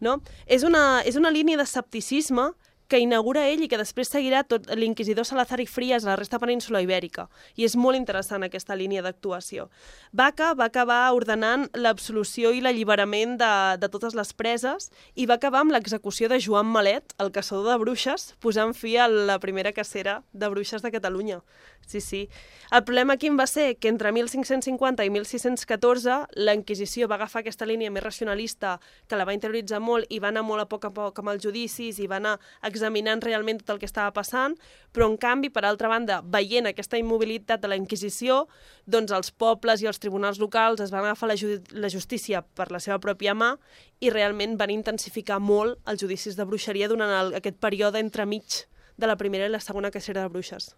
No? 0.00 0.20
És, 0.46 0.62
una, 0.62 1.02
és 1.02 1.16
una 1.18 1.30
línia 1.34 1.58
d'escepticisme 1.58 2.52
que 2.88 2.98
inaugura 2.98 3.44
ell 3.48 3.62
i 3.62 3.68
que 3.68 3.78
després 3.80 4.08
seguirà 4.08 4.42
tot 4.48 4.66
l'inquisidor 4.74 5.26
Salazar 5.28 5.60
i 5.60 5.66
Frías 5.68 6.06
a 6.06 6.10
la 6.10 6.16
resta 6.16 6.40
península 6.40 6.80
ibèrica. 6.82 7.28
I 7.56 7.66
és 7.68 7.76
molt 7.76 7.98
interessant 7.98 8.44
aquesta 8.44 8.76
línia 8.76 9.04
d'actuació. 9.04 9.68
Vaca 10.12 10.54
va 10.56 10.70
acabar 10.72 11.00
ordenant 11.12 11.68
l'absolució 11.76 12.54
i 12.56 12.62
l'alliberament 12.64 13.36
de, 13.40 13.52
de 13.78 13.90
totes 13.92 14.16
les 14.16 14.32
preses 14.32 14.88
i 15.14 15.28
va 15.28 15.36
acabar 15.36 15.62
amb 15.64 15.76
l'execució 15.76 16.30
de 16.32 16.40
Joan 16.40 16.72
Malet, 16.72 17.12
el 17.20 17.32
caçador 17.32 17.68
de 17.68 17.78
bruixes, 17.84 18.32
posant 18.40 18.72
fi 18.74 18.96
a 18.96 19.08
la 19.08 19.38
primera 19.38 19.74
cacera 19.76 20.22
de 20.32 20.48
bruixes 20.48 20.82
de 20.82 20.92
Catalunya. 20.94 21.42
Sí, 21.88 22.00
sí. 22.00 22.28
El 22.70 22.84
problema 22.84 23.16
quin 23.16 23.38
va 23.38 23.46
ser? 23.48 23.78
Que 23.80 23.88
entre 23.88 24.12
1550 24.12 25.04
i 25.04 25.10
1614 25.10 26.18
la 26.36 26.52
Inquisició 26.56 27.08
va 27.08 27.16
agafar 27.16 27.40
aquesta 27.40 27.68
línia 27.68 27.92
més 27.92 28.04
racionalista 28.04 28.74
que 29.08 29.16
la 29.16 29.24
va 29.24 29.32
interioritzar 29.36 29.80
molt 29.80 30.04
i 30.12 30.18
va 30.20 30.28
anar 30.28 30.44
molt 30.44 30.64
a 30.64 30.68
poc 30.68 30.84
a 30.84 30.92
poc 30.92 31.22
amb 31.22 31.32
els 31.32 31.44
judicis 31.44 32.00
i 32.00 32.08
va 32.10 32.18
anar 32.20 32.36
examinant 32.78 33.20
realment 33.24 33.60
tot 33.60 33.74
el 33.74 33.82
que 33.82 33.88
estava 33.88 34.14
passant, 34.16 34.54
però 34.94 35.10
en 35.10 35.18
canvi, 35.20 35.50
per 35.52 35.66
altra 35.66 35.90
banda, 35.90 36.20
veient 36.22 36.70
aquesta 36.70 36.98
immobilitat 37.00 37.60
de 37.60 37.68
la 37.68 37.78
Inquisició, 37.78 38.46
doncs 38.86 39.12
els 39.12 39.30
pobles 39.34 39.82
i 39.82 39.90
els 39.90 40.00
tribunals 40.00 40.40
locals 40.40 40.80
es 40.80 40.94
van 40.94 41.04
agafar 41.04 41.32
la, 41.32 41.36
ju 41.36 41.58
la 41.74 41.92
justícia 41.92 42.42
per 42.42 42.70
la 42.72 42.80
seva 42.80 43.00
pròpia 43.02 43.34
mà 43.34 43.54
i 44.00 44.14
realment 44.14 44.56
van 44.58 44.72
intensificar 44.72 45.40
molt 45.42 45.78
els 45.90 46.00
judicis 46.00 46.38
de 46.38 46.46
bruixeria 46.48 46.88
durant 46.88 47.12
el, 47.20 47.34
aquest 47.42 47.60
període 47.60 48.00
entremig 48.00 48.64
de 48.98 49.06
la 49.06 49.16
primera 49.18 49.46
i 49.46 49.52
la 49.52 49.62
segona 49.62 49.92
cacera 49.94 50.24
de 50.24 50.32
bruixes. 50.32 50.72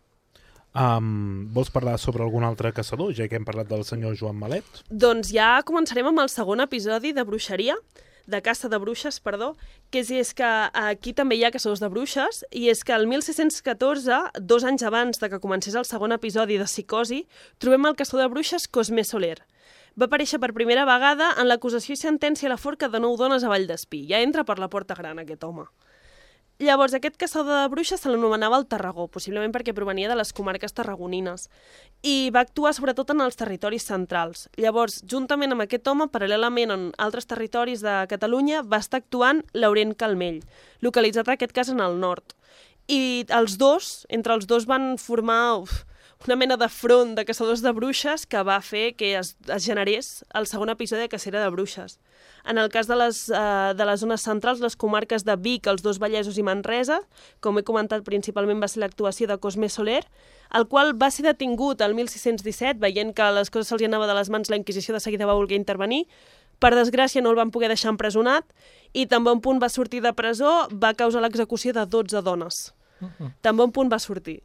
Um, 0.70 1.48
vols 1.50 1.70
parlar 1.74 1.96
sobre 1.98 2.22
algun 2.22 2.44
altre 2.46 2.70
caçador, 2.70 3.10
ja 3.16 3.26
que 3.26 3.34
hem 3.34 3.46
parlat 3.46 3.66
del 3.66 3.82
senyor 3.88 4.14
Joan 4.14 4.38
Malet? 4.38 4.84
Doncs 4.86 5.32
ja 5.34 5.56
començarem 5.66 6.06
amb 6.12 6.22
el 6.22 6.30
segon 6.30 6.62
episodi 6.62 7.10
de 7.16 7.24
bruixeria, 7.26 7.74
de 8.30 8.40
caça 8.42 8.70
de 8.70 8.78
bruixes, 8.78 9.20
perdó, 9.20 9.52
que 9.90 10.00
és, 10.04 10.10
és 10.10 10.32
que 10.36 10.46
aquí 10.46 11.12
també 11.16 11.36
hi 11.36 11.44
ha 11.44 11.52
caçadors 11.54 11.82
de 11.82 11.90
bruixes, 11.92 12.44
i 12.50 12.68
és 12.72 12.84
que 12.86 12.94
el 12.96 13.08
1614, 13.10 14.20
dos 14.40 14.64
anys 14.64 14.86
abans 14.86 15.20
de 15.20 15.30
que 15.30 15.42
comencés 15.42 15.74
el 15.74 15.88
segon 15.88 16.14
episodi 16.16 16.58
de 16.60 16.68
Psicosi, 16.70 17.24
trobem 17.58 17.90
el 17.90 17.98
caçador 17.98 18.28
de 18.28 18.34
bruixes 18.36 18.68
Cosme 18.68 19.04
Soler. 19.04 19.38
Va 19.98 20.06
aparèixer 20.06 20.38
per 20.40 20.54
primera 20.54 20.86
vegada 20.86 21.32
en 21.36 21.48
l'acusació 21.50 21.96
i 21.96 22.00
sentència 22.00 22.48
a 22.48 22.54
la 22.54 22.60
forca 22.62 22.88
de 22.88 23.00
nou 23.02 23.16
dones 23.18 23.44
a 23.44 23.50
Vall 23.50 23.66
d'Espí. 23.66 24.06
Ja 24.08 24.22
entra 24.22 24.46
per 24.46 24.60
la 24.62 24.70
porta 24.70 24.94
gran, 24.94 25.18
aquest 25.18 25.44
home. 25.44 25.66
Llavors, 26.60 26.92
aquest 26.92 27.14
caçador 27.16 27.56
de 27.56 27.68
bruixes 27.72 28.02
se 28.02 28.10
l'anomenava 28.12 28.58
el 28.60 28.66
Tarragó, 28.68 29.06
possiblement 29.08 29.48
perquè 29.54 29.72
provenia 29.72 30.10
de 30.10 30.16
les 30.18 30.28
comarques 30.36 30.74
tarragonines, 30.76 31.46
i 32.04 32.28
va 32.34 32.42
actuar 32.44 32.74
sobretot 32.76 33.14
en 33.14 33.22
els 33.24 33.40
territoris 33.40 33.86
centrals. 33.88 34.42
Llavors, 34.60 34.98
juntament 35.08 35.56
amb 35.56 35.64
aquest 35.64 35.88
home, 35.88 36.10
paral·lelament 36.12 36.74
en 36.74 36.84
altres 37.00 37.24
territoris 37.30 37.80
de 37.80 37.94
Catalunya, 38.12 38.60
va 38.60 38.82
estar 38.84 39.00
actuant 39.00 39.40
Laurent 39.56 39.96
Calmell, 39.96 40.42
localitzat 40.84 41.32
en 41.32 41.38
aquest 41.38 41.56
cas 41.56 41.72
en 41.72 41.80
el 41.80 41.96
nord. 42.02 42.36
I 42.92 43.24
els 43.40 43.56
dos, 43.56 44.04
entre 44.12 44.36
els 44.36 44.44
dos 44.44 44.68
van 44.68 44.98
formar 45.00 45.62
uf, 45.62 45.86
una 46.26 46.36
mena 46.36 46.60
de 46.60 46.68
front 46.68 47.16
de 47.16 47.24
caçadors 47.24 47.64
de 47.64 47.72
bruixes 47.72 48.28
que 48.28 48.44
va 48.44 48.60
fer 48.60 48.90
que 49.00 49.14
es, 49.16 49.32
es 49.48 49.64
generés 49.64 50.26
el 50.36 50.44
segon 50.44 50.68
episodi 50.68 51.06
de 51.06 51.12
Cacera 51.16 51.40
de 51.40 51.48
Bruixes. 51.56 51.96
En 52.48 52.58
el 52.58 52.70
cas 52.72 52.88
de 52.88 52.96
les, 52.96 53.28
uh, 53.28 53.72
de 53.76 53.86
les 53.86 54.00
zones 54.00 54.22
centrals, 54.24 54.60
les 54.60 54.76
comarques 54.76 55.24
de 55.24 55.36
Vic, 55.36 55.66
els 55.66 55.82
dos 55.82 56.00
Vallesos 56.00 56.38
i 56.38 56.44
Manresa, 56.46 57.00
com 57.40 57.58
he 57.58 57.64
comentat, 57.66 58.04
principalment 58.06 58.62
va 58.62 58.68
ser 58.68 58.80
l'actuació 58.84 59.28
de 59.28 59.38
Cosme 59.38 59.68
Soler, 59.68 60.02
el 60.56 60.66
qual 60.66 60.94
va 60.98 61.10
ser 61.10 61.26
detingut 61.28 61.80
el 61.84 61.94
1617, 61.94 62.80
veient 62.80 63.14
que 63.14 63.30
les 63.36 63.50
coses 63.50 63.70
se'ls 63.70 63.86
anava 63.86 64.08
de 64.10 64.16
les 64.18 64.30
mans, 64.30 64.50
la 64.50 64.58
Inquisició 64.58 64.96
de 64.96 65.00
seguida 65.00 65.28
va 65.28 65.36
voler 65.38 65.58
intervenir. 65.58 66.06
Per 66.60 66.74
desgràcia, 66.74 67.22
no 67.24 67.30
el 67.32 67.38
van 67.38 67.52
poder 67.52 67.70
deixar 67.72 67.92
empresonat 67.94 68.44
i 68.92 69.06
tan 69.08 69.24
bon 69.24 69.40
punt 69.40 69.62
va 69.62 69.70
sortir 69.72 70.02
de 70.04 70.12
presó, 70.12 70.66
va 70.72 70.92
causar 70.94 71.22
l'execució 71.24 71.72
de 71.72 71.86
12 71.86 72.20
dones. 72.26 72.66
Tan 73.40 73.56
bon 73.56 73.72
punt 73.72 73.88
va 73.88 73.98
sortir. 73.98 74.40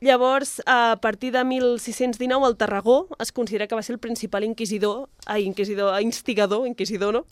Llavors, 0.00 0.60
a 0.66 0.98
partir 1.00 1.32
de 1.32 1.44
1619, 1.44 2.46
el 2.46 2.56
Tarragó 2.56 3.08
es 3.18 3.32
considera 3.32 3.66
que 3.66 3.74
va 3.74 3.82
ser 3.82 3.94
el 3.94 4.00
principal 4.00 4.44
inquisidor, 4.44 5.08
ai, 5.26 5.44
inquisidor, 5.44 6.00
instigador, 6.02 6.66
inquisidor, 6.66 7.14
no?, 7.14 7.26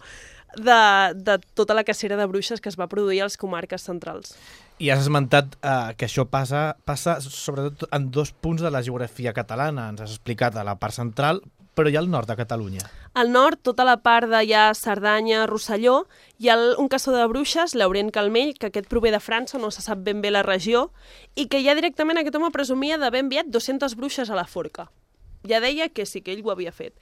de, 0.56 1.14
de 1.14 1.38
tota 1.54 1.74
la 1.74 1.84
cacera 1.84 2.16
de 2.16 2.26
bruixes 2.26 2.60
que 2.60 2.68
es 2.68 2.78
va 2.78 2.86
produir 2.86 3.22
a 3.22 3.28
les 3.28 3.38
comarques 3.40 3.82
centrals. 3.88 4.36
I 4.78 4.90
has 4.92 5.04
esmentat 5.04 5.56
eh, 5.62 5.94
que 5.96 6.06
això 6.08 6.26
passa, 6.28 6.76
passa 6.84 7.18
sobretot 7.24 7.88
en 7.92 8.10
dos 8.12 8.32
punts 8.32 8.62
de 8.62 8.70
la 8.70 8.82
geografia 8.82 9.32
catalana. 9.32 9.88
Ens 9.92 10.02
has 10.04 10.16
explicat 10.16 10.56
a 10.56 10.64
la 10.66 10.76
part 10.80 10.96
central, 10.96 11.42
però 11.74 11.88
ha 11.88 11.98
al 12.00 12.10
nord 12.10 12.28
de 12.28 12.36
Catalunya. 12.36 12.84
Al 13.14 13.28
nord, 13.30 13.58
tota 13.60 13.84
la 13.84 13.98
part 14.00 14.30
de 14.30 14.38
ja 14.48 14.70
Cerdanya, 14.72 15.44
Rosselló, 15.44 16.06
hi 16.40 16.48
ha 16.48 16.56
un 16.80 16.88
caçador 16.88 17.20
de 17.20 17.26
bruixes, 17.28 17.74
Laurent 17.76 18.08
Calmell, 18.10 18.54
que 18.56 18.70
aquest 18.70 18.88
prové 18.88 19.12
de 19.12 19.20
França, 19.20 19.60
no 19.60 19.68
se 19.70 19.84
sap 19.84 20.00
ben 20.06 20.22
bé 20.24 20.30
la 20.32 20.40
regió, 20.46 20.86
i 21.36 21.44
que 21.52 21.60
ja 21.60 21.76
directament 21.76 22.22
aquest 22.22 22.40
home 22.40 22.48
presumia 22.56 22.96
d'haver 22.96 23.20
enviat 23.26 23.52
200 23.52 23.98
bruixes 24.00 24.32
a 24.32 24.38
la 24.38 24.46
forca. 24.48 24.88
Ja 25.44 25.60
deia 25.60 25.90
que 25.90 26.06
sí, 26.06 26.22
que 26.22 26.32
ell 26.32 26.40
ho 26.40 26.54
havia 26.54 26.72
fet. 26.72 26.94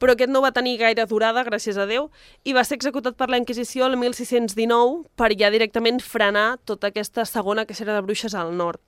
Però 0.00 0.14
aquest 0.14 0.32
no 0.32 0.40
va 0.40 0.54
tenir 0.56 0.78
gaire 0.80 1.04
durada, 1.04 1.44
gràcies 1.44 1.76
a 1.76 1.84
Déu, 1.84 2.08
i 2.48 2.54
va 2.56 2.64
ser 2.64 2.78
executat 2.78 3.18
per 3.20 3.28
la 3.28 3.36
Inquisició 3.36 3.84
el 3.84 3.98
1619 4.00 5.10
per 5.20 5.34
ja 5.36 5.50
directament 5.52 6.00
frenar 6.00 6.54
tota 6.64 6.88
aquesta 6.88 7.26
segona 7.28 7.66
cacera 7.68 7.92
de 7.92 8.06
bruixes 8.06 8.32
al 8.32 8.56
nord. 8.56 8.80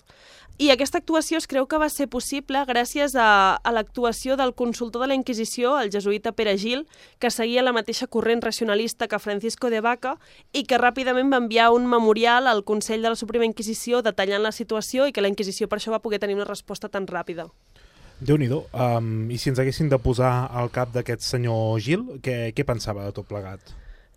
I 0.59 0.69
aquesta 0.71 1.01
actuació 1.01 1.39
es 1.41 1.49
creu 1.49 1.65
que 1.67 1.79
va 1.81 1.89
ser 1.91 2.07
possible 2.13 2.61
gràcies 2.69 3.15
a, 3.17 3.57
a 3.57 3.71
l'actuació 3.73 4.37
del 4.37 4.53
consultor 4.55 5.03
de 5.03 5.09
la 5.11 5.17
Inquisició, 5.17 5.73
el 5.81 5.91
jesuïta 5.91 6.35
Pere 6.37 6.55
Gil, 6.61 6.85
que 7.19 7.31
seguia 7.33 7.65
la 7.65 7.73
mateixa 7.73 8.07
corrent 8.07 8.43
racionalista 8.45 9.09
que 9.09 9.19
Francisco 9.19 9.71
de 9.73 9.81
Vaca 9.81 10.19
i 10.53 10.65
que 10.69 10.79
ràpidament 10.79 11.33
va 11.33 11.41
enviar 11.41 11.71
un 11.73 11.89
memorial 11.89 12.47
al 12.47 12.63
Consell 12.69 13.03
de 13.03 13.11
la 13.11 13.19
Suprema 13.19 13.49
Inquisició 13.49 14.03
detallant 14.05 14.45
la 14.45 14.53
situació 14.53 15.09
i 15.09 15.13
que 15.13 15.25
la 15.25 15.33
Inquisició 15.33 15.69
per 15.69 15.81
això 15.81 15.95
va 15.95 16.03
poder 16.05 16.21
tenir 16.21 16.37
una 16.37 16.49
resposta 16.49 16.89
tan 16.89 17.09
ràpida. 17.09 17.49
déu 18.21 18.37
nhi 18.39 18.47
um, 18.53 19.31
I 19.31 19.39
si 19.39 19.51
ens 19.51 19.59
haguessin 19.59 19.89
de 19.89 19.99
posar 19.99 20.49
al 20.53 20.71
cap 20.71 20.93
d'aquest 20.93 21.23
senyor 21.23 21.81
Gil, 21.81 22.05
què, 22.23 22.53
què 22.55 22.65
pensava 22.65 23.05
de 23.05 23.13
tot 23.13 23.27
plegat? 23.27 23.59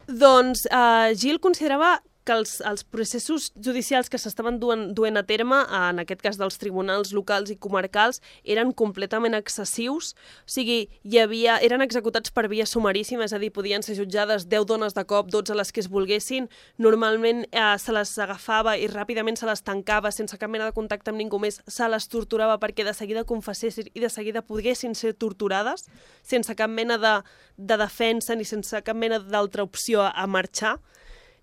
Doncs 0.05 0.67
uh, 0.69 1.15
Gil 1.15 1.39
considerava 1.39 2.01
que 2.25 2.33
els, 2.33 2.57
els 2.65 2.83
processos 2.83 3.51
judicials 3.55 4.09
que 4.09 4.19
s'estaven 4.19 4.57
duent, 4.59 4.87
duent 4.97 5.19
a 5.19 5.23
terme, 5.27 5.61
en 5.77 6.01
aquest 6.01 6.23
cas 6.25 6.39
dels 6.41 6.57
tribunals 6.61 7.13
locals 7.15 7.51
i 7.53 7.57
comarcals, 7.61 8.21
eren 8.43 8.73
completament 8.73 9.37
excessius. 9.37 10.13
O 10.45 10.51
sigui, 10.55 10.79
hi 11.05 11.21
havia, 11.21 11.59
eren 11.65 11.85
executats 11.85 12.33
per 12.33 12.47
via 12.51 12.65
sumaríssima, 12.69 13.27
és 13.29 13.35
a 13.35 13.41
dir, 13.41 13.51
podien 13.53 13.85
ser 13.85 13.97
jutjades 13.99 14.47
10 14.49 14.67
dones 14.69 14.97
de 14.97 15.05
cop, 15.05 15.29
12 15.31 15.55
les 15.55 15.71
que 15.71 15.83
es 15.83 15.89
volguessin. 15.91 16.49
Normalment 16.81 17.45
eh, 17.51 17.67
se 17.81 17.95
les 17.95 18.15
agafava 18.25 18.75
i 18.81 18.89
ràpidament 18.91 19.37
se 19.39 19.49
les 19.49 19.61
tancava 19.65 20.11
sense 20.15 20.37
cap 20.41 20.51
mena 20.51 20.69
de 20.69 20.75
contacte 20.75 21.13
amb 21.13 21.21
ningú 21.21 21.39
més, 21.41 21.61
se 21.67 21.89
les 21.91 22.09
torturava 22.09 22.57
perquè 22.61 22.85
de 22.87 22.93
seguida 22.97 23.25
confessessin 23.27 23.91
i 23.93 24.01
de 24.01 24.09
seguida 24.09 24.41
poguessin 24.45 24.95
ser 24.97 25.13
torturades 25.13 25.85
sense 26.23 26.55
cap 26.57 26.71
mena 26.71 26.97
de, 26.97 27.15
de 27.57 27.77
defensa 27.77 28.35
ni 28.35 28.45
sense 28.47 28.81
cap 28.85 28.97
mena 28.97 29.19
d'altra 29.21 29.63
opció 29.63 30.03
a 30.05 30.27
marxar. 30.27 30.77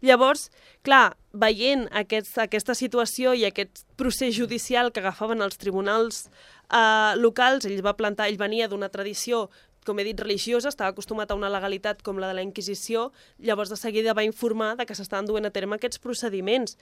Llavors, 0.03 0.49
clar, 0.83 1.15
veient 1.33 1.87
aquest, 1.95 2.35
aquesta 2.43 2.75
situació 2.75 3.37
i 3.39 3.47
aquest 3.47 3.85
procés 3.97 4.35
judicial 4.35 4.91
que 4.93 5.01
agafaven 5.01 5.43
els 5.47 5.61
tribunals 5.63 6.25
eh, 6.27 7.15
locals, 7.17 7.69
ell 7.69 7.85
va 7.87 7.95
plantar, 7.97 8.27
ell 8.29 8.41
venia 8.41 8.69
d'una 8.69 8.91
tradició 8.91 9.47
com 9.85 9.99
he 9.99 10.05
dit, 10.07 10.19
religiosa, 10.21 10.71
estava 10.71 10.93
acostumat 10.93 11.31
a 11.31 11.35
una 11.35 11.51
legalitat 11.51 12.03
com 12.07 12.21
la 12.23 12.29
de 12.31 12.37
la 12.39 12.45
Inquisició, 12.47 13.11
llavors 13.43 13.73
de 13.73 13.79
seguida 13.79 14.15
va 14.15 14.23
informar 14.23 14.77
de 14.79 14.87
que 14.87 14.95
s'estaven 14.95 15.27
duent 15.27 15.49
a 15.49 15.51
terme 15.51 15.79
aquests 15.79 15.99
procediments. 15.99 16.77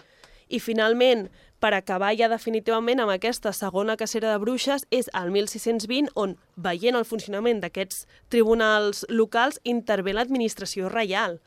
I 0.50 0.58
finalment, 0.60 1.28
per 1.62 1.70
acabar 1.76 2.10
ja 2.18 2.28
definitivament 2.28 3.00
amb 3.00 3.14
aquesta 3.14 3.52
segona 3.56 3.96
cacera 3.96 4.32
de 4.32 4.42
bruixes, 4.42 4.84
és 4.90 5.08
el 5.14 5.30
1620 5.30 6.10
on, 6.18 6.34
veient 6.56 6.98
el 6.98 7.06
funcionament 7.06 7.62
d'aquests 7.62 8.04
tribunals 8.28 9.06
locals, 9.08 9.60
intervé 9.64 10.12
l'administració 10.12 10.90
reial. 10.90 11.38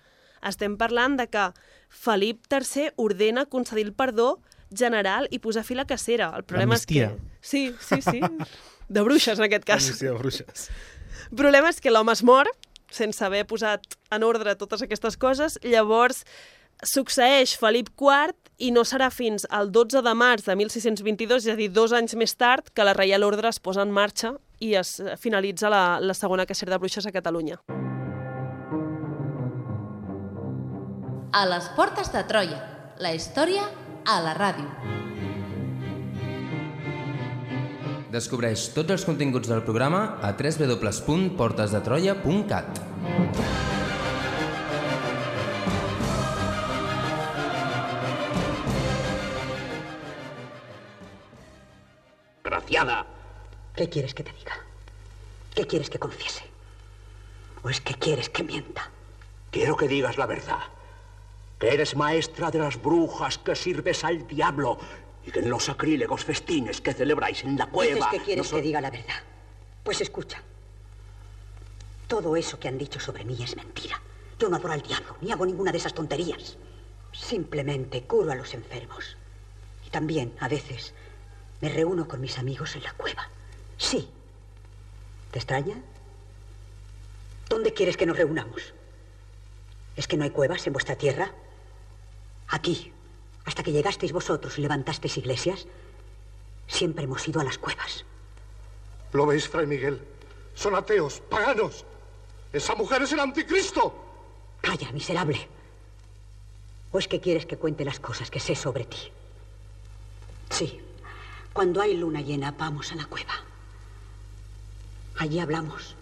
Estem 0.44 0.78
parlant 0.78 1.18
de 1.20 1.28
que 1.32 1.50
Felip 1.94 2.48
III 2.52 2.94
ordena 2.98 3.46
concedir 3.46 3.86
el 3.88 3.94
perdó 3.94 4.42
general 4.74 5.28
i 5.32 5.40
posar 5.40 5.64
fi 5.64 5.78
a 5.78 5.84
la 5.84 5.88
cacera. 5.88 6.32
El 6.36 6.44
problema 6.50 6.76
és 6.80 6.88
que... 6.90 7.12
Sí, 7.42 7.70
sí, 7.80 8.02
sí. 8.02 8.22
De 8.90 9.02
bruixes, 9.06 9.38
en 9.40 9.46
aquest 9.48 9.66
cas. 9.68 9.86
Amnistia 9.86 10.12
de 10.12 10.18
bruixes. 10.20 10.68
El 11.32 11.38
problema 11.40 11.70
és 11.72 11.80
que 11.82 11.94
l'home 11.94 12.14
es 12.14 12.24
mor 12.26 12.50
sense 12.94 13.24
haver 13.26 13.46
posat 13.50 13.96
en 14.14 14.24
ordre 14.24 14.56
totes 14.56 14.84
aquestes 14.86 15.18
coses. 15.18 15.58
Llavors, 15.66 16.24
succeeix 16.86 17.56
Felip 17.58 17.90
IV 17.98 18.36
i 18.60 18.72
no 18.76 18.84
serà 18.86 19.10
fins 19.14 19.48
al 19.50 19.72
12 19.74 20.04
de 20.06 20.14
març 20.18 20.46
de 20.48 20.56
1622, 20.60 21.48
és 21.48 21.54
a 21.54 21.58
dir, 21.60 21.72
dos 21.74 21.96
anys 21.96 22.16
més 22.20 22.36
tard, 22.38 22.70
que 22.74 22.86
la 22.86 22.94
Reial 22.94 23.26
Ordre 23.26 23.50
es 23.50 23.60
posa 23.60 23.82
en 23.82 23.92
marxa 23.92 24.36
i 24.60 24.76
es 24.80 25.00
finalitza 25.20 25.72
la, 25.74 26.00
la 26.00 26.14
segona 26.14 26.46
cacera 26.46 26.76
de 26.76 26.84
bruixes 26.84 27.10
a 27.10 27.16
Catalunya. 27.16 27.60
A 31.34 31.48
les 31.50 31.66
portes 31.74 32.12
de 32.14 32.22
Troia, 32.30 32.60
la 33.02 33.10
història 33.18 33.64
a 34.06 34.22
la 34.22 34.38
ràdio. 34.38 34.70
Descobreix 38.14 38.70
tots 38.76 38.94
els 38.94 39.02
continguts 39.08 39.50
del 39.50 39.64
programa 39.66 40.22
a 40.22 40.30
www.portesdetroia.cat. 40.38 42.78
Graciada. 52.44 53.08
¿Qué 53.74 53.90
quieres 53.90 54.14
que 54.14 54.22
te 54.22 54.34
diga? 54.34 54.54
¿Qué 55.56 55.66
quieres 55.66 55.90
que 55.90 55.98
confiese? 55.98 56.44
¿O 57.64 57.72
es 57.72 57.82
que 57.82 57.96
quieres 57.96 58.30
que 58.30 58.44
mienta? 58.44 58.92
Quiero 59.50 59.76
que 59.76 59.88
digas 59.88 60.20
la 60.20 60.28
verdad. 60.28 60.60
Que 61.64 61.74
eres 61.74 61.96
maestra 61.96 62.52
de 62.52 62.60
las 62.60 62.76
brujas, 62.82 63.38
que 63.38 63.56
sirves 63.56 64.04
al 64.04 64.28
diablo 64.28 64.78
y 65.26 65.32
que 65.32 65.40
en 65.40 65.50
los 65.50 65.64
sacrílegos 65.64 66.26
festines 66.26 66.82
que 66.82 66.92
celebráis 66.94 67.42
en 67.46 67.58
la 67.58 67.68
cueva... 67.68 67.96
Dices 67.96 68.08
que 68.12 68.18
quieres 68.20 68.44
no 68.46 68.50
son- 68.50 68.60
que 68.60 68.64
diga 68.68 68.82
la 68.82 68.92
verdad. 68.92 69.24
Pues 69.82 70.02
escucha. 70.02 70.44
Todo 72.10 72.36
eso 72.36 72.60
que 72.60 72.68
han 72.68 72.78
dicho 72.78 73.00
sobre 73.00 73.24
mí 73.24 73.38
es 73.42 73.56
mentira. 73.56 74.02
Yo 74.38 74.50
no 74.50 74.58
adoro 74.58 74.74
al 74.74 74.82
diablo, 74.82 75.16
ni 75.22 75.32
hago 75.32 75.46
ninguna 75.46 75.72
de 75.72 75.78
esas 75.78 75.94
tonterías. 75.94 76.58
Simplemente 77.14 78.04
curo 78.04 78.30
a 78.34 78.36
los 78.36 78.54
enfermos. 78.54 79.16
Y 79.88 79.90
también, 79.90 80.34
a 80.42 80.50
veces, 80.50 80.94
me 81.62 81.70
reúno 81.70 82.10
con 82.10 82.20
mis 82.20 82.38
amigos 82.38 82.76
en 82.76 82.84
la 82.84 82.92
cueva. 82.92 83.30
Sí. 83.78 84.10
¿Te 85.32 85.40
extraña? 85.40 85.78
¿Dónde 87.48 87.74
quieres 87.74 87.96
que 87.96 88.06
nos 88.06 88.18
reunamos? 88.18 88.74
¿Es 89.96 90.10
que 90.10 90.18
no 90.18 90.26
hay 90.26 90.32
cuevas 90.32 90.68
en 90.68 90.74
vuestra 90.74 90.98
tierra? 90.98 91.32
Aquí, 92.54 92.94
hasta 93.46 93.64
que 93.64 93.72
llegasteis 93.72 94.14
vosotros 94.14 94.60
y 94.60 94.62
levantasteis 94.62 95.18
iglesias, 95.18 95.66
siempre 96.68 97.06
hemos 97.06 97.28
ido 97.28 97.42
a 97.42 97.44
las 97.44 97.58
cuevas. 97.58 98.06
¿Lo 99.12 99.26
veis, 99.26 99.50
Fray 99.50 99.66
Miguel? 99.66 100.00
Son 100.54 100.76
ateos, 100.76 101.20
paganos. 101.32 101.84
Esa 102.54 102.76
mujer 102.76 103.02
es 103.02 103.12
el 103.12 103.22
anticristo. 103.22 103.96
Calla, 104.62 104.92
miserable. 104.92 105.48
¿O 106.92 107.00
es 107.00 107.08
que 107.08 107.20
quieres 107.20 107.48
que 107.48 107.58
cuente 107.58 107.84
las 107.84 108.00
cosas 108.00 108.30
que 108.30 108.40
sé 108.40 108.56
sobre 108.56 108.86
ti? 108.86 109.12
Sí. 110.52 110.80
Cuando 111.54 111.82
hay 111.82 111.98
luna 111.98 112.22
llena, 112.22 112.52
vamos 112.52 112.92
a 112.92 112.96
la 112.96 113.08
cueva. 113.08 113.34
Allí 115.18 115.40
hablamos. 115.40 115.96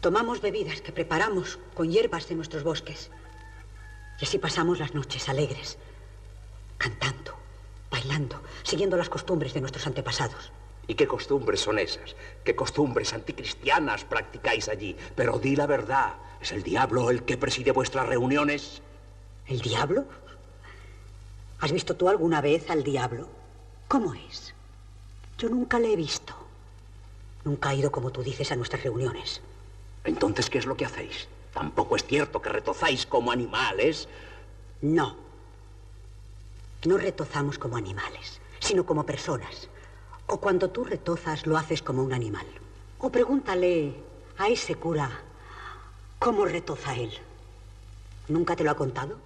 Tomamos 0.00 0.40
bebidas 0.40 0.80
que 0.80 0.90
preparamos 0.90 1.60
con 1.74 1.88
hierbas 1.88 2.28
de 2.28 2.34
nuestros 2.34 2.64
bosques. 2.64 3.10
Y 4.20 4.24
así 4.24 4.38
pasamos 4.38 4.78
las 4.78 4.94
noches 4.94 5.28
alegres, 5.28 5.78
cantando, 6.78 7.34
bailando, 7.90 8.40
siguiendo 8.62 8.96
las 8.96 9.08
costumbres 9.08 9.54
de 9.54 9.60
nuestros 9.60 9.86
antepasados. 9.86 10.52
¿Y 10.86 10.94
qué 10.94 11.06
costumbres 11.06 11.60
son 11.60 11.78
esas? 11.78 12.16
¿Qué 12.44 12.54
costumbres 12.56 13.12
anticristianas 13.12 14.04
practicáis 14.04 14.68
allí? 14.68 14.96
Pero 15.14 15.38
di 15.38 15.56
la 15.56 15.66
verdad. 15.66 16.14
¿Es 16.40 16.52
el 16.52 16.62
diablo 16.62 17.10
el 17.10 17.22
que 17.22 17.36
preside 17.36 17.70
vuestras 17.70 18.08
reuniones? 18.08 18.82
¿El 19.46 19.60
diablo? 19.60 20.04
¿Has 21.60 21.70
visto 21.70 21.94
tú 21.94 22.08
alguna 22.08 22.40
vez 22.40 22.68
al 22.68 22.82
diablo? 22.82 23.28
¿Cómo 23.86 24.14
es? 24.14 24.52
Yo 25.38 25.48
nunca 25.48 25.78
le 25.78 25.92
he 25.92 25.96
visto. 25.96 26.34
Nunca 27.44 27.68
ha 27.68 27.74
ido, 27.74 27.92
como 27.92 28.10
tú 28.10 28.22
dices, 28.22 28.50
a 28.50 28.56
nuestras 28.56 28.82
reuniones. 28.82 29.40
Entonces, 30.04 30.50
¿qué 30.50 30.58
es 30.58 30.66
lo 30.66 30.76
que 30.76 30.84
hacéis? 30.84 31.28
Tampoco 31.52 31.96
es 31.96 32.04
cierto 32.04 32.40
que 32.40 32.48
retozáis 32.48 33.06
como 33.06 33.30
animales. 33.30 34.08
No. 34.80 35.16
No 36.84 36.98
retozamos 36.98 37.58
como 37.58 37.76
animales, 37.76 38.40
sino 38.60 38.84
como 38.84 39.04
personas. 39.06 39.68
O 40.26 40.38
cuando 40.38 40.70
tú 40.70 40.84
retozas, 40.84 41.46
lo 41.46 41.56
haces 41.56 41.82
como 41.82 42.02
un 42.02 42.12
animal. 42.12 42.46
O 42.98 43.10
pregúntale 43.10 43.94
a 44.38 44.48
ese 44.48 44.74
cura 44.76 45.10
cómo 46.18 46.44
retoza 46.44 46.94
él. 46.94 47.12
¿Nunca 48.28 48.56
te 48.56 48.64
lo 48.64 48.70
ha 48.70 48.76
contado? 48.76 49.18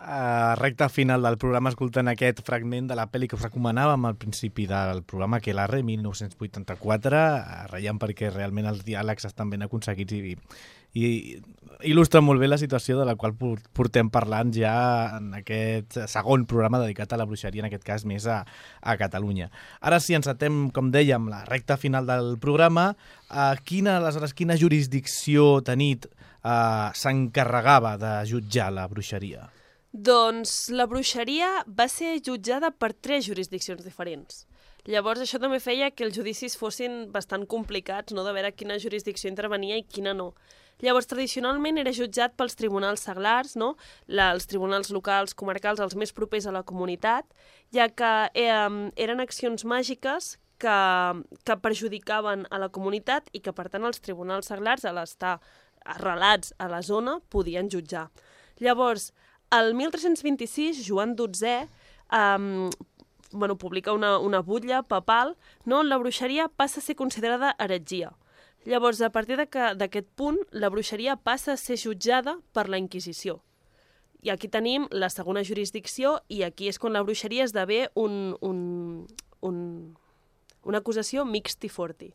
A 0.00 0.54
recta 0.56 0.88
final 0.88 1.22
del 1.22 1.36
programa 1.36 1.68
escoltant 1.68 2.08
aquest 2.08 2.40
fragment 2.46 2.88
de 2.88 2.96
la 2.96 3.06
pel·li 3.12 3.28
que 3.28 3.36
us 3.36 3.44
recomanàvem 3.44 4.06
al 4.08 4.16
principi 4.16 4.64
del 4.70 5.02
programa 5.04 5.40
que 5.44 5.52
l'Arre 5.52 5.82
1984 5.84 7.20
reiem 7.72 8.00
perquè 8.00 8.30
realment 8.32 8.70
els 8.70 8.84
diàlegs 8.86 9.28
estan 9.28 9.50
ben 9.52 9.66
aconseguits 9.66 10.16
i, 10.16 10.36
i 10.96 11.38
il·lustra 11.86 12.20
molt 12.24 12.40
bé 12.42 12.48
la 12.48 12.58
situació 12.58 12.96
de 12.98 13.04
la 13.06 13.14
qual 13.14 13.34
por- 13.38 13.60
portem 13.76 14.08
parlant 14.10 14.50
ja 14.54 15.18
en 15.18 15.30
aquest 15.38 16.00
segon 16.10 16.46
programa 16.48 16.80
dedicat 16.82 17.12
a 17.12 17.18
la 17.20 17.26
bruixeria, 17.28 17.62
en 17.62 17.68
aquest 17.68 17.84
cas 17.86 18.06
més 18.08 18.26
a, 18.26 18.40
a 18.80 18.96
Catalunya. 18.98 19.50
Ara 19.80 20.00
sí, 20.02 20.16
ens 20.18 20.26
atem, 20.30 20.70
com 20.74 20.90
dèiem, 20.90 21.28
la 21.30 21.44
recta 21.46 21.76
final 21.78 22.08
del 22.08 22.34
programa. 22.42 22.90
Uh, 23.28 23.54
quina, 23.68 23.98
aleshores, 24.00 24.34
quina 24.34 24.58
jurisdicció 24.58 25.60
tenit 25.62 26.08
uh, 26.08 26.90
s'encarregava 26.98 27.96
de 28.00 28.16
jutjar 28.26 28.72
la 28.74 28.88
bruixeria? 28.90 29.46
Doncs 29.92 30.68
la 30.74 30.88
bruixeria 30.90 31.62
va 31.68 31.86
ser 31.88 32.18
jutjada 32.20 32.72
per 32.74 32.92
tres 32.92 33.28
jurisdiccions 33.28 33.84
diferents. 33.86 34.46
Llavors 34.88 35.20
això 35.20 35.38
també 35.40 35.58
feia 35.60 35.90
que 35.92 36.04
els 36.06 36.16
judicis 36.16 36.56
fossin 36.56 37.06
bastant 37.12 37.44
complicats, 37.46 38.14
no?, 38.16 38.24
de 38.24 38.32
veure 38.32 38.54
quina 38.56 38.78
jurisdicció 38.80 39.30
intervenia 39.30 39.76
i 39.76 39.84
quina 39.84 40.14
no. 40.16 40.32
Llavors, 40.84 41.08
tradicionalment 41.10 41.80
era 41.80 41.92
jutjat 41.94 42.36
pels 42.38 42.54
tribunals 42.58 43.02
seglars, 43.08 43.56
no? 43.58 43.72
La, 44.06 44.30
els 44.34 44.46
tribunals 44.46 44.92
locals, 44.94 45.34
comarcals, 45.34 45.82
els 45.82 45.96
més 45.98 46.12
propers 46.14 46.46
a 46.46 46.54
la 46.54 46.62
comunitat, 46.62 47.26
ja 47.74 47.88
que 47.90 48.12
eh, 48.34 48.68
eren 48.96 49.24
accions 49.24 49.66
màgiques 49.66 50.36
que, 50.62 50.78
que 51.44 51.56
perjudicaven 51.62 52.46
a 52.50 52.60
la 52.62 52.70
comunitat 52.74 53.30
i 53.32 53.42
que, 53.42 53.54
per 53.54 53.68
tant, 53.72 53.86
els 53.88 54.02
tribunals 54.04 54.50
seglars, 54.50 54.84
a 54.84 54.94
l'estar 54.94 55.38
arrelats 55.88 56.54
a 56.58 56.68
la 56.70 56.82
zona, 56.82 57.18
podien 57.30 57.70
jutjar. 57.70 58.08
Llavors, 58.62 59.12
el 59.54 59.74
1326, 59.74 60.84
Joan 60.86 61.14
XII 61.16 61.66
um, 62.12 62.68
bueno, 63.32 63.56
publica 63.56 63.92
una, 63.92 64.18
una 64.18 64.40
butlla 64.40 64.82
papal 64.82 65.36
no, 65.64 65.80
on 65.80 65.88
la 65.88 65.98
bruixeria 65.98 66.48
passa 66.48 66.80
a 66.80 66.84
ser 66.84 66.96
considerada 66.96 67.54
heretgia. 67.58 68.12
Llavors, 68.68 69.00
a 69.00 69.08
partir 69.08 69.38
d'aquest 69.40 70.08
punt, 70.12 70.36
la 70.52 70.68
bruixeria 70.68 71.14
passa 71.16 71.54
a 71.54 71.60
ser 71.60 71.78
jutjada 71.80 72.34
per 72.52 72.66
la 72.68 72.76
Inquisició. 72.76 73.38
I 74.20 74.28
aquí 74.34 74.50
tenim 74.52 74.84
la 74.92 75.08
segona 75.08 75.40
jurisdicció 75.40 76.18
i 76.28 76.42
aquí 76.44 76.68
és 76.68 76.76
quan 76.76 76.92
la 76.92 77.00
bruixeria 77.00 77.46
esdevé 77.48 77.86
un, 77.96 78.36
un, 78.44 78.58
un, 79.40 79.56
una 80.68 80.82
acusació 80.82 81.24
mixti 81.24 81.70
forti. 81.72 82.10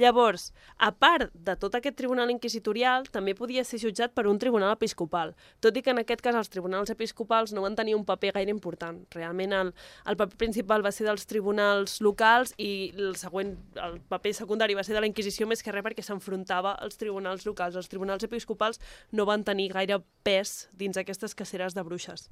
Llavors, 0.00 0.54
a 0.78 0.88
part 0.96 1.28
de 1.34 1.52
tot 1.60 1.74
aquest 1.76 1.98
tribunal 1.98 2.30
inquisitorial, 2.32 3.04
també 3.12 3.34
podia 3.36 3.60
ser 3.64 3.76
jutjat 3.82 4.14
per 4.16 4.24
un 4.30 4.38
tribunal 4.40 4.72
episcopal, 4.72 5.34
tot 5.60 5.76
i 5.76 5.82
que 5.84 5.92
en 5.92 6.00
aquest 6.00 6.22
cas 6.24 6.38
els 6.38 6.48
tribunals 6.48 6.88
episcopals 6.94 7.52
no 7.52 7.64
van 7.66 7.76
tenir 7.76 7.92
un 7.98 8.06
paper 8.08 8.30
gaire 8.38 8.54
important. 8.54 9.02
Realment 9.12 9.52
el, 9.58 9.72
el 10.08 10.16
paper 10.16 10.38
principal 10.40 10.84
va 10.84 10.94
ser 10.96 11.04
dels 11.10 11.28
tribunals 11.28 11.98
locals 12.00 12.54
i 12.56 12.70
el 12.96 13.18
següent, 13.20 13.52
el 13.84 13.98
paper 14.08 14.32
secundari 14.40 14.78
va 14.78 14.86
ser 14.86 14.96
de 14.96 15.04
la 15.04 15.10
Inquisició 15.10 15.46
més 15.50 15.60
que 15.60 15.76
res 15.76 15.84
perquè 15.84 16.06
s'enfrontava 16.06 16.72
als 16.80 16.96
tribunals 16.96 17.44
locals. 17.44 17.76
Els 17.76 17.92
tribunals 17.92 18.24
episcopals 18.24 18.80
no 19.12 19.28
van 19.28 19.44
tenir 19.44 19.68
gaire 19.76 20.00
pes 20.24 20.70
dins 20.72 20.96
aquestes 20.96 21.36
caceres 21.36 21.76
de 21.76 21.84
bruixes. 21.84 22.30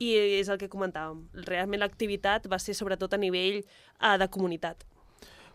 I 0.00 0.16
és 0.40 0.48
el 0.48 0.56
que 0.58 0.72
comentàvem. 0.72 1.26
Realment 1.44 1.84
l'activitat 1.84 2.48
va 2.48 2.58
ser 2.58 2.72
sobretot 2.74 3.12
a 3.12 3.20
nivell 3.20 3.60
eh, 3.60 4.16
de 4.18 4.32
comunitat. 4.32 4.88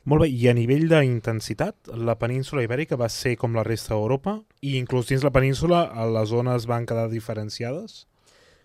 Molt 0.05 0.23
bé, 0.23 0.29
i 0.31 0.47
a 0.47 0.53
nivell 0.55 0.87
d'intensitat, 0.91 1.91
la 2.07 2.15
península 2.19 2.63
ibèrica 2.63 2.97
va 2.99 3.09
ser 3.11 3.35
com 3.39 3.55
la 3.55 3.65
resta 3.67 3.95
d'Europa 3.95 4.39
i 4.61 4.77
inclús 4.79 5.09
dins 5.11 5.25
la 5.25 5.33
península 5.35 5.85
eh, 5.89 6.07
les 6.15 6.29
zones 6.31 6.67
van 6.69 6.87
quedar 6.87 7.09
diferenciades? 7.11 8.05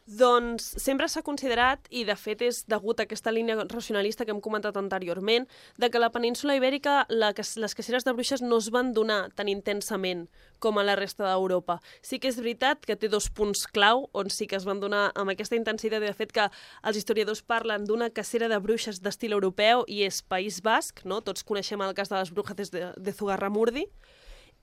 Doncs 0.05 0.67
sempre 0.77 1.07
s'ha 1.09 1.23
considerat, 1.25 1.87
i 1.89 2.03
de 2.05 2.13
fet 2.21 2.43
és 2.45 2.59
degut 2.69 2.99
a 3.01 3.07
aquesta 3.07 3.33
línia 3.33 3.57
racionalista 3.71 4.27
que 4.27 4.35
hem 4.35 4.41
comentat 4.45 4.77
anteriorment, 4.77 5.47
de 5.81 5.89
que 5.89 6.03
la 6.03 6.11
península 6.13 6.59
ibèrica 6.59 7.07
la, 7.09 7.31
les 7.33 7.75
caceres 7.75 8.05
de 8.05 8.13
bruixes 8.13 8.43
no 8.45 8.59
es 8.61 8.69
van 8.69 8.93
donar 8.93 9.31
tan 9.33 9.49
intensament 9.49 10.27
com 10.61 10.77
a 10.77 10.85
la 10.85 10.99
resta 11.01 11.25
d'Europa. 11.25 11.79
Sí 12.05 12.19
que 12.21 12.29
és 12.29 12.37
veritat 12.37 12.85
que 12.85 12.99
té 13.01 13.09
dos 13.09 13.31
punts 13.33 13.65
clau 13.65 14.11
on 14.13 14.29
sí 14.29 14.45
que 14.47 14.59
es 14.61 14.69
van 14.69 14.83
donar 14.83 15.07
amb 15.17 15.33
aquesta 15.33 15.57
intensitat 15.57 16.05
i 16.05 16.13
de 16.13 16.19
fet 16.19 16.37
que 16.37 16.51
els 16.85 17.01
historiadors 17.01 17.41
parlen 17.41 17.89
d'una 17.89 18.11
cacera 18.13 18.51
de 18.53 18.61
bruixes 18.61 19.01
d'estil 19.01 19.33
europeu 19.33 19.87
i 19.89 20.03
és 20.05 20.21
País 20.21 20.61
Basc, 20.61 21.01
no? 21.09 21.23
tots 21.25 21.49
coneixem 21.49 21.81
el 21.81 21.97
cas 21.97 22.13
de 22.13 22.21
les 22.21 22.35
brujas 22.37 22.69
de, 22.77 22.91
de 22.93 23.17
Zugarramurdi, 23.17 23.89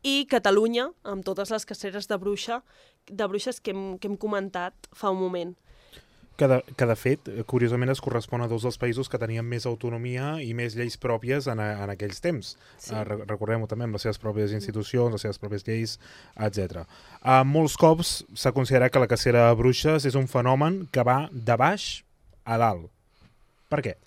i 0.04 0.26
Catalunya, 0.30 0.90
amb 1.04 1.26
totes 1.26 1.52
les 1.54 1.68
caceres 1.70 2.08
de 2.10 2.18
bruixa 2.18 2.62
de 3.08 3.28
bruixes 3.28 3.60
que 3.60 3.72
hem, 3.72 3.98
que 4.00 4.10
hem 4.10 4.18
comentat 4.18 4.90
fa 4.94 5.12
un 5.12 5.20
moment. 5.22 5.54
Que 6.40 6.48
de, 6.48 6.58
que 6.78 6.88
de 6.90 6.96
fet, 6.98 7.28
curiosament, 7.46 7.92
es 7.94 8.02
correspon 8.02 8.42
a 8.42 8.48
dos 8.50 8.64
dels 8.66 8.80
països 8.82 9.12
que 9.12 9.20
tenien 9.22 9.46
més 9.46 9.68
autonomia 9.70 10.40
i 10.42 10.56
més 10.58 10.74
lleis 10.80 10.96
pròpies 10.98 11.46
en, 11.52 11.60
a, 11.62 11.84
en 11.84 11.92
aquells 11.94 12.24
temps. 12.24 12.54
Sí. 12.82 12.96
Uh, 12.96 13.04
Recordem-ho 13.28 13.68
també 13.70 13.86
amb 13.86 13.98
les 13.98 14.08
seves 14.08 14.22
pròpies 14.22 14.56
institucions, 14.58 15.14
les 15.14 15.26
seves 15.28 15.42
pròpies 15.42 15.68
lleis, 15.68 15.98
etc. 16.48 16.86
Uh, 17.20 17.44
molts 17.46 17.78
cops 17.78 18.22
s'ha 18.34 18.56
considerat 18.56 18.94
que 18.94 19.04
la 19.04 19.12
cacera 19.12 19.50
de 19.50 19.60
bruixes 19.60 20.08
és 20.10 20.18
un 20.18 20.30
fenomen 20.32 20.86
que 20.94 21.06
va 21.06 21.26
de 21.32 21.60
baix 21.60 21.92
a 22.46 22.58
dalt. 22.62 22.90
Per 23.70 23.84
què? 23.86 24.00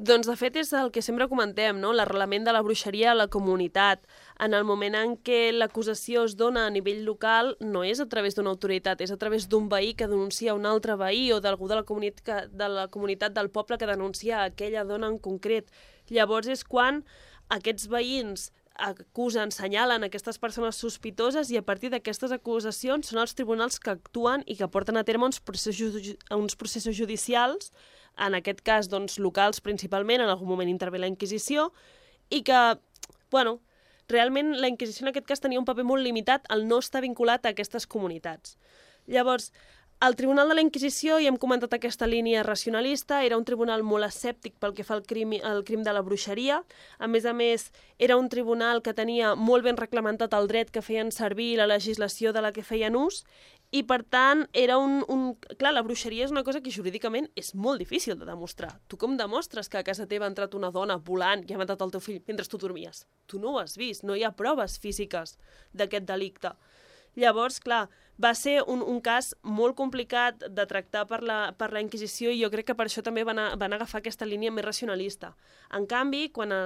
Doncs, 0.00 0.24
de 0.30 0.34
fet, 0.40 0.54
és 0.56 0.70
el 0.72 0.88
que 0.94 1.02
sempre 1.04 1.26
comentem, 1.28 1.76
no? 1.76 1.90
l'arrelament 1.92 2.46
de 2.46 2.52
la 2.56 2.62
bruixeria 2.64 3.10
a 3.10 3.16
la 3.18 3.26
comunitat. 3.28 4.06
En 4.40 4.54
el 4.56 4.64
moment 4.64 4.94
en 4.96 5.10
què 5.20 5.50
l'acusació 5.52 6.22
es 6.24 6.38
dona 6.40 6.62
a 6.64 6.70
nivell 6.72 7.02
local, 7.04 7.52
no 7.60 7.82
és 7.84 8.00
a 8.00 8.06
través 8.08 8.38
d'una 8.38 8.48
autoritat, 8.54 9.02
és 9.04 9.12
a 9.12 9.18
través 9.20 9.44
d'un 9.52 9.68
veí 9.68 9.92
que 9.92 10.08
denuncia 10.08 10.54
un 10.56 10.64
altre 10.64 10.96
veí 10.96 11.26
o 11.36 11.40
d'algú 11.44 11.68
de, 11.68 11.76
la 11.82 11.84
comuni- 11.84 12.14
que- 12.16 12.46
de 12.48 12.70
la 12.72 12.86
comunitat 12.88 13.36
del 13.36 13.50
poble 13.52 13.76
que 13.76 13.90
denuncia 13.90 14.40
aquella 14.46 14.86
dona 14.88 15.12
en 15.12 15.18
concret. 15.18 15.68
Llavors 16.08 16.48
és 16.48 16.64
quan 16.64 17.04
aquests 17.52 17.90
veïns 17.92 18.48
acusen, 18.80 19.52
senyalen 19.52 20.08
aquestes 20.08 20.38
persones 20.40 20.80
sospitoses 20.80 21.50
i 21.52 21.58
a 21.60 21.66
partir 21.66 21.90
d'aquestes 21.92 22.32
acusacions 22.32 23.12
són 23.12 23.20
els 23.20 23.36
tribunals 23.36 23.76
que 23.76 23.92
actuen 23.92 24.46
i 24.46 24.56
que 24.56 24.68
porten 24.72 24.96
a 24.96 25.04
terme 25.04 25.28
uns 25.28 25.44
processos, 25.44 26.14
uns 26.32 26.56
processos 26.56 26.96
judicials, 26.96 27.68
en 28.20 28.36
aquest 28.38 28.60
cas 28.66 28.90
doncs, 28.92 29.18
locals 29.18 29.62
principalment, 29.64 30.22
en 30.22 30.30
algun 30.30 30.48
moment 30.48 30.68
intervé 30.68 31.00
la 31.00 31.10
Inquisició, 31.10 31.70
i 32.30 32.42
que, 32.46 32.60
bueno, 33.32 33.58
realment 34.08 34.54
la 34.60 34.70
Inquisició 34.70 35.06
en 35.06 35.14
aquest 35.14 35.26
cas 35.26 35.42
tenia 35.42 35.60
un 35.60 35.66
paper 35.68 35.86
molt 35.86 36.04
limitat 36.04 36.46
al 36.48 36.66
no 36.68 36.78
estar 36.82 37.02
vinculat 37.02 37.46
a 37.46 37.54
aquestes 37.54 37.86
comunitats. 37.86 38.58
Llavors, 39.10 39.50
el 40.00 40.16
Tribunal 40.16 40.48
de 40.48 40.54
la 40.54 40.62
Inquisició, 40.64 41.18
i 41.20 41.26
hem 41.28 41.36
comentat 41.36 41.74
aquesta 41.76 42.06
línia 42.08 42.40
racionalista, 42.42 43.18
era 43.26 43.36
un 43.36 43.44
tribunal 43.44 43.82
molt 43.84 44.06
escèptic 44.06 44.54
pel 44.56 44.72
que 44.72 44.86
fa 44.86 44.94
al 44.96 45.02
crim, 45.04 45.34
al 45.44 45.60
crim 45.68 45.82
de 45.84 45.92
la 45.92 46.00
bruixeria. 46.00 46.62
A 46.96 47.06
més 47.06 47.26
a 47.28 47.34
més, 47.36 47.66
era 47.98 48.16
un 48.16 48.30
tribunal 48.32 48.80
que 48.80 48.94
tenia 48.96 49.34
molt 49.36 49.68
ben 49.68 49.76
reglamentat 49.76 50.32
el 50.38 50.48
dret 50.48 50.72
que 50.72 50.80
feien 50.80 51.12
servir 51.12 51.50
i 51.52 51.58
la 51.60 51.68
legislació 51.68 52.32
de 52.32 52.40
la 52.40 52.52
que 52.56 52.64
feien 52.64 52.96
ús, 52.96 53.26
i 53.70 53.84
per 53.86 54.00
tant, 54.02 54.40
era 54.52 54.76
un, 54.82 54.96
un... 55.14 55.20
Clar, 55.58 55.70
la 55.70 55.84
bruixeria 55.86 56.24
és 56.26 56.32
una 56.34 56.42
cosa 56.46 56.58
que 56.62 56.72
jurídicament 56.74 57.28
és 57.38 57.52
molt 57.54 57.78
difícil 57.78 58.16
de 58.18 58.26
demostrar. 58.26 58.72
Tu 58.90 58.98
com 58.98 59.14
demostres 59.18 59.70
que 59.70 59.78
a 59.78 59.84
casa 59.86 60.08
teva 60.10 60.26
ha 60.26 60.32
entrat 60.32 60.56
una 60.58 60.72
dona 60.74 60.96
volant 60.98 61.44
i 61.46 61.54
ha 61.54 61.60
matat 61.60 61.84
el 61.86 61.92
teu 61.94 62.02
fill 62.02 62.18
mentre 62.26 62.48
tu 62.50 62.58
dormies? 62.58 63.04
Tu 63.30 63.38
no 63.38 63.52
ho 63.54 63.60
has 63.62 63.76
vist, 63.78 64.02
no 64.02 64.18
hi 64.18 64.24
ha 64.26 64.32
proves 64.34 64.74
físiques 64.82 65.36
d'aquest 65.70 66.08
delicte. 66.08 66.50
Llavors, 67.18 67.58
clar, 67.58 67.88
va 68.20 68.34
ser 68.36 68.60
un, 68.68 68.82
un 68.84 69.00
cas 69.00 69.32
molt 69.42 69.74
complicat 69.78 70.44
de 70.52 70.66
tractar 70.68 71.06
per 71.08 71.22
la, 71.26 71.38
per 71.58 71.70
la 71.72 71.80
Inquisició 71.82 72.30
i 72.30 72.42
jo 72.42 72.50
crec 72.52 72.68
que 72.68 72.76
per 72.76 72.86
això 72.86 73.02
també 73.02 73.24
van, 73.24 73.38
a, 73.40 73.46
van 73.58 73.72
agafar 73.72 74.02
aquesta 74.02 74.28
línia 74.28 74.52
més 74.52 74.66
racionalista. 74.66 75.32
En 75.74 75.86
canvi, 75.90 76.28
quan 76.34 76.52
a, 76.52 76.60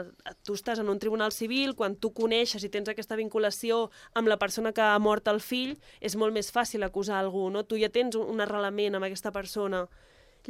tu 0.45 0.59
estàs 0.59 0.83
en 0.83 0.91
un 0.91 0.99
tribunal 1.01 1.33
civil, 1.33 1.77
quan 1.79 1.95
tu 1.97 2.11
coneixes 2.13 2.65
i 2.67 2.73
tens 2.75 2.91
aquesta 2.91 3.17
vinculació 3.17 3.87
amb 4.19 4.29
la 4.29 4.39
persona 4.41 4.75
que 4.75 4.83
ha 4.83 4.99
mort 4.99 5.31
el 5.33 5.41
fill, 5.41 5.77
és 6.01 6.19
molt 6.19 6.35
més 6.35 6.51
fàcil 6.53 6.83
acusar 6.83 7.21
algú, 7.21 7.47
no? 7.55 7.63
Tu 7.65 7.79
ja 7.81 7.93
tens 7.93 8.19
un, 8.19 8.27
un 8.35 8.45
arrelament 8.45 8.99
amb 8.99 9.09
aquesta 9.09 9.33
persona. 9.33 9.87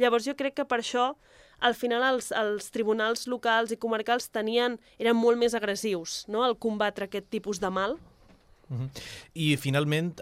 Llavors 0.01 0.25
jo 0.27 0.35
crec 0.35 0.57
que 0.57 0.67
per 0.67 0.81
això 0.81 1.13
al 1.59 1.75
final 1.77 2.03
els, 2.03 2.31
els 2.35 2.67
tribunals 2.73 3.29
locals 3.31 3.71
i 3.71 3.79
comarcals 3.79 4.27
tenien, 4.33 4.75
eren 4.99 5.15
molt 5.15 5.39
més 5.39 5.55
agressius 5.55 6.25
no? 6.27 6.43
al 6.43 6.57
combatre 6.59 7.07
aquest 7.07 7.29
tipus 7.31 7.61
de 7.63 7.71
mal. 7.71 7.95
Mhm. 8.69 8.89
I 9.37 9.55
finalment 9.61 10.15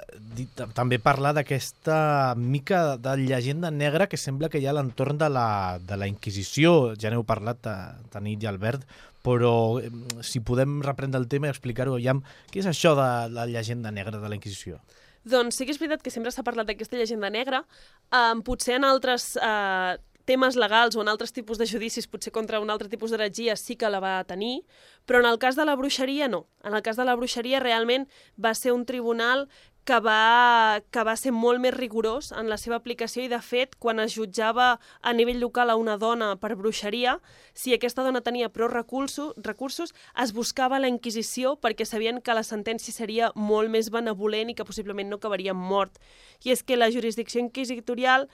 també 0.76 1.00
parlar 1.00 1.32
d'aquesta 1.38 2.36
mica 2.36 2.98
de 2.98 3.16
llegenda 3.22 3.72
negra 3.72 4.08
que 4.12 4.20
sembla 4.20 4.50
que 4.50 4.60
hi 4.60 4.68
ha 4.68 4.74
a 4.74 4.78
l'entorn 4.80 5.18
de, 5.18 5.30
la, 5.32 5.80
de 5.80 5.98
la 5.98 6.10
Inquisició. 6.12 6.94
Ja 7.00 7.12
n'heu 7.14 7.24
parlat, 7.24 7.64
eh, 7.66 8.10
Tanit 8.12 8.44
i 8.44 8.50
Albert, 8.52 8.84
però 9.24 9.80
eh, 9.80 9.90
si 10.22 10.44
podem 10.44 10.82
reprendre 10.84 11.22
el 11.22 11.30
tema 11.32 11.48
i 11.48 11.54
explicar-ho, 11.54 11.96
aviam, 11.96 12.22
què 12.52 12.60
és 12.60 12.68
això 12.68 12.94
de 13.00 13.10
la 13.32 13.48
llegenda 13.48 13.92
negra 13.96 14.20
de 14.20 14.30
la 14.30 14.36
Inquisició? 14.36 14.82
Doncs 15.24 15.56
sí 15.56 15.64
que 15.64 15.72
és 15.72 15.80
veritat 15.80 16.04
que 16.04 16.12
sempre 16.12 16.34
s'ha 16.36 16.44
parlat 16.44 16.68
d'aquesta 16.68 17.00
llegenda 17.00 17.30
negra. 17.32 17.64
Um, 18.12 18.44
potser 18.44 18.76
en 18.76 18.84
altres 18.84 19.38
uh, 19.40 19.96
temes 20.26 20.56
legals 20.56 20.96
o 20.96 21.02
en 21.02 21.12
altres 21.12 21.34
tipus 21.34 21.60
de 21.60 21.68
judicis, 21.68 22.08
potser 22.08 22.32
contra 22.32 22.62
un 22.64 22.72
altre 22.72 22.90
tipus 22.90 23.12
d'heretgia 23.12 23.58
sí 23.60 23.76
que 23.76 23.90
la 23.90 24.00
va 24.04 24.16
tenir, 24.24 24.64
però 25.06 25.20
en 25.20 25.28
el 25.30 25.40
cas 25.40 25.56
de 25.56 25.66
la 25.66 25.76
bruixeria 25.76 26.28
no. 26.28 26.46
En 26.64 26.74
el 26.74 26.82
cas 26.82 26.98
de 26.98 27.06
la 27.06 27.16
bruixeria 27.16 27.60
realment 27.60 28.08
va 28.40 28.54
ser 28.56 28.72
un 28.72 28.86
tribunal 28.86 29.50
que 29.84 30.00
va, 30.00 30.82
que 30.92 31.04
va 31.04 31.16
ser 31.20 31.34
molt 31.36 31.60
més 31.60 31.74
rigorós 31.76 32.32
en 32.32 32.48
la 32.48 32.58
seva 32.58 32.78
aplicació 32.80 33.26
i, 33.26 33.30
de 33.32 33.40
fet, 33.44 33.76
quan 33.84 34.00
es 34.00 34.16
jutjava 34.16 34.78
a 35.02 35.14
nivell 35.14 35.42
local 35.44 35.70
a 35.70 35.76
una 35.76 35.98
dona 36.00 36.34
per 36.40 36.54
bruixeria, 36.56 37.18
si 37.54 37.76
aquesta 37.76 38.06
dona 38.06 38.24
tenia 38.24 38.52
prou 38.54 38.72
recursos, 38.72 39.34
recursos 39.44 39.92
es 40.24 40.32
buscava 40.32 40.80
la 40.80 40.92
Inquisició 40.92 41.58
perquè 41.60 41.86
sabien 41.86 42.22
que 42.22 42.38
la 42.38 42.46
sentència 42.48 42.96
seria 42.96 43.34
molt 43.36 43.72
més 43.74 43.92
benevolent 43.92 44.54
i 44.54 44.56
que 44.56 44.68
possiblement 44.68 45.12
no 45.12 45.20
acabaria 45.20 45.54
mort. 45.54 46.00
I 46.48 46.56
és 46.56 46.64
que 46.64 46.80
la 46.80 46.92
jurisdicció 46.92 47.44
inquisitorial 47.44 48.30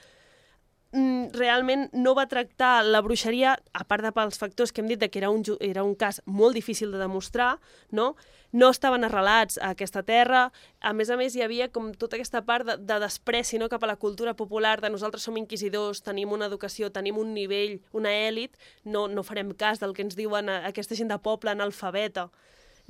realment 0.92 1.88
no 1.92 2.16
va 2.18 2.26
tractar 2.26 2.82
la 2.82 3.00
bruixeria, 3.00 3.54
a 3.72 3.84
part 3.86 4.02
de 4.02 4.10
pels 4.10 4.38
factors 4.38 4.72
que 4.72 4.82
hem 4.82 4.88
dit 4.90 4.98
de 4.98 5.08
que 5.08 5.20
era 5.20 5.30
un, 5.30 5.44
era 5.60 5.84
un 5.86 5.94
cas 5.94 6.20
molt 6.26 6.54
difícil 6.54 6.90
de 6.90 6.98
demostrar, 6.98 7.58
no? 7.90 8.16
no 8.52 8.70
estaven 8.70 9.04
arrelats 9.06 9.58
a 9.62 9.70
aquesta 9.70 10.02
terra, 10.02 10.50
a 10.80 10.92
més 10.92 11.10
a 11.10 11.16
més 11.16 11.36
hi 11.36 11.44
havia 11.46 11.68
com 11.70 11.92
tota 11.94 12.18
aquesta 12.18 12.42
part 12.42 12.66
de, 12.66 12.76
de 12.82 12.98
despreci 13.04 13.60
no? 13.62 13.68
cap 13.70 13.84
a 13.86 13.92
la 13.92 13.96
cultura 14.02 14.34
popular, 14.34 14.80
de 14.80 14.90
nosaltres 14.90 15.22
som 15.22 15.38
inquisidors, 15.38 16.02
tenim 16.02 16.32
una 16.34 16.50
educació, 16.50 16.90
tenim 16.90 17.18
un 17.22 17.34
nivell, 17.34 17.78
una 17.92 18.10
èlit, 18.10 18.58
no, 18.84 19.06
no 19.06 19.22
farem 19.22 19.54
cas 19.54 19.78
del 19.78 19.94
que 19.94 20.02
ens 20.02 20.18
diuen 20.18 20.50
aquesta 20.50 20.98
gent 20.98 21.14
de 21.14 21.22
poble 21.22 21.54
analfabeta. 21.54 22.30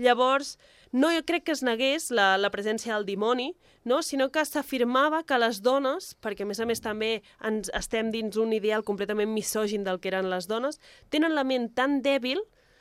Llavors, 0.00 0.54
no 0.92 1.10
jo 1.12 1.20
crec 1.28 1.44
que 1.46 1.52
es 1.52 1.60
negués 1.62 2.08
la, 2.10 2.32
la 2.40 2.50
presència 2.50 2.94
del 2.94 3.04
dimoni, 3.06 3.50
no? 3.84 4.00
sinó 4.02 4.30
que 4.32 4.44
s'afirmava 4.48 5.22
que 5.28 5.38
les 5.38 5.60
dones, 5.62 6.14
perquè 6.24 6.46
a 6.46 6.48
més 6.48 6.60
a 6.60 6.66
més 6.66 6.80
també 6.80 7.10
ens 7.46 7.68
estem 7.76 8.10
dins 8.14 8.38
un 8.40 8.54
ideal 8.56 8.82
completament 8.86 9.30
misògin 9.34 9.84
del 9.84 10.00
que 10.00 10.10
eren 10.10 10.30
les 10.32 10.48
dones, 10.48 10.80
tenen 11.12 11.36
la 11.36 11.44
ment 11.44 11.68
tan 11.76 12.00
dèbil, 12.02 12.40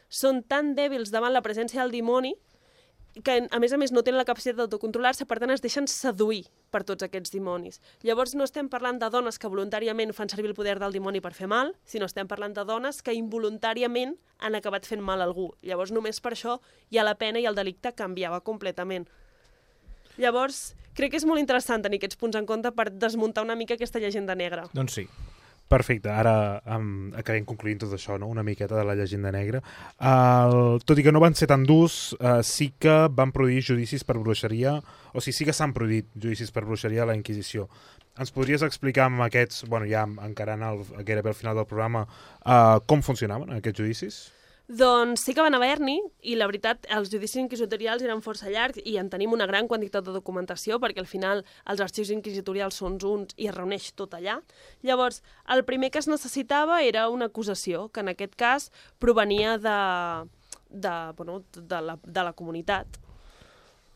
són 0.09 0.41
tan 0.47 0.74
dèbils 0.80 1.11
davant 1.13 1.36
la 1.36 1.43
presència 1.45 1.84
del 1.84 1.93
dimoni, 1.93 2.34
que 3.24 3.36
a 3.49 3.60
més 3.60 3.74
a 3.74 3.78
més 3.82 3.91
no 3.91 4.03
tenen 4.05 4.20
la 4.20 4.28
capacitat 4.28 4.57
d'autocontrolar-se, 4.60 5.26
per 5.26 5.39
tant 5.41 5.51
es 5.53 5.64
deixen 5.64 5.88
seduir 5.89 6.43
per 6.72 6.84
tots 6.88 7.03
aquests 7.03 7.34
dimonis. 7.34 7.80
Llavors 8.05 8.36
no 8.38 8.45
estem 8.45 8.70
parlant 8.70 8.99
de 9.01 9.10
dones 9.12 9.39
que 9.39 9.49
voluntàriament 9.51 10.14
fan 10.14 10.30
servir 10.30 10.51
el 10.51 10.57
poder 10.57 10.78
del 10.80 10.93
dimoni 10.95 11.22
per 11.22 11.34
fer 11.34 11.49
mal, 11.49 11.74
sinó 11.86 12.07
estem 12.10 12.30
parlant 12.30 12.53
de 12.55 12.66
dones 12.66 13.01
que 13.01 13.16
involuntàriament 13.18 14.16
han 14.39 14.55
acabat 14.55 14.86
fent 14.88 15.03
mal 15.03 15.22
a 15.22 15.28
algú. 15.28 15.49
Llavors 15.66 15.91
només 15.91 16.22
per 16.22 16.36
això 16.36 16.60
ja 16.93 17.03
la 17.03 17.18
pena 17.20 17.41
i 17.41 17.47
el 17.49 17.57
delicte 17.57 17.91
canviava 17.97 18.41
completament. 18.45 19.10
Llavors, 20.20 20.76
crec 20.95 21.14
que 21.14 21.20
és 21.20 21.26
molt 21.28 21.41
interessant 21.41 21.84
tenir 21.84 21.99
aquests 21.99 22.20
punts 22.20 22.38
en 22.38 22.47
compte 22.47 22.72
per 22.76 22.89
desmuntar 22.91 23.43
una 23.43 23.55
mica 23.55 23.76
aquesta 23.76 23.99
llegenda 23.99 24.36
negra. 24.36 24.68
Doncs 24.74 24.99
sí. 24.99 25.07
Perfecte, 25.70 26.09
ara 26.09 26.34
um, 26.74 27.11
acabem 27.13 27.43
concluint 27.45 27.78
tot 27.84 27.91
això, 27.93 28.15
no? 28.17 28.26
una 28.34 28.41
miqueta 28.41 28.74
de 28.74 28.86
la 28.88 28.95
llegenda 28.97 29.30
negra. 29.30 29.59
Uh, 30.01 30.80
tot 30.82 30.97
i 30.97 31.05
que 31.05 31.13
no 31.13 31.22
van 31.22 31.38
ser 31.38 31.45
tan 31.51 31.61
durs, 31.70 32.15
uh, 32.17 32.39
sí 32.41 32.72
que 32.82 32.95
van 33.13 33.30
produir 33.36 33.61
judicis 33.67 34.01
per 34.01 34.17
bruixeria, 34.17 34.80
o 35.13 35.22
sigui, 35.22 35.36
sí 35.38 35.45
que 35.45 35.53
s'han 35.53 35.76
produït 35.78 36.09
judicis 36.15 36.49
per 36.55 36.65
bruixeria 36.65 37.05
a 37.05 37.11
la 37.11 37.17
Inquisició. 37.20 37.67
Ens 38.17 38.34
podries 38.34 38.65
explicar 38.65 39.05
amb 39.11 39.22
aquests, 39.28 39.67
bueno, 39.70 39.86
ja 39.86 40.07
encarant 40.26 40.65
el, 40.72 40.82
gairebé 41.05 41.36
al 41.36 41.38
final 41.38 41.61
del 41.61 41.70
programa, 41.70 42.07
uh, 42.41 42.82
com 42.89 43.05
funcionaven 43.05 43.53
aquests 43.59 43.84
judicis? 43.84 44.20
Doncs 44.70 45.24
sí 45.26 45.34
que 45.34 45.41
van 45.41 45.57
haver-n'hi, 45.57 45.95
i 46.30 46.36
la 46.38 46.45
veritat, 46.45 46.84
els 46.93 47.09
judicis 47.09 47.39
inquisitorials 47.41 48.03
eren 48.05 48.22
força 48.22 48.51
llargs 48.53 48.78
i 48.86 48.99
en 49.01 49.07
tenim 49.09 49.32
una 49.34 49.47
gran 49.49 49.65
quantitat 49.67 50.05
de 50.05 50.13
documentació, 50.13 50.78
perquè 50.78 51.01
al 51.01 51.09
final 51.09 51.41
els 51.65 51.82
arxius 51.82 52.11
inquisitorials 52.13 52.78
són 52.78 52.99
uns 53.01 53.34
i 53.34 53.47
es 53.49 53.55
reuneix 53.55 53.88
tot 53.97 54.13
allà. 54.13 54.38
Llavors, 54.86 55.24
el 55.49 55.65
primer 55.65 55.89
que 55.89 55.97
es 56.03 56.07
necessitava 56.11 56.84
era 56.86 57.07
una 57.09 57.32
acusació, 57.34 57.88
que 57.89 58.05
en 58.05 58.13
aquest 58.13 58.38
cas 58.38 58.70
provenia 59.01 59.57
de, 59.57 59.80
de, 60.70 60.93
bueno, 61.17 61.41
de, 61.57 61.82
la, 61.82 61.97
de 62.05 62.28
la 62.30 62.34
comunitat. 62.38 63.01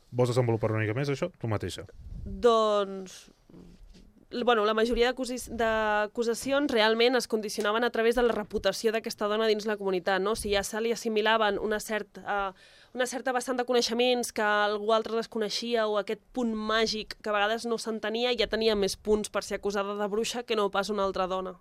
Vols 0.10 0.34
desenvolupar 0.34 0.74
una 0.74 0.82
mica 0.82 0.98
més, 0.98 1.14
això? 1.14 1.30
Tu 1.38 1.54
mateixa. 1.54 1.86
Doncs 2.26 3.28
bueno, 4.42 4.66
la 4.66 4.74
majoria 4.74 5.12
d'acusacions 5.14 6.72
realment 6.72 7.16
es 7.16 7.28
condicionaven 7.28 7.84
a 7.84 7.92
través 7.92 8.16
de 8.16 8.24
la 8.26 8.34
reputació 8.34 8.92
d'aquesta 8.92 9.28
dona 9.30 9.48
dins 9.48 9.68
la 9.70 9.78
comunitat, 9.78 10.22
no? 10.22 10.36
Si 10.36 10.54
ja 10.54 10.64
se 10.64 10.82
li 10.82 10.92
assimilaven 10.92 11.60
una, 11.62 11.80
cert, 11.80 12.18
uh, 12.24 12.54
una 12.94 13.06
certa 13.06 13.34
vessant 13.36 13.60
de 13.60 13.66
coneixements 13.66 14.34
que 14.34 14.42
algú 14.42 14.94
altre 14.94 15.16
desconeixia 15.20 15.86
o 15.88 16.00
aquest 16.02 16.22
punt 16.34 16.56
màgic 16.56 17.18
que 17.22 17.30
a 17.30 17.36
vegades 17.38 17.68
no 17.70 17.78
s'entenia, 17.78 18.34
ja 18.40 18.50
tenia 18.50 18.76
més 18.76 18.98
punts 18.98 19.30
per 19.30 19.44
ser 19.44 19.62
acusada 19.62 19.96
de 20.00 20.10
bruixa 20.10 20.44
que 20.44 20.58
no 20.58 20.72
pas 20.72 20.90
una 20.90 21.06
altra 21.06 21.28
dona. 21.28 21.54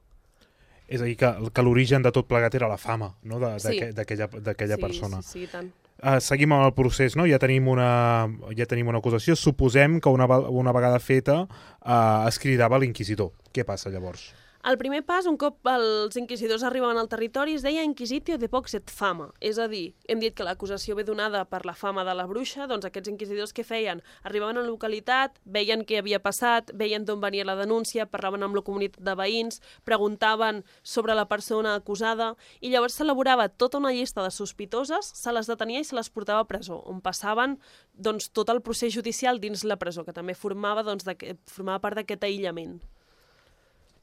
És 0.88 1.00
a 1.00 1.04
dir, 1.04 1.16
que, 1.16 1.28
que 1.52 1.62
l'origen 1.64 2.02
de 2.04 2.12
tot 2.12 2.26
plegat 2.28 2.54
era 2.58 2.68
la 2.68 2.76
fama 2.80 3.14
no? 3.22 3.38
d'aquella 3.40 4.76
sí, 4.76 4.80
persona. 4.80 5.22
Sí, 5.22 5.38
sí, 5.38 5.44
i 5.46 5.52
tant. 5.52 5.70
Uh, 6.02 6.18
seguim 6.18 6.50
amb 6.50 6.66
el 6.66 6.72
procés, 6.74 7.14
no? 7.14 7.28
Ja 7.30 7.38
tenim 7.38 7.68
una, 7.70 8.26
ja 8.58 8.66
tenim 8.66 8.88
una 8.90 8.98
acusació. 8.98 9.36
Suposem 9.38 10.00
que 10.02 10.10
una, 10.10 10.26
una 10.50 10.74
vegada 10.74 10.98
feta 10.98 11.44
uh, 11.46 12.26
es 12.26 12.42
cridava 12.42 12.80
l'inquisidor. 12.82 13.30
Què 13.54 13.62
passa 13.68 13.92
llavors? 13.94 14.32
El 14.62 14.76
primer 14.78 15.00
pas, 15.02 15.26
un 15.26 15.34
cop 15.34 15.66
els 15.66 16.14
inquisidors 16.14 16.62
arribaven 16.62 17.00
al 17.00 17.08
territori, 17.10 17.56
es 17.58 17.64
deia 17.66 17.82
Inquisitio 17.82 18.36
de 18.38 18.46
Vox 18.46 18.76
et 18.78 18.92
Fama. 18.94 19.24
És 19.42 19.56
a 19.58 19.64
dir, 19.66 19.96
hem 20.06 20.20
dit 20.22 20.36
que 20.38 20.46
l'acusació 20.46 20.94
ve 20.94 21.02
donada 21.02 21.40
per 21.50 21.64
la 21.66 21.74
fama 21.74 22.04
de 22.06 22.14
la 22.14 22.28
bruixa, 22.30 22.68
doncs 22.70 22.86
aquests 22.86 23.10
inquisidors 23.10 23.50
què 23.56 23.64
feien? 23.66 24.04
Arribaven 24.22 24.60
a 24.60 24.62
la 24.62 24.70
localitat, 24.70 25.40
veien 25.56 25.82
què 25.82 25.98
havia 25.98 26.22
passat, 26.22 26.70
veien 26.78 27.02
d'on 27.02 27.18
venia 27.18 27.48
la 27.48 27.58
denúncia, 27.58 28.06
parlaven 28.06 28.46
amb 28.46 28.54
la 28.54 28.62
comunitat 28.62 29.02
de 29.02 29.16
veïns, 29.18 29.58
preguntaven 29.82 30.62
sobre 30.84 31.18
la 31.18 31.26
persona 31.26 31.74
acusada, 31.74 32.36
i 32.60 32.70
llavors 32.70 33.00
s'elaborava 33.00 33.48
tota 33.50 33.82
una 33.82 33.90
llista 33.90 34.22
de 34.22 34.30
sospitoses, 34.30 35.10
se 35.10 35.34
les 35.34 35.50
detenia 35.50 35.82
i 35.82 35.90
se 35.90 35.98
les 35.98 36.06
portava 36.06 36.46
a 36.46 36.50
presó, 36.54 36.78
on 36.86 37.02
passaven 37.02 37.58
doncs, 37.98 38.30
tot 38.30 38.54
el 38.54 38.62
procés 38.62 38.94
judicial 38.94 39.42
dins 39.42 39.66
la 39.66 39.82
presó, 39.82 40.06
que 40.06 40.14
també 40.14 40.38
formava, 40.38 40.86
doncs, 40.86 41.10
formava 41.50 41.82
part 41.82 41.98
d'aquest 41.98 42.30
aïllament. 42.30 42.78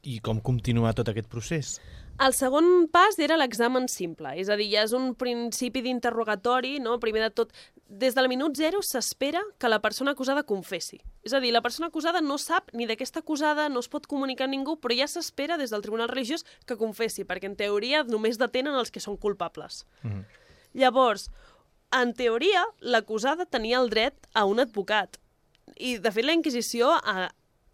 I 0.03 0.19
com 0.23 0.39
continua 0.39 0.93
tot 0.95 1.09
aquest 1.11 1.27
procés? 1.31 1.77
El 2.19 2.33
segon 2.35 2.89
pas 2.91 3.15
era 3.23 3.37
l'examen 3.39 3.85
simple, 3.87 4.33
és 4.41 4.49
a 4.51 4.57
dir, 4.59 4.67
ja 4.73 4.81
és 4.83 4.91
un 4.95 5.13
principi 5.15 5.79
d'interrogatori, 5.85 6.73
no? 6.83 6.97
primer 6.99 7.21
de 7.23 7.29
tot, 7.31 7.53
des 7.87 8.15
del 8.15 8.27
minut 8.27 8.59
zero 8.59 8.81
s'espera 8.83 9.39
que 9.57 9.71
la 9.71 9.79
persona 9.79 10.11
acusada 10.11 10.43
confessi. 10.43 10.99
És 11.23 11.31
a 11.31 11.39
dir, 11.39 11.53
la 11.55 11.63
persona 11.63 11.87
acusada 11.87 12.19
no 12.19 12.35
sap 12.37 12.73
ni 12.75 12.89
d'aquesta 12.89 13.23
acusada, 13.23 13.69
no 13.71 13.79
es 13.79 13.87
pot 13.87 14.07
comunicar 14.07 14.49
a 14.49 14.51
ningú, 14.51 14.75
però 14.83 14.97
ja 14.99 15.07
s'espera 15.07 15.57
des 15.57 15.71
del 15.71 15.85
Tribunal 15.85 16.11
Religiós 16.11 16.43
que 16.67 16.75
confessi, 16.79 17.23
perquè 17.23 17.47
en 17.47 17.55
teoria 17.55 18.03
només 18.03 18.39
detenen 18.39 18.75
els 18.75 18.91
que 18.91 18.99
són 18.99 19.15
culpables. 19.15 19.85
Mhm. 20.03 20.25
Llavors, 20.75 21.29
en 21.95 22.13
teoria, 22.13 22.67
l'acusada 22.81 23.47
tenia 23.47 23.79
el 23.79 23.89
dret 23.89 24.27
a 24.33 24.43
un 24.45 24.59
advocat. 24.59 25.17
I, 25.77 25.97
de 25.97 26.11
fet, 26.11 26.25
la 26.25 26.35
Inquisició 26.35 26.91
eh, 26.99 27.29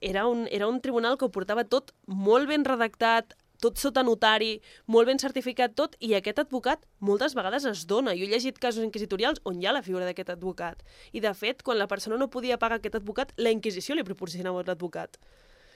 era, 0.05 0.27
un, 0.27 0.45
era 0.51 0.67
un 0.69 0.79
tribunal 0.81 1.17
que 1.17 1.25
ho 1.25 1.33
portava 1.33 1.65
tot 1.65 1.91
molt 2.05 2.47
ben 2.51 2.63
redactat, 2.67 3.33
tot 3.63 3.79
sota 3.81 4.03
notari, 4.05 4.59
molt 4.91 5.09
ben 5.09 5.19
certificat 5.21 5.73
tot, 5.79 5.95
i 6.03 6.13
aquest 6.13 6.43
advocat 6.43 6.83
moltes 7.09 7.33
vegades 7.37 7.65
es 7.69 7.85
dona. 7.89 8.13
Jo 8.17 8.27
he 8.27 8.29
llegit 8.33 8.59
casos 8.61 8.85
inquisitorials 8.85 9.41
on 9.49 9.57
hi 9.57 9.65
ha 9.65 9.73
la 9.73 9.81
figura 9.85 10.05
d'aquest 10.05 10.29
advocat. 10.35 10.83
I, 11.11 11.23
de 11.23 11.33
fet, 11.33 11.63
quan 11.65 11.79
la 11.81 11.89
persona 11.89 12.19
no 12.21 12.29
podia 12.29 12.59
pagar 12.61 12.77
aquest 12.81 12.99
advocat, 13.01 13.33
la 13.41 13.53
Inquisició 13.55 13.97
li 13.97 14.05
proporcionava 14.05 14.63
l'advocat. 14.67 15.17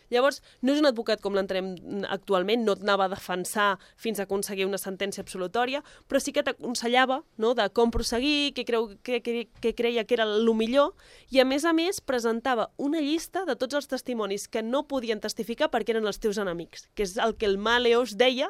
Llavors, 0.09 0.41
no 0.61 0.73
és 0.73 0.81
un 0.81 0.89
advocat 0.89 1.21
com 1.21 1.35
l'entenem 1.37 2.03
actualment, 2.09 2.63
no 2.65 2.75
et 2.77 2.83
anava 2.85 3.05
a 3.05 3.13
defensar 3.13 3.69
fins 3.99 4.19
a 4.19 4.25
aconseguir 4.25 4.67
una 4.67 4.79
sentència 4.81 5.23
absolutòria, 5.25 5.83
però 6.07 6.21
sí 6.21 6.33
que 6.35 6.43
t'aconsellava 6.45 7.21
no, 7.37 7.53
de 7.57 7.67
com 7.75 7.93
prosseguir, 7.93 8.53
què, 8.57 8.65
creu, 8.67 8.89
què, 9.05 9.21
què, 9.25 9.45
què 9.61 9.73
creia 9.77 10.05
que 10.05 10.17
era 10.17 10.27
el 10.27 10.49
millor, 10.59 10.95
i 11.29 11.39
a 11.39 11.45
més 11.45 11.65
a 11.65 11.73
més 11.77 12.01
presentava 12.01 12.69
una 12.77 13.01
llista 13.05 13.45
de 13.45 13.55
tots 13.55 13.77
els 13.77 13.89
testimonis 13.91 14.47
que 14.49 14.63
no 14.65 14.87
podien 14.89 15.21
testificar 15.21 15.69
perquè 15.69 15.95
eren 15.95 16.09
els 16.09 16.19
teus 16.19 16.41
enemics, 16.41 16.89
que 16.95 17.05
és 17.05 17.17
el 17.21 17.37
que 17.37 17.47
el 17.49 17.59
Maleos 17.61 18.17
deia 18.17 18.49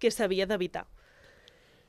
que 0.00 0.10
s'havia 0.10 0.46
d'evitar. 0.48 0.86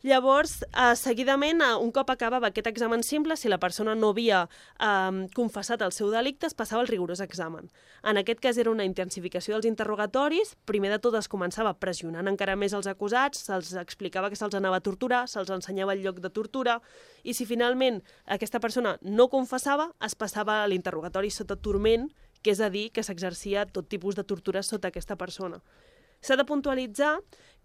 Llavors, 0.03 0.61
eh, 0.61 0.95
seguidament, 0.95 1.59
eh, 1.59 1.75
un 1.75 1.91
cop 1.91 2.11
acabava 2.11 2.47
aquest 2.47 2.67
examen 2.67 3.01
simple, 3.01 3.35
si 3.35 3.49
la 3.49 3.57
persona 3.57 3.95
no 3.95 4.09
havia 4.09 4.43
eh, 4.79 5.27
confessat 5.33 5.81
el 5.81 5.91
seu 5.91 6.11
delicte, 6.11 6.45
es 6.45 6.53
passava 6.53 6.83
al 6.83 6.87
rigorós 6.87 7.19
examen. 7.19 7.71
En 8.03 8.17
aquest 8.17 8.39
cas 8.39 8.59
era 8.61 8.69
una 8.69 8.85
intensificació 8.85 9.55
dels 9.55 9.65
interrogatoris, 9.65 10.55
primer 10.65 10.91
de 10.91 10.99
tot 10.99 11.17
es 11.17 11.27
començava 11.27 11.73
pressionant 11.79 12.29
encara 12.29 12.55
més 12.55 12.73
els 12.77 12.85
acusats, 12.85 13.41
se'ls 13.49 13.73
explicava 13.73 14.29
que 14.29 14.37
se'ls 14.37 14.53
anava 14.53 14.77
a 14.77 14.85
torturar, 14.85 15.25
se'ls 15.27 15.49
ensenyava 15.49 15.97
el 15.97 16.05
lloc 16.05 16.21
de 16.21 16.29
tortura, 16.29 16.79
i 17.23 17.33
si 17.33 17.49
finalment 17.49 18.03
aquesta 18.25 18.59
persona 18.59 18.99
no 19.01 19.29
confessava, 19.33 19.89
es 20.05 20.13
passava 20.13 20.61
a 20.61 20.67
l'interrogatori 20.67 21.31
sota 21.31 21.57
turment, 21.57 22.11
que 22.43 22.53
és 22.53 22.61
a 22.61 22.69
dir, 22.69 22.91
que 22.93 23.01
s'exercia 23.01 23.65
tot 23.65 23.89
tipus 23.89 24.15
de 24.15 24.23
tortura 24.23 24.61
sota 24.61 24.93
aquesta 24.93 25.17
persona. 25.17 25.57
S'ha 26.21 26.37
de 26.37 26.45
puntualitzar 26.45 27.17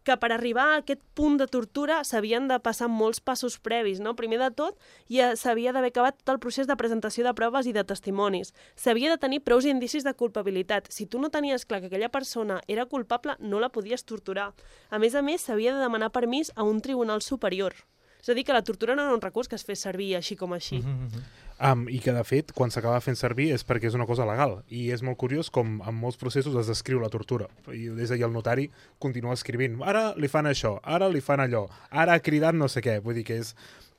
que 0.05 0.17
per 0.17 0.33
arribar 0.33 0.65
a 0.71 0.79
aquest 0.81 1.03
punt 1.15 1.39
de 1.39 1.47
tortura 1.47 2.01
s'havien 2.05 2.49
de 2.51 2.59
passar 2.63 2.89
molts 2.91 3.21
passos 3.21 3.59
previs, 3.59 4.01
no? 4.01 4.17
Primer 4.19 4.41
de 4.43 4.51
tot, 4.57 4.79
ja 5.11 5.33
s'havia 5.37 5.73
d'haver 5.73 5.93
acabat 5.93 6.19
tot 6.19 6.35
el 6.35 6.41
procés 6.43 6.67
de 6.67 6.77
presentació 6.77 7.25
de 7.27 7.35
proves 7.39 7.67
i 7.67 7.75
de 7.77 7.85
testimonis. 7.85 8.53
S'havia 8.77 9.13
de 9.13 9.21
tenir 9.23 9.43
prous 9.47 9.69
indicis 9.69 10.05
de 10.05 10.15
culpabilitat. 10.15 10.91
Si 10.91 11.07
tu 11.07 11.23
no 11.23 11.31
tenies 11.31 11.67
clar 11.67 11.81
que 11.81 11.91
aquella 11.93 12.11
persona 12.11 12.61
era 12.69 12.87
culpable, 12.87 13.37
no 13.39 13.61
la 13.61 13.71
podies 13.71 14.05
torturar. 14.05 14.53
A 14.91 14.99
més 14.99 15.15
a 15.15 15.23
més, 15.23 15.47
s'havia 15.47 15.75
de 15.75 15.81
demanar 15.81 16.13
permís 16.13 16.53
a 16.57 16.63
un 16.63 16.81
tribunal 16.81 17.23
superior. 17.23 17.75
És 18.23 18.29
a 18.31 18.35
dir, 18.39 18.45
que 18.47 18.55
la 18.55 18.63
tortura 18.63 18.95
no 18.95 19.03
era 19.03 19.15
un 19.15 19.21
recurs 19.21 19.49
que 19.51 19.59
es 19.59 19.65
fes 19.67 19.81
servir 19.83 20.13
així 20.15 20.37
com 20.39 20.53
així. 20.55 20.79
Mm 20.79 21.09
-hmm. 21.09 21.23
Um, 21.63 21.85
I 21.87 22.01
que, 22.03 22.11
de 22.11 22.23
fet, 22.27 22.49
quan 22.59 22.73
s'acaba 22.75 22.99
fent 23.05 23.15
servir 23.15 23.53
és 23.55 23.63
perquè 23.63 23.87
és 23.87 23.95
una 23.95 24.07
cosa 24.09 24.25
legal. 24.27 24.57
I 24.67 24.89
és 24.91 25.05
molt 25.07 25.15
curiós 25.21 25.47
com 25.55 25.77
en 25.79 25.95
molts 25.95 26.19
processos 26.19 26.57
es 26.59 26.67
descriu 26.67 26.99
la 26.99 27.11
tortura. 27.13 27.47
I 27.71 27.87
des 27.95 28.11
d'ahir 28.11 28.27
el 28.27 28.35
notari 28.35 28.65
continua 28.99 29.37
escrivint 29.39 29.79
ara 29.87 30.09
li 30.19 30.27
fan 30.33 30.51
això, 30.51 30.81
ara 30.83 31.07
li 31.13 31.23
fan 31.23 31.45
allò, 31.45 31.69
ara 31.91 32.17
ha 32.19 32.25
cridat 32.25 32.59
no 32.59 32.67
sé 32.67 32.83
què. 32.83 32.99
Vull 33.05 33.21
dir 33.21 33.23
que 33.29 33.39
és, 33.45 33.55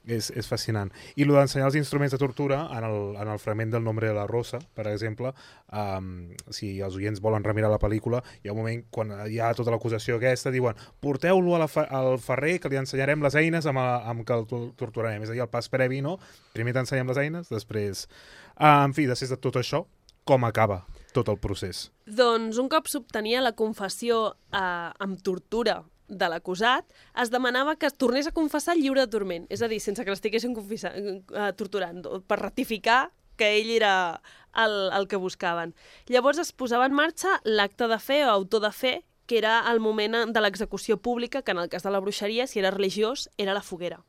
és, 0.05 0.29
és 0.35 0.47
fascinant. 0.47 0.91
I 1.15 1.23
el 1.23 1.31
d'ensenyar 1.35 1.69
els 1.69 1.77
instruments 1.79 2.11
de 2.13 2.19
tortura 2.21 2.63
en 2.75 2.83
el, 2.87 2.97
en 3.21 3.31
el 3.33 3.39
fragment 3.39 3.71
del 3.71 3.83
Nombre 3.83 4.09
de 4.09 4.15
la 4.17 4.27
Rosa, 4.27 4.59
per 4.75 4.87
exemple, 4.91 5.33
um, 5.71 6.29
si 6.51 6.75
els 6.83 6.97
oients 6.99 7.21
volen 7.23 7.43
remirar 7.43 7.71
la 7.71 7.79
pel·lícula, 7.81 8.23
hi 8.43 8.49
ha 8.49 8.55
un 8.55 8.59
moment 8.61 8.83
quan 8.91 9.13
hi 9.29 9.39
ha 9.39 9.53
tota 9.57 9.71
l'acusació 9.71 10.17
aquesta, 10.19 10.51
diuen 10.51 10.75
porteu-lo 11.03 11.57
la 11.57 11.69
al 11.89 12.17
ferrer 12.19 12.59
que 12.59 12.69
li 12.71 12.79
ensenyarem 12.81 13.23
les 13.23 13.35
eines 13.39 13.65
amb, 13.69 13.79
a, 13.79 14.03
amb 14.11 14.25
què 14.27 14.37
el 14.37 14.47
to- 14.49 14.71
torturarem. 14.79 15.23
És 15.23 15.31
a 15.31 15.37
dir, 15.37 15.43
el 15.45 15.51
pas 15.51 15.69
previ, 15.71 16.01
no? 16.03 16.17
Primer 16.53 16.75
t'ensenyem 16.75 17.07
les 17.13 17.23
eines, 17.23 17.49
després... 17.51 18.07
Uh, 18.53 18.83
en 18.85 18.93
fi, 18.93 19.07
després 19.09 19.31
de 19.33 19.39
tot 19.41 19.55
això, 19.57 19.85
com 20.23 20.45
acaba 20.45 20.83
tot 21.13 21.27
el 21.29 21.37
procés? 21.41 21.87
Doncs 22.07 22.57
un 22.61 22.69
cop 22.71 22.87
s'obtenia 22.89 23.41
la 23.43 23.51
confessió 23.57 24.33
eh, 24.55 24.59
amb 25.03 25.19
tortura 25.21 25.81
de 26.19 26.29
l'acusat, 26.29 26.85
es 27.21 27.31
demanava 27.33 27.75
que 27.75 27.87
es 27.89 27.97
tornés 27.97 28.27
a 28.27 28.35
confessar 28.35 28.77
lliure 28.77 29.05
de 29.05 29.11
turment, 29.11 29.47
és 29.49 29.61
a 29.61 29.69
dir, 29.71 29.79
sense 29.83 30.03
que 30.03 30.13
l'estiguessin 30.13 30.55
eh, 30.57 31.51
torturant, 31.57 32.03
per 32.27 32.39
ratificar 32.39 33.11
que 33.37 33.49
ell 33.59 33.71
era 33.73 34.21
el, 34.55 34.91
el 34.93 35.07
que 35.07 35.17
buscaven. 35.17 35.73
Llavors 36.07 36.39
es 36.43 36.53
posava 36.53 36.85
en 36.85 36.93
marxa 36.93 37.39
l'acte 37.43 37.89
de 37.89 37.99
fe 37.99 38.23
o 38.25 38.31
autor 38.31 38.61
de 38.67 38.71
fe, 38.71 38.93
que 39.25 39.37
era 39.39 39.61
el 39.71 39.79
moment 39.79 40.33
de 40.35 40.41
l'execució 40.43 40.97
pública, 41.01 41.41
que 41.41 41.51
en 41.51 41.61
el 41.63 41.69
cas 41.69 41.83
de 41.83 41.91
la 41.91 42.01
bruixeria, 42.03 42.47
si 42.47 42.59
era 42.59 42.71
religiós, 42.71 43.29
era 43.37 43.55
la 43.55 43.63
foguera. 43.63 44.03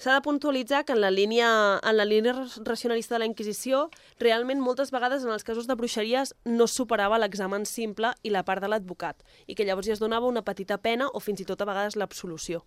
S'ha 0.00 0.14
de 0.16 0.22
puntualitzar 0.24 0.84
que 0.84 0.94
en 0.96 1.00
la, 1.00 1.10
línia, 1.10 1.48
en 1.78 1.96
la 1.96 2.04
línia 2.04 2.32
racionalista 2.64 3.14
de 3.14 3.20
la 3.22 3.28
Inquisició, 3.28 3.88
realment 4.18 4.62
moltes 4.62 4.90
vegades 4.90 5.26
en 5.26 5.30
els 5.34 5.44
casos 5.44 5.68
de 5.68 5.76
bruixeries 5.78 6.34
no 6.44 6.66
superava 6.66 7.20
l'examen 7.22 7.66
simple 7.68 8.14
i 8.22 8.32
la 8.34 8.44
part 8.46 8.62
de 8.62 8.70
l'advocat, 8.72 9.22
i 9.46 9.54
que 9.54 9.66
llavors 9.68 9.86
ja 9.86 9.94
es 9.94 10.02
donava 10.02 10.30
una 10.30 10.42
petita 10.42 10.78
pena 10.78 11.08
o 11.12 11.20
fins 11.20 11.44
i 11.44 11.46
tot 11.46 11.62
a 11.62 11.68
vegades 11.68 11.96
l'absolució. 11.96 12.64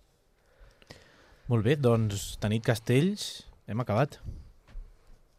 Molt 1.46 1.62
bé, 1.66 1.76
doncs, 1.76 2.36
Tanit 2.42 2.64
Castells, 2.66 3.46
hem 3.66 3.82
acabat. 3.84 4.18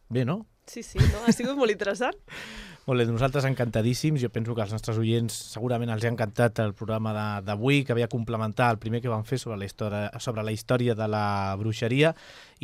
Bé, 0.08 0.24
no? 0.24 0.46
Sí, 0.68 0.82
sí, 0.84 1.00
no? 1.00 1.24
ha 1.26 1.32
sigut 1.32 1.56
molt 1.56 1.72
interessant. 1.72 2.16
Molt 2.88 3.02
bé, 3.02 3.04
nosaltres 3.04 3.44
encantadíssims. 3.44 4.20
Jo 4.22 4.30
penso 4.32 4.54
que 4.56 4.62
als 4.64 4.70
nostres 4.72 4.96
oients 4.96 5.34
segurament 5.52 5.90
els 5.92 6.06
ha 6.06 6.12
encantat 6.12 6.62
el 6.64 6.72
programa 6.72 7.12
d'avui, 7.44 7.82
que 7.84 7.92
havia 7.92 8.08
complementar 8.08 8.70
el 8.72 8.78
primer 8.80 9.02
que 9.04 9.12
vam 9.12 9.26
fer 9.28 9.36
sobre 9.42 9.58
la 9.60 9.66
història, 9.68 10.06
sobre 10.24 10.44
la 10.46 10.54
història 10.56 10.94
de 10.96 11.08
la 11.12 11.24
bruixeria 11.60 12.14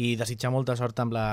i 0.00 0.14
desitjar 0.16 0.52
molta 0.54 0.78
sort 0.80 1.02
amb 1.04 1.12
la, 1.12 1.26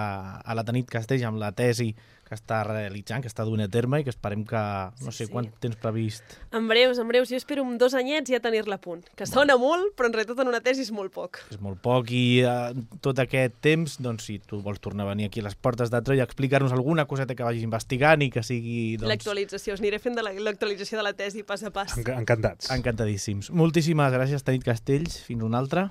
a 0.44 0.58
la 0.58 0.66
Tanit 0.68 0.92
Castells 0.92 1.24
amb 1.30 1.40
la 1.40 1.54
tesi 1.56 1.94
que 2.32 2.38
està 2.40 2.62
realitzant, 2.64 3.20
que 3.20 3.28
està 3.28 3.44
duent 3.44 3.60
a 3.66 3.68
terme 3.68 4.00
i 4.00 4.06
que 4.08 4.14
esperem 4.14 4.46
que, 4.48 4.60
no 5.04 5.12
sé, 5.12 5.26
sí. 5.28 5.32
quant 5.34 5.50
temps 5.60 5.76
previst 5.82 6.38
En 6.56 6.70
breus, 6.72 6.96
en 7.02 7.10
breus, 7.12 7.28
jo 7.28 7.36
espero 7.36 7.66
amb 7.68 7.76
dos 7.82 7.92
anyets 8.00 8.32
ja 8.32 8.40
tenir-la 8.40 8.78
a 8.80 8.82
punt. 8.82 9.04
Que 9.20 9.28
sona 9.28 9.58
molt, 9.60 9.92
però 10.00 10.08
en 10.08 10.16
realitat 10.16 10.40
en 10.40 10.48
una 10.54 10.62
tesi 10.64 10.86
és 10.86 10.92
molt 10.96 11.12
poc. 11.12 11.42
és 11.52 11.60
molt 11.60 11.82
poc 11.84 12.10
i 12.16 12.40
eh, 12.48 12.72
tot 13.04 13.20
aquest 13.20 13.60
temps, 13.60 13.98
doncs 14.00 14.30
si 14.30 14.38
tu 14.40 14.62
vols 14.64 14.80
tornar 14.80 15.06
a 15.06 15.12
venir 15.12 15.28
aquí 15.28 15.44
a 15.44 15.48
les 15.50 15.56
portes 15.60 15.92
de 15.92 16.02
Troia 16.02 16.24
a 16.24 16.30
explicar-nos 16.30 16.72
alguna 16.72 17.06
coseta 17.06 17.36
que 17.36 17.44
vagis 17.44 17.64
investigant 17.68 18.24
i 18.24 18.30
que 18.32 18.44
sigui... 18.48 18.96
Doncs, 18.96 19.10
L'actualització, 19.12 19.76
us 19.76 19.84
aniré 19.84 20.00
fent 20.00 20.16
de 20.16 20.24
la- 20.24 20.32
l'actualització 20.34 20.98
de 21.02 21.04
la 21.04 21.14
tesi 21.14 21.44
pas 21.44 21.64
a 21.68 21.72
pas. 21.76 21.98
Enc 21.98 22.14
encantats. 22.16 22.72
Encantadíssims. 22.72 23.52
Moltíssimes 23.52 24.14
gràcies, 24.16 24.44
Tanit 24.48 24.64
Castells. 24.64 25.20
Fins 25.28 25.44
una 25.44 25.60
altra. 25.60 25.90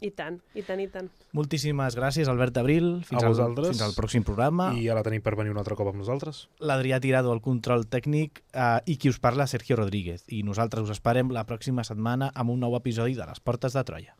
I 0.00 0.10
tant, 0.16 0.38
i 0.56 0.62
tant, 0.64 0.80
i 0.80 0.86
tant. 0.88 1.10
Moltíssimes 1.36 1.96
gràcies, 1.98 2.28
Albert 2.32 2.56
Abril. 2.62 2.88
Fins, 3.04 3.22
a 3.22 3.26
al, 3.26 3.34
vosaltres. 3.34 3.74
fins 3.74 3.82
al 3.84 3.96
pròxim 3.96 4.24
programa. 4.26 4.70
I 4.76 4.88
a 4.88 4.96
la 4.96 5.04
tenim 5.06 5.22
per 5.24 5.36
venir 5.38 5.52
un 5.52 5.60
altre 5.60 5.76
cop 5.78 5.92
amb 5.92 6.00
nosaltres. 6.00 6.46
L'Adrià 6.64 7.00
Tirado 7.04 7.34
al 7.34 7.42
control 7.44 7.84
tècnic 7.90 8.42
eh, 8.52 8.78
i 8.86 8.96
qui 8.96 9.12
us 9.12 9.20
parla, 9.20 9.46
Sergio 9.50 9.76
Rodríguez. 9.80 10.24
I 10.28 10.42
nosaltres 10.46 10.88
us 10.88 10.96
esperem 10.96 11.32
la 11.36 11.44
pròxima 11.48 11.84
setmana 11.86 12.32
amb 12.34 12.56
un 12.56 12.64
nou 12.64 12.76
episodi 12.80 13.18
de 13.18 13.28
Les 13.28 13.44
Portes 13.44 13.76
de 13.76 13.84
Troia. 13.84 14.19